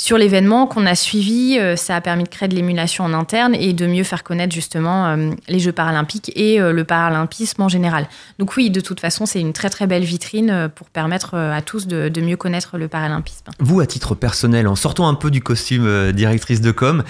sur 0.00 0.16
l'événement 0.16 0.66
qu'on 0.66 0.86
a 0.86 0.94
suivi. 0.94 1.58
Euh, 1.58 1.76
ça 1.76 1.94
a 1.94 2.00
permis 2.00 2.24
de 2.24 2.30
créer 2.30 2.48
de 2.48 2.54
l'émulation 2.54 3.04
en 3.04 3.12
interne 3.12 3.54
et 3.54 3.74
de 3.74 3.86
mieux 3.86 4.02
faire 4.02 4.24
connaître 4.24 4.54
justement 4.54 5.08
euh, 5.08 5.30
les 5.46 5.58
Jeux 5.58 5.72
paralympiques 5.72 6.32
et 6.36 6.58
euh, 6.58 6.72
le 6.72 6.84
paralympisme 6.84 7.60
en 7.60 7.68
général. 7.68 8.08
Donc 8.38 8.56
oui, 8.56 8.70
de 8.70 8.80
toute 8.80 8.98
façon, 8.98 9.26
c'est 9.26 9.40
une 9.40 9.52
très 9.52 9.68
très 9.68 9.86
belle 9.86 10.04
vitrine 10.04 10.70
pour 10.74 10.88
permettre 10.88 11.36
à 11.36 11.60
tous 11.60 11.86
de, 11.86 12.20
mieux 12.22 12.38
connaître 12.38 12.78
le 12.78 12.88
paralympisme. 12.88 13.44
Vous, 13.58 13.80
à 13.80 13.86
titre 13.86 14.14
personnel, 14.14 14.66
en 14.68 14.74
sortant 14.74 15.06
un 15.06 15.14
peu 15.14 15.30
du 15.30 15.42
costume 15.42 16.12
directrice 16.12 16.62
de 16.62 16.70
com, 16.70 17.04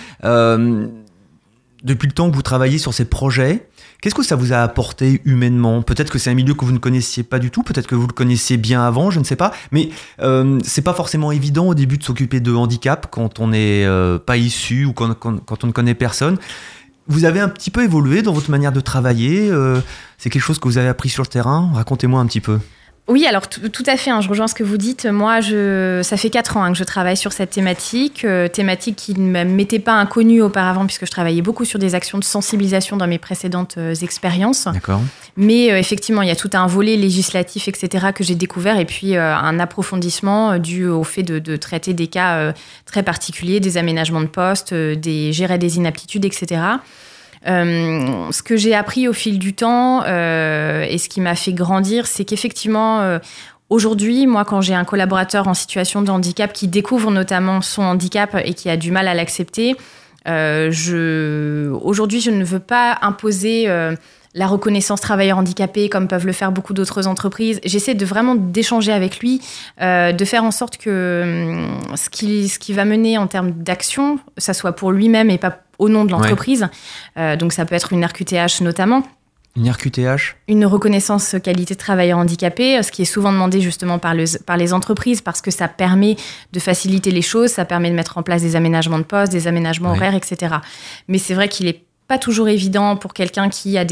depuis 1.85 2.07
le 2.09 2.13
temps 2.13 2.29
que 2.29 2.35
vous 2.35 2.43
travaillez 2.43 2.79
sur 2.79 2.93
ces 2.93 3.05
projets, 3.05 3.69
qu'est-ce 4.01 4.15
que 4.15 4.23
ça 4.23 4.37
vous 4.37 4.53
a 4.53 4.59
apporté 4.59 5.21
humainement? 5.25 5.83
Peut-être 5.83 6.11
que 6.11 6.19
c'est 6.19 6.31
un 6.31 6.35
milieu 6.35 6.55
que 6.55 6.65
vous 6.65 6.73
ne 6.73 6.79
connaissiez 6.79 7.23
pas 7.23 7.39
du 7.39 7.51
tout, 7.51 7.63
peut-être 7.63 7.87
que 7.87 7.95
vous 7.95 8.07
le 8.07 8.13
connaissiez 8.13 8.57
bien 8.57 8.83
avant, 8.83 9.11
je 9.11 9.19
ne 9.19 9.25
sais 9.25 9.37
pas. 9.37 9.53
Mais 9.73 9.91
euh, 10.21 10.59
c'est 10.65 10.83
pas 10.83 10.95
forcément 10.95 11.33
évident 11.33 11.69
au 11.69 11.75
début 11.75 11.99
de 11.99 12.05
s'occuper 12.05 12.41
de 12.41 12.53
handicap 12.53 13.09
quand 13.11 13.41
on 13.41 13.49
n'est 13.49 13.85
euh, 13.85 14.19
pas 14.19 14.37
issu 14.37 14.85
ou 14.85 14.93
quand, 14.93 15.15
on 15.25 15.67
ne 15.67 15.73
connaît 15.73 15.95
personne. 15.95 16.39
Vous 17.09 17.25
avez 17.25 17.41
un 17.41 17.49
petit 17.49 17.71
peu 17.71 17.83
évolué 17.83 18.23
dans 18.23 18.33
votre 18.33 18.51
manière 18.51 18.73
de 18.73 18.81
travailler. 18.81 19.51
euh, 19.51 19.81
c'est 20.19 20.31
quelque 20.31 20.43
chose 20.43 20.59
que 20.59 20.69
vous 20.69 20.79
avez 20.79 20.89
appris 20.89 21.09
sur 21.09 21.23
le 21.23 21.29
terrain? 21.29 21.71
Racontez-moi 21.75 22.21
un 22.21 22.27
petit 22.27 22.41
peu. 22.41 22.59
Oui, 23.11 23.27
alors 23.27 23.49
tout 23.49 23.83
à 23.89 23.97
fait, 23.97 24.11
hein, 24.11 24.21
je 24.21 24.29
rejoins 24.29 24.47
ce 24.47 24.55
que 24.55 24.63
vous 24.63 24.77
dites. 24.77 25.05
Moi, 25.05 25.41
je, 25.41 26.01
ça 26.05 26.17
fait 26.17 26.31
quatre 26.31 26.57
ans 26.57 26.63
hein, 26.63 26.71
que 26.71 26.79
je 26.79 26.85
travaille 26.85 27.17
sur 27.17 27.33
cette 27.33 27.51
thématique, 27.51 28.25
euh, 28.25 28.47
thématique 28.47 28.95
qui 28.95 29.19
ne 29.19 29.43
m'était 29.43 29.81
pas 29.81 29.95
inconnue 29.95 30.41
auparavant 30.41 30.87
puisque 30.87 31.07
je 31.07 31.11
travaillais 31.11 31.43
beaucoup 31.43 31.65
sur 31.65 31.81
des 31.81 31.97
actions 31.97 32.19
de 32.19 32.25
sensibilisation 32.25 32.97
dans 32.97 33.09
mes 33.09 33.19
précédentes 33.19 33.75
euh, 33.79 33.95
expériences. 33.97 34.69
D'accord 34.73 35.01
Mais 35.37 35.73
euh, 35.73 35.79
effectivement, 35.81 36.23
il 36.23 36.29
y 36.29 36.31
a 36.31 36.37
tout 36.37 36.51
un 36.53 36.69
volet 36.69 36.97
législatif, 36.97 37.67
etc., 37.67 38.07
que 38.15 38.23
j'ai 38.23 38.37
découvert, 38.37 38.79
et 38.79 38.85
puis 38.85 39.17
un 39.17 39.59
approfondissement 39.59 40.59
dû 40.59 40.87
au 40.87 41.03
fait 41.03 41.25
de, 41.25 41.41
de 41.41 41.57
traiter 41.57 41.95
des 41.95 42.07
cas 42.07 42.53
très 42.87 43.03
particuliers, 43.03 43.59
des 43.59 43.77
aménagements 43.77 44.21
de 44.21 44.27
poste, 44.27 44.73
des 44.73 45.33
gérer 45.33 45.59
des 45.59 45.79
inaptitudes, 45.79 46.25
etc. 46.25 46.61
Euh, 47.47 48.31
ce 48.33 48.43
que 48.43 48.57
j'ai 48.57 48.75
appris 48.75 49.09
au 49.09 49.13
fil 49.13 49.39
du 49.39 49.55
temps 49.55 50.03
euh, 50.05 50.85
et 50.89 50.99
ce 50.99 51.09
qui 51.09 51.21
m'a 51.21 51.35
fait 51.35 51.53
grandir, 51.53 52.07
c'est 52.07 52.25
qu'effectivement, 52.25 53.01
euh, 53.01 53.19
aujourd'hui, 53.71 54.27
moi, 54.27 54.45
quand 54.45 54.61
j'ai 54.61 54.75
un 54.75 54.85
collaborateur 54.85 55.49
en 55.49 55.55
situation 55.55 56.03
de 56.03 56.11
handicap 56.11 56.53
qui 56.53 56.69
découvre 56.69 57.11
notamment 57.11 57.63
son 57.63 57.83
handicap 57.83 58.37
et 58.45 58.55
qui 58.55 58.69
a 58.69 58.77
du 58.77 58.91
mal 58.91 59.09
à 59.09 59.15
l'accepter, 59.15 59.77
aujourd'hui, 60.27 62.21
je 62.21 62.31
ne 62.31 62.45
veux 62.45 62.61
pas 62.61 62.99
imposer 63.03 63.69
la 64.35 64.47
reconnaissance 64.47 65.01
travailleur 65.01 65.39
handicapé 65.39 65.89
comme 65.89 66.07
peuvent 66.07 66.27
le 66.27 66.33
faire 66.33 66.53
beaucoup 66.53 66.73
d'autres 66.73 67.07
entreprises. 67.09 67.61
J'essaie 67.65 67.95
de 67.95 68.05
vraiment 68.05 68.35
d'échanger 68.37 68.93
avec 68.93 69.19
lui, 69.19 69.41
euh, 69.81 70.13
de 70.13 70.25
faire 70.25 70.45
en 70.45 70.51
sorte 70.53 70.77
que 70.77 71.23
hum, 71.91 71.97
ce 71.97 72.09
qui, 72.11 72.49
ce 72.49 72.59
qui 72.59 72.73
va 72.73 72.85
mener 72.85 73.19
en 73.19 73.27
termes 73.27 73.51
d'action, 73.51 74.19
ça 74.39 74.55
soit 74.55 74.73
pour 74.73 74.93
lui-même 74.93 75.31
et 75.31 75.39
pas 75.39 75.59
au 75.79 75.89
nom 75.89 76.05
de 76.05 76.11
l'entreprise. 76.13 76.69
Euh, 77.17 77.37
donc 77.37 77.53
ça 77.53 77.65
peut 77.65 77.75
être 77.75 77.93
une 77.93 78.05
RQTH 78.05 78.61
notamment 78.61 79.03
Une 79.57 79.69
RQTH 79.69 80.37
une 80.47 80.65
reconnaissance 80.65 81.35
qualité 81.43 81.75
de 81.75 81.79
travailleur 81.81 82.19
handicapé, 82.19 82.81
ce 82.85 82.93
qui 82.93 83.03
est 83.03 83.07
souvent 83.07 83.33
demandé 83.33 83.61
justement 83.61 83.99
par, 83.99 84.15
le- 84.15 84.39
par 84.47 84.57
les 84.57 84.73
entreprises 84.73 85.23
parce 85.23 85.41
que 85.41 85.51
ça 85.51 85.67
permet 85.67 86.15
de 86.53 86.61
faciliter 86.61 87.11
les 87.11 87.23
choses, 87.23 87.51
ça 87.51 87.65
permet 87.65 87.91
de 87.91 87.97
mettre 87.97 88.17
en 88.17 88.23
place 88.23 88.43
des 88.43 88.55
aménagements 88.55 88.99
de 88.99 89.05
poste, 89.05 89.33
des 89.33 89.49
aménagements 89.49 89.91
horaires, 89.91 90.15
etc. 90.15 90.55
Mais 91.09 91.19
c'est 91.19 91.35
vrai 91.35 91.49
qu'il 91.49 91.67
est 91.67 91.83
pas 92.11 92.19
toujours 92.19 92.49
évident 92.49 92.97
pour 92.97 93.15
quelqu'un 93.15 93.49
qui 93.49 93.79
a 93.79 93.85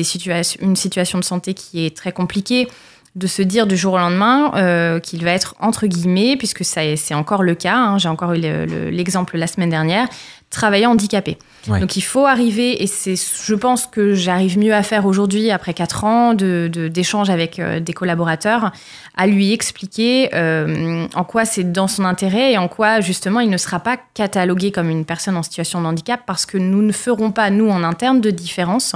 une 0.61 0.75
situation 0.75 1.19
de 1.21 1.25
santé 1.25 1.55
qui 1.55 1.87
est 1.87 1.97
très 1.97 2.11
compliquée 2.11 2.67
de 3.15 3.27
se 3.29 3.43
dire 3.43 3.67
du 3.69 3.77
jour 3.77 3.93
au 3.95 3.99
lendemain 3.99 4.51
euh, 4.57 4.99
qu'il 5.01 5.23
va 5.25 5.31
être 5.31 5.55
entre 5.61 5.87
guillemets, 5.87 6.37
puisque 6.37 6.65
c'est 6.65 7.15
encore 7.15 7.43
le 7.45 7.55
cas, 7.55 7.77
hein, 7.77 7.99
j'ai 7.99 8.09
encore 8.09 8.33
eu 8.35 8.41
le- 8.41 8.67
le- 8.67 8.91
l'exemple 8.91 9.39
la 9.39 9.47
semaine 9.47 9.71
dernière, 9.71 10.09
travailleur 10.51 10.91
handicapé. 10.91 11.37
Ouais. 11.67 11.81
Donc 11.81 11.97
il 11.97 12.01
faut 12.01 12.25
arriver, 12.25 12.83
et 12.83 12.87
c'est, 12.87 13.15
je 13.17 13.55
pense 13.55 13.87
que 13.87 14.15
j'arrive 14.15 14.59
mieux 14.59 14.73
à 14.73 14.83
faire 14.83 15.05
aujourd'hui, 15.05 15.51
après 15.51 15.75
quatre 15.75 16.05
ans 16.05 16.33
de, 16.33 16.71
de- 16.73 16.89
d'échanges 16.89 17.29
avec 17.29 17.59
euh, 17.59 17.81
des 17.81 17.93
collaborateurs, 17.93 18.73
à 19.17 19.27
lui 19.27 19.53
expliquer 19.53 20.31
euh, 20.35 21.07
en 21.15 21.25
quoi 21.25 21.45
c'est 21.45 21.71
dans 21.71 21.89
son 21.89 22.05
intérêt 22.05 22.53
et 22.53 22.59
en 22.59 22.69
quoi 22.69 23.01
justement 23.01 23.41
il 23.41 23.51
ne 23.51 23.57
sera 23.59 23.81
pas 23.81 23.99
catalogué 24.15 24.71
comme 24.71 24.89
une 24.89 25.05
personne 25.05 25.37
en 25.37 25.43
situation 25.43 25.81
de 25.83 25.87
handicap 25.87 26.21
parce 26.27 26.47
que 26.47 26.57
nous 26.57 26.81
ne 26.83 26.93
ferons 26.93 27.31
pas, 27.33 27.51
nous 27.51 27.69
en 27.69 27.83
interne, 27.83 28.21
de 28.21 28.31
différence 28.31 28.95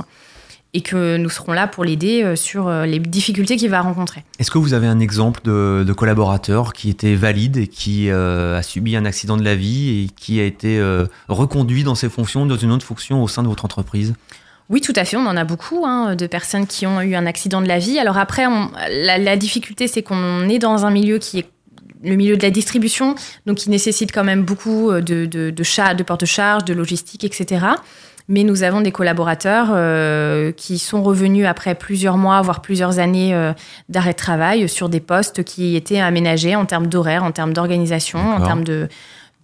et 0.75 0.81
que 0.81 1.17
nous 1.19 1.29
serons 1.29 1.53
là 1.53 1.67
pour 1.67 1.85
l'aider 1.85 2.23
euh, 2.23 2.35
sur 2.37 2.67
euh, 2.69 2.87
les 2.87 2.99
difficultés 2.99 3.57
qu'il 3.57 3.69
va 3.71 3.81
rencontrer. 3.83 4.25
Est-ce 4.39 4.51
que 4.51 4.59
vous 4.59 4.73
avez 4.73 4.87
un 4.87 5.01
exemple 5.01 5.41
de, 5.45 5.85
de 5.87 5.93
collaborateur 5.93 6.73
qui 6.73 6.89
était 6.89 7.15
valide 7.15 7.59
et 7.59 7.67
qui 7.67 8.09
euh, 8.11 8.57
a 8.59 8.63
subi 8.63 8.97
un 8.97 9.05
accident 9.05 9.37
de 9.37 9.45
la 9.45 9.55
vie 9.55 10.05
et 10.05 10.09
qui 10.09 10.41
a 10.41 10.45
été 10.45 10.79
euh, 10.79 11.05
reconduit 11.29 11.85
dans 11.85 11.95
ses 11.95 12.09
fonctions, 12.09 12.47
dans 12.47 12.57
une 12.57 12.73
autre 12.73 12.87
fonction 12.87 13.23
au 13.23 13.29
sein 13.29 13.43
de 13.43 13.49
votre 13.49 13.65
entreprise? 13.67 14.15
Oui, 14.71 14.81
tout 14.81 14.95
à 14.97 15.05
fait. 15.05 15.19
On 15.19 15.27
en 15.27 15.37
a 15.37 15.45
beaucoup 15.45 15.85
hein, 15.85 16.15
de 16.15 16.27
personnes 16.27 16.67
qui 16.67 16.87
ont 16.87 17.03
eu 17.03 17.15
un 17.15 17.27
accident 17.27 17.61
de 17.61 17.69
la 17.69 17.79
vie. 17.79 17.99
Alors 17.99 18.17
après, 18.17 18.47
on- 18.47 18.71
la, 18.91 19.19
la 19.19 19.37
difficulté, 19.37 19.89
c'est 19.89 20.03
qu'on 20.03 20.49
est 20.49 20.59
dans 20.59 20.87
un 20.87 20.91
milieu 20.91 21.19
qui 21.19 21.41
est 21.41 21.47
le 22.03 22.17
milieu 22.17 22.37
de 22.37 22.43
la 22.43 22.51
distribution, 22.51 23.15
donc 23.47 23.59
qui 23.59 23.71
nécessite 23.71 24.11
quand 24.11 24.25
même 24.25 24.43
beaucoup 24.43 24.91
de, 24.93 25.01
de, 25.01 25.27
de, 25.27 25.51
de 25.51 26.03
porte-charge, 26.03 26.65
de 26.65 26.73
logistique, 26.73 27.23
etc. 27.23 27.67
Mais 28.33 28.45
nous 28.45 28.63
avons 28.63 28.81
des 28.81 28.93
collaborateurs 28.93 29.67
euh, 29.73 30.53
qui 30.53 30.79
sont 30.79 31.03
revenus 31.03 31.47
après 31.47 31.75
plusieurs 31.75 32.17
mois, 32.17 32.41
voire 32.41 32.63
plusieurs 32.63 32.99
années 32.99 33.35
euh, 33.35 33.53
d'arrêt 33.91 34.13
de 34.13 34.17
travail 34.17 34.71
sur 34.71 34.89
des 34.89 35.01
postes 35.01 35.45
qui 35.45 35.77
étaient 35.77 36.01
aménagés 36.01 36.57
en 36.57 36.65
termes 36.65 36.87
d'horaire, 36.87 37.25
en 37.25 37.33
termes 37.33 37.53
d'organisation, 37.53 38.19
en 38.19 38.41
termes 38.41 38.65
de, 38.65 38.89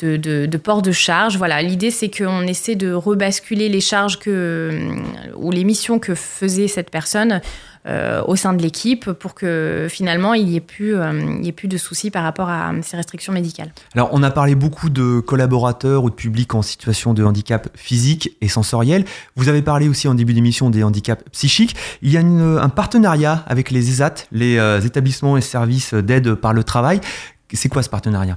de, 0.05 0.57
port 0.57 0.83
de 0.83 0.93
charge. 0.93 1.37
Voilà, 1.37 1.63
l'idée 1.63 1.91
c'est 1.91 2.11
qu'on 2.11 2.43
essaie 2.43 2.77
de 2.77 2.93
rebasculer 2.93 3.69
les 3.69 3.81
charges 3.81 4.19
que, 4.19 4.91
ou 5.37 5.51
les 5.51 5.65
missions 5.65 5.99
que 5.99 6.15
faisait 6.15 6.69
cette 6.69 6.91
personne 6.91 7.41
euh, 7.87 8.23
au 8.27 8.37
sein 8.37 8.53
de 8.53 8.61
l'équipe 8.61 9.13
pour 9.13 9.35
que 9.35 9.87
finalement 9.89 10.35
il 10.35 10.47
n'y 10.47 10.57
ait, 10.57 10.61
plus, 10.61 10.97
euh, 10.97 11.43
ait 11.43 11.53
plus 11.53 11.69
de 11.69 11.79
soucis 11.79 12.11
par 12.11 12.23
rapport 12.23 12.51
à 12.51 12.73
ces 12.83 12.97
restrictions 12.97 13.33
médicales. 13.33 13.71
Alors, 13.95 14.11
on 14.13 14.23
a 14.23 14.31
parlé 14.31 14.55
beaucoup 14.55 14.91
de 14.91 15.21
collaborateurs 15.21 16.05
ou 16.05 16.11
de 16.11 16.15
publics 16.15 16.55
en 16.55 16.61
situation 16.61 17.15
de 17.15 17.25
handicap 17.25 17.69
physique 17.75 18.37
et 18.41 18.49
sensoriel. 18.49 19.05
Vous 19.37 19.49
avez 19.49 19.63
parlé 19.63 19.89
aussi 19.89 20.07
en 20.07 20.15
début 20.15 20.35
d'émission 20.35 20.71
des 20.71 20.83
handicaps 20.83 21.25
psychiques. 21.33 21.77
Il 22.03 22.11
y 22.11 22.19
a 22.19 22.21
un 22.21 22.69
partenariat 22.69 23.45
avec 23.47 23.71
les 23.71 23.89
ESAT, 23.89 24.27
les 24.33 24.59
euh, 24.59 24.81
établissements 24.81 25.37
et 25.37 25.41
services 25.41 25.95
d'aide 25.95 26.35
par 26.35 26.53
le 26.53 26.65
travail. 26.65 27.01
C'est 27.55 27.71
quoi 27.71 27.83
ce 27.83 27.89
partenariat? 27.89 28.37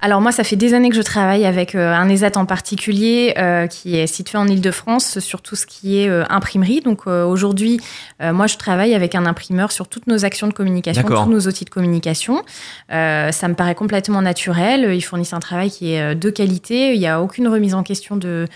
Alors 0.00 0.20
moi, 0.20 0.30
ça 0.30 0.44
fait 0.44 0.56
des 0.56 0.74
années 0.74 0.90
que 0.90 0.94
je 0.94 1.02
travaille 1.02 1.46
avec 1.46 1.74
euh, 1.74 1.92
un 1.92 2.08
ESAT 2.08 2.32
en 2.36 2.44
particulier 2.44 3.34
euh, 3.38 3.66
qui 3.66 3.96
est 3.96 4.06
situé 4.06 4.36
en 4.36 4.46
Ile-de-France 4.46 5.20
sur 5.20 5.40
tout 5.40 5.56
ce 5.56 5.66
qui 5.66 5.98
est 5.98 6.08
euh, 6.08 6.24
imprimerie. 6.28 6.80
Donc 6.80 7.02
euh, 7.06 7.24
aujourd'hui, 7.24 7.80
moi, 8.20 8.46
je 8.46 8.56
travaille 8.56 8.94
avec 8.94 9.14
un 9.14 9.26
imprimeur 9.26 9.72
sur 9.72 9.88
toutes 9.88 10.06
nos 10.06 10.24
actions 10.24 10.48
de 10.48 10.52
communication, 10.52 11.02
tous 11.02 11.30
nos 11.30 11.40
outils 11.40 11.64
de 11.64 11.70
communication. 11.70 12.42
Ça 12.88 13.48
me 13.48 13.54
paraît 13.54 13.74
complètement 13.74 14.22
naturel. 14.22 14.92
Ils 14.94 15.02
fournissent 15.02 15.32
un 15.32 15.40
travail 15.40 15.70
qui 15.70 15.92
est 15.92 16.14
de 16.14 16.30
qualité. 16.30 16.94
Il 16.94 16.98
n'y 16.98 17.06
a 17.06 17.22
aucune 17.22 17.48
remise 17.48 17.74
en 17.74 17.82
question 17.82 18.16
de 18.16 18.46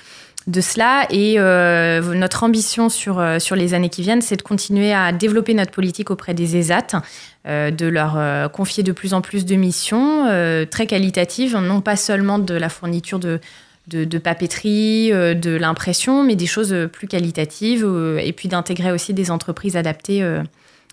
de 0.46 0.60
cela 0.60 1.06
et 1.10 1.34
euh, 1.38 2.14
notre 2.14 2.44
ambition 2.44 2.88
sur, 2.88 3.22
sur 3.38 3.56
les 3.56 3.74
années 3.74 3.90
qui 3.90 4.02
viennent, 4.02 4.22
c'est 4.22 4.36
de 4.36 4.42
continuer 4.42 4.92
à 4.92 5.12
développer 5.12 5.54
notre 5.54 5.70
politique 5.70 6.10
auprès 6.10 6.34
des 6.34 6.56
ESAT, 6.56 7.02
euh, 7.46 7.70
de 7.70 7.86
leur 7.86 8.14
euh, 8.16 8.48
confier 8.48 8.82
de 8.82 8.92
plus 8.92 9.14
en 9.14 9.20
plus 9.20 9.44
de 9.46 9.54
missions 9.56 10.26
euh, 10.28 10.64
très 10.66 10.86
qualitatives, 10.86 11.56
non 11.56 11.80
pas 11.80 11.96
seulement 11.96 12.38
de 12.38 12.54
la 12.54 12.68
fourniture 12.68 13.18
de, 13.18 13.40
de, 13.88 14.04
de 14.04 14.18
papeterie, 14.18 15.10
de 15.10 15.56
l'impression, 15.56 16.22
mais 16.22 16.36
des 16.36 16.46
choses 16.46 16.74
plus 16.92 17.08
qualitatives 17.08 17.86
et 18.22 18.32
puis 18.32 18.48
d'intégrer 18.48 18.92
aussi 18.92 19.14
des 19.14 19.30
entreprises 19.30 19.76
adaptées. 19.76 20.22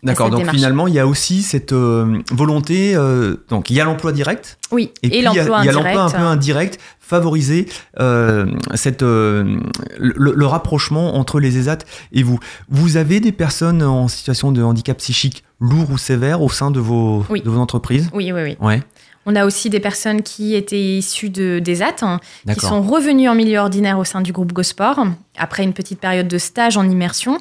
D'accord, 0.03 0.29
donc 0.29 0.41
démarche. 0.41 0.55
finalement, 0.55 0.88
il 0.88 0.93
y 0.93 0.99
a 0.99 1.07
aussi 1.07 1.41
cette 1.41 1.73
euh, 1.73 2.19
volonté. 2.31 2.93
euh, 2.95 3.38
donc, 3.49 3.71
il 3.71 3.75
y 3.75 3.81
a 3.81 3.83
l'emploi 3.83 4.12
direct 4.12 4.60
oui, 4.71 4.91
et, 5.01 5.07
et, 5.07 5.10
puis 5.10 5.17
il 5.19 5.23
y 5.23 5.27
a- 5.27 5.33
l'emploi 5.33 5.60
il 5.62 5.65
y 5.65 5.69
a 5.69 5.71
indirect. 5.71 5.95
l'emploi 5.95 6.03
un 6.03 6.10
peu 6.12 6.27
indirect, 6.27 6.79
favoriser 6.99 7.67
euh, 7.99 8.45
cette, 8.75 9.01
le, 9.01 9.60
le 9.97 10.45
rapprochement 10.45 11.15
entre 11.17 11.39
les 11.39 11.57
ESAT 11.57 11.79
et 12.12 12.21
vous. 12.21 12.39
Vous 12.69 12.95
avez 12.97 13.19
des 13.19 13.31
personnes 13.31 13.81
en 13.81 14.07
situation 14.07 14.51
de 14.51 14.62
handicap 14.62 14.97
psychique 14.97 15.43
lourd 15.60 15.89
ou 15.91 15.98
sévère 15.98 16.41
au 16.41 16.50
sein 16.50 16.72
de 16.72 16.80
vos, 16.80 17.24
Oui. 17.30 17.41
de 17.41 17.50
vos 17.50 17.60
entreprises 17.60 18.10
Oui, 18.13 18.32
oui, 18.32 18.41
oui. 18.43 18.58
Ouais, 18.62 18.82
On 19.26 19.36
a 19.36 19.46
aussi 19.46 19.70
des 19.70 19.80
personnes 19.80 20.22
qui 20.22 20.56
étaient 20.56 20.80
issues 20.98 21.30
de, 21.30 21.60
des 21.60 21.82
AT, 21.82 21.96
hein, 22.04 22.20
qui 22.54 22.60
sont 22.60 22.82
revenues 22.82 23.28
en 23.28 23.36
milieu 23.36 23.60
ordinaire 23.60 24.00
au 24.00 24.04
sein 24.04 24.22
du 24.22 24.32
groupe 24.32 24.54
Gosport, 24.54 25.06
après 25.38 25.63
une 25.63 25.74
petite 25.74 26.00
période 26.00 26.28
de 26.28 26.38
stage 26.38 26.78
en 26.78 26.88
immersion, 26.89 27.38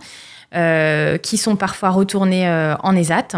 euh, 0.55 1.19
qui 1.19 1.37
sont 1.37 1.57
parfois 1.57 1.91
retournés 1.91 2.49
euh, 2.49 2.77
en 2.83 2.97
ESAT 2.97 3.29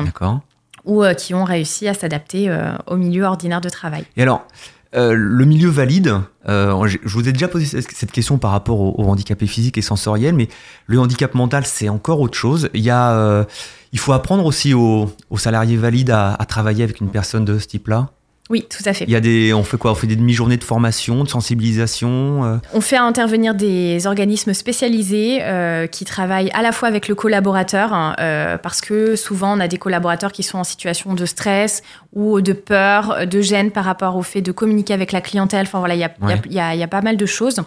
ou 0.85 1.03
euh, 1.03 1.15
qui 1.15 1.35
ont 1.35 1.45
réussi 1.45 1.89
à 1.89 1.95
s'adapter 1.95 2.55
au 2.87 2.97
milieu 2.97 3.25
ordinaire 3.25 3.61
de 3.61 3.69
travail. 3.69 4.05
Et 4.17 4.23
alors, 4.23 4.47
euh, 4.95 5.13
le 5.15 5.45
milieu 5.45 5.69
valide, 5.69 6.15
euh, 6.49 6.87
je 6.87 7.13
vous 7.13 7.29
ai 7.29 7.33
déjà 7.33 7.47
posé 7.47 7.83
cette 7.83 8.11
question 8.11 8.39
par 8.39 8.53
rapport 8.53 8.81
au, 8.81 9.05
handicapé 9.05 9.47
physique 9.47 9.77
et 9.77 9.83
sensoriel, 9.83 10.35
mais 10.35 10.49
le 10.87 10.99
handicap 10.99 11.35
mental, 11.35 11.67
c'est 11.67 11.91
encore 11.91 12.21
autre 12.21 12.39
chose. 12.39 12.71
Il, 12.73 12.81
y 12.81 12.91
a, 12.91 13.13
euh, 13.13 13.45
il 13.93 13.99
faut 13.99 14.13
apprendre 14.13 14.47
aussi 14.47 14.73
aux, 14.73 15.11
salariés 15.37 15.77
valides 15.77 16.11
à, 16.11 16.33
à, 16.33 16.47
travailler 16.47 16.85
avec 16.85 17.01
une 17.01 17.11
personne 17.11 17.45
de 17.45 17.59
ce 17.59 17.67
type-là. 17.67 18.11
Oui, 18.51 18.67
tout 18.69 18.83
à 18.87 18.95
fait. 18.95 19.05
Il 19.05 19.11
y 19.11 19.17
a 19.17 19.21
des, 19.21 19.53
on 19.53 19.63
fait 19.63 19.77
quoi? 19.77 19.91
On 19.91 19.95
fait 19.95 20.07
des 20.07 20.17
demi-journées 20.17 20.57
de 20.57 20.65
formation, 20.65 21.23
de 21.23 21.29
sensibilisation 21.29 22.45
euh? 22.45 22.57
On 22.73 22.81
fait 22.81 22.97
intervenir 22.97 23.55
des 23.55 24.07
organismes 24.07 24.55
spécialisés 24.55 25.41
euh, 25.43 25.87
qui 25.87 26.07
travaillent 26.07 26.51
à 26.53 26.63
la 26.63 26.73
fois 26.73 26.89
avec 26.89 27.09
le 27.09 27.15
collaborateur, 27.15 27.93
hein, 27.93 28.17
euh, 28.21 28.57
parce 28.57 28.81
que 28.81 29.17
souvent 29.17 29.57
on 29.57 29.61
a 29.61 29.69
des 29.69 29.77
collaborateurs 29.77 30.33
qui 30.33 30.43
sont 30.43 30.59
en 30.59 30.65
situation 30.65 31.13
de 31.13 31.27
stress 31.27 31.83
ou 32.15 32.41
de 32.41 32.55
peur, 32.55 33.27
de 33.27 33.41
gêne 33.43 33.71
par 33.71 33.85
rapport 33.85 34.17
au 34.17 34.23
fait 34.23 34.41
de 34.41 34.53
communiquer 34.53 34.95
avec 34.95 35.13
la 35.13 35.21
clientèle. 35.21 35.67
Enfin 35.67 35.81
voilà, 35.81 35.95
il 35.95 36.01
y 36.01 36.05
a, 36.05 36.11
y, 36.49 36.59
a, 36.59 36.75
y 36.75 36.83
a, 36.83 36.89
pas 36.89 37.03
mal 37.03 37.19
de 37.19 37.27
choses. 37.27 37.61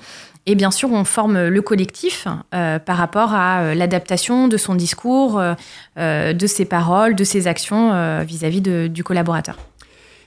Et 0.48 0.56
bien 0.56 0.72
sûr, 0.72 0.92
on 0.92 1.04
forme 1.04 1.48
le 1.48 1.62
collectif 1.62 2.28
par 2.50 2.98
rapport 2.98 3.36
à 3.36 3.76
l'adaptation 3.76 4.48
de 4.48 4.58
son 4.58 4.74
discours, 4.74 5.40
de 5.98 6.48
ses 6.48 6.66
paroles, 6.66 7.14
de 7.14 7.24
ses 7.24 7.46
actions 7.46 8.24
vis-à-vis 8.24 8.62
-vis 8.62 8.88
du 8.88 9.04
collaborateur. 9.04 9.58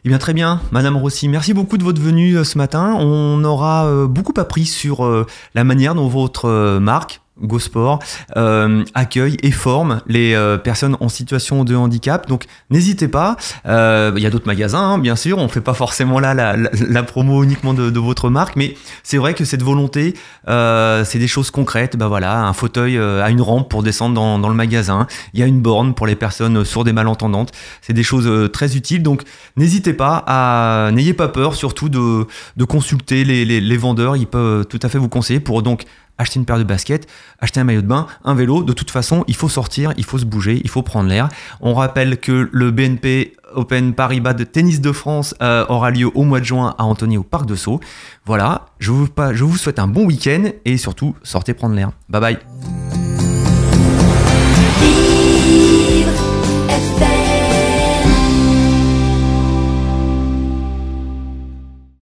Eh 0.07 0.11
bien 0.11 0.19
très 0.19 0.35
bien, 0.35 0.61
Madame 0.71 0.99
Rossi, 0.99 1.29
merci 1.29 1.55
beaucoup 1.55 1.79
de 1.79 1.83
votre 1.83 1.99
venue 1.99 2.37
euh, 2.37 2.45
ce 2.45 2.59
matin. 2.59 2.95
On 2.99 3.43
aura 3.43 3.87
euh, 3.87 4.07
beaucoup 4.07 4.35
appris 4.37 4.67
sur 4.67 5.03
euh, 5.03 5.27
la 5.55 5.65
manière 5.65 5.95
dont 5.95 6.09
votre 6.09 6.79
marque, 6.79 7.23
GoSport 7.41 7.99
euh, 8.37 8.85
accueille 8.95 9.37
et 9.43 9.51
forme 9.51 10.01
les 10.07 10.35
euh, 10.35 10.57
personnes 10.57 10.97
en 11.01 11.09
situation 11.09 11.65
de 11.65 11.75
handicap. 11.75 12.29
Donc 12.29 12.45
n'hésitez 12.71 13.09
pas. 13.09 13.37
Euh, 13.67 14.13
il 14.17 14.23
y 14.23 14.27
a 14.27 14.31
d'autres 14.31 14.47
magasins, 14.47 14.93
hein, 14.93 14.99
bien 14.99 15.17
sûr. 15.17 15.39
On 15.39 15.49
fait 15.49 15.61
pas 15.61 15.75
forcément 15.75 16.21
là 16.21 16.35
la, 16.35 16.57
la, 16.57 17.03
promo 17.03 17.43
uniquement 17.43 17.75
de, 17.75 17.91
de, 17.91 17.99
votre 17.99 18.31
marque, 18.31 18.57
mais 18.57 18.77
c'est 19.03 19.17
vrai 19.17 19.35
que 19.35 19.45
cette 19.45 19.63
volonté, 19.63 20.15
euh, 20.49 21.05
c'est 21.05 21.19
des 21.19 21.27
choses 21.29 21.51
concrètes. 21.51 21.97
Ben 21.97 22.07
voilà, 22.07 22.45
un 22.45 22.53
fauteuil 22.53 22.99
à 22.99 23.31
une 23.31 23.43
rampe 23.43 23.69
pour 23.69 23.83
descendre 23.83 24.15
dans, 24.15 24.39
dans, 24.39 24.49
le 24.49 24.55
magasin. 24.55 25.07
Il 25.33 25.41
y 25.41 25.43
a 25.43 25.47
une 25.47 25.61
borne 25.61 25.95
pour 25.95 26.07
les 26.07 26.17
personnes 26.17 26.65
sourdes 26.65 26.89
et 26.89 26.93
malentendantes. 26.93 27.53
C'est 27.83 27.93
des 27.93 28.03
choses 28.03 28.51
très 28.53 28.77
utiles. 28.77 29.03
Donc 29.03 29.23
n'hésitez 29.57 29.93
pas 29.93 30.23
à, 30.27 30.91
n'ayez 30.93 31.15
pas 31.15 31.29
peur, 31.29 31.55
surtout 31.55 31.89
de, 31.89 32.27
de 32.57 32.65
consulter 32.65 33.25
les, 33.25 33.45
les, 33.45 33.61
les 33.61 33.77
vendeurs. 33.77 34.17
Ils 34.17 34.27
peuvent 34.27 34.67
tout 34.67 34.81
à 34.83 34.89
fait 34.89 34.99
vous 34.99 35.09
conseiller 35.09 35.41
pour 35.41 35.63
donc 35.63 35.85
acheter 36.19 36.39
une 36.39 36.47
paire 36.47 36.59
de 36.59 36.65
baskets, 36.65 37.07
acheter 37.41 37.61
un 37.61 37.65
maillot 37.65 37.83
de 37.83 37.87
bain, 37.87 38.07
un 38.25 38.35
vélo. 38.35 38.63
De 38.63 38.73
toute 38.73 38.91
façon, 38.91 39.25
il 39.27 39.37
faut 39.37 39.49
sortir, 39.49 39.93
il 39.97 40.05
faut 40.05 40.19
se 40.19 40.25
bouger, 40.25 40.61
il 40.63 40.71
faut 40.71 40.83
prendre 40.83 41.09
l'air. 41.09 41.29
On 41.61 41.75
rappelle 41.75 42.19
que 42.19 42.49
le 42.53 42.71
BNP 42.71 43.37
Open 43.55 43.95
Paribas 43.95 44.35
de 44.35 44.45
tennis 44.45 44.81
de 44.81 44.93
France 44.93 45.35
euh, 45.43 45.65
aura 45.69 45.91
lieu 45.91 46.11
au 46.15 46.25
mois 46.25 46.41
de 46.41 46.45
juin 46.45 46.75
à 46.79 46.85
Antony 46.85 47.17
au 47.19 47.23
Parc 47.23 47.47
de 47.47 47.55
Sceaux. 47.55 47.81
Voilà, 48.27 48.67
je 48.79 48.91
vous, 48.91 49.09
je 49.33 49.45
vous 49.45 49.57
souhaite 49.57 49.79
un 49.79 49.87
bon 49.89 50.05
week-end 50.07 50.45
et 50.65 50.77
surtout 50.77 51.15
sortez 51.23 51.55
prendre 51.55 51.75
l'air. 51.75 51.91
Bye 52.09 52.21
bye. 52.21 53.04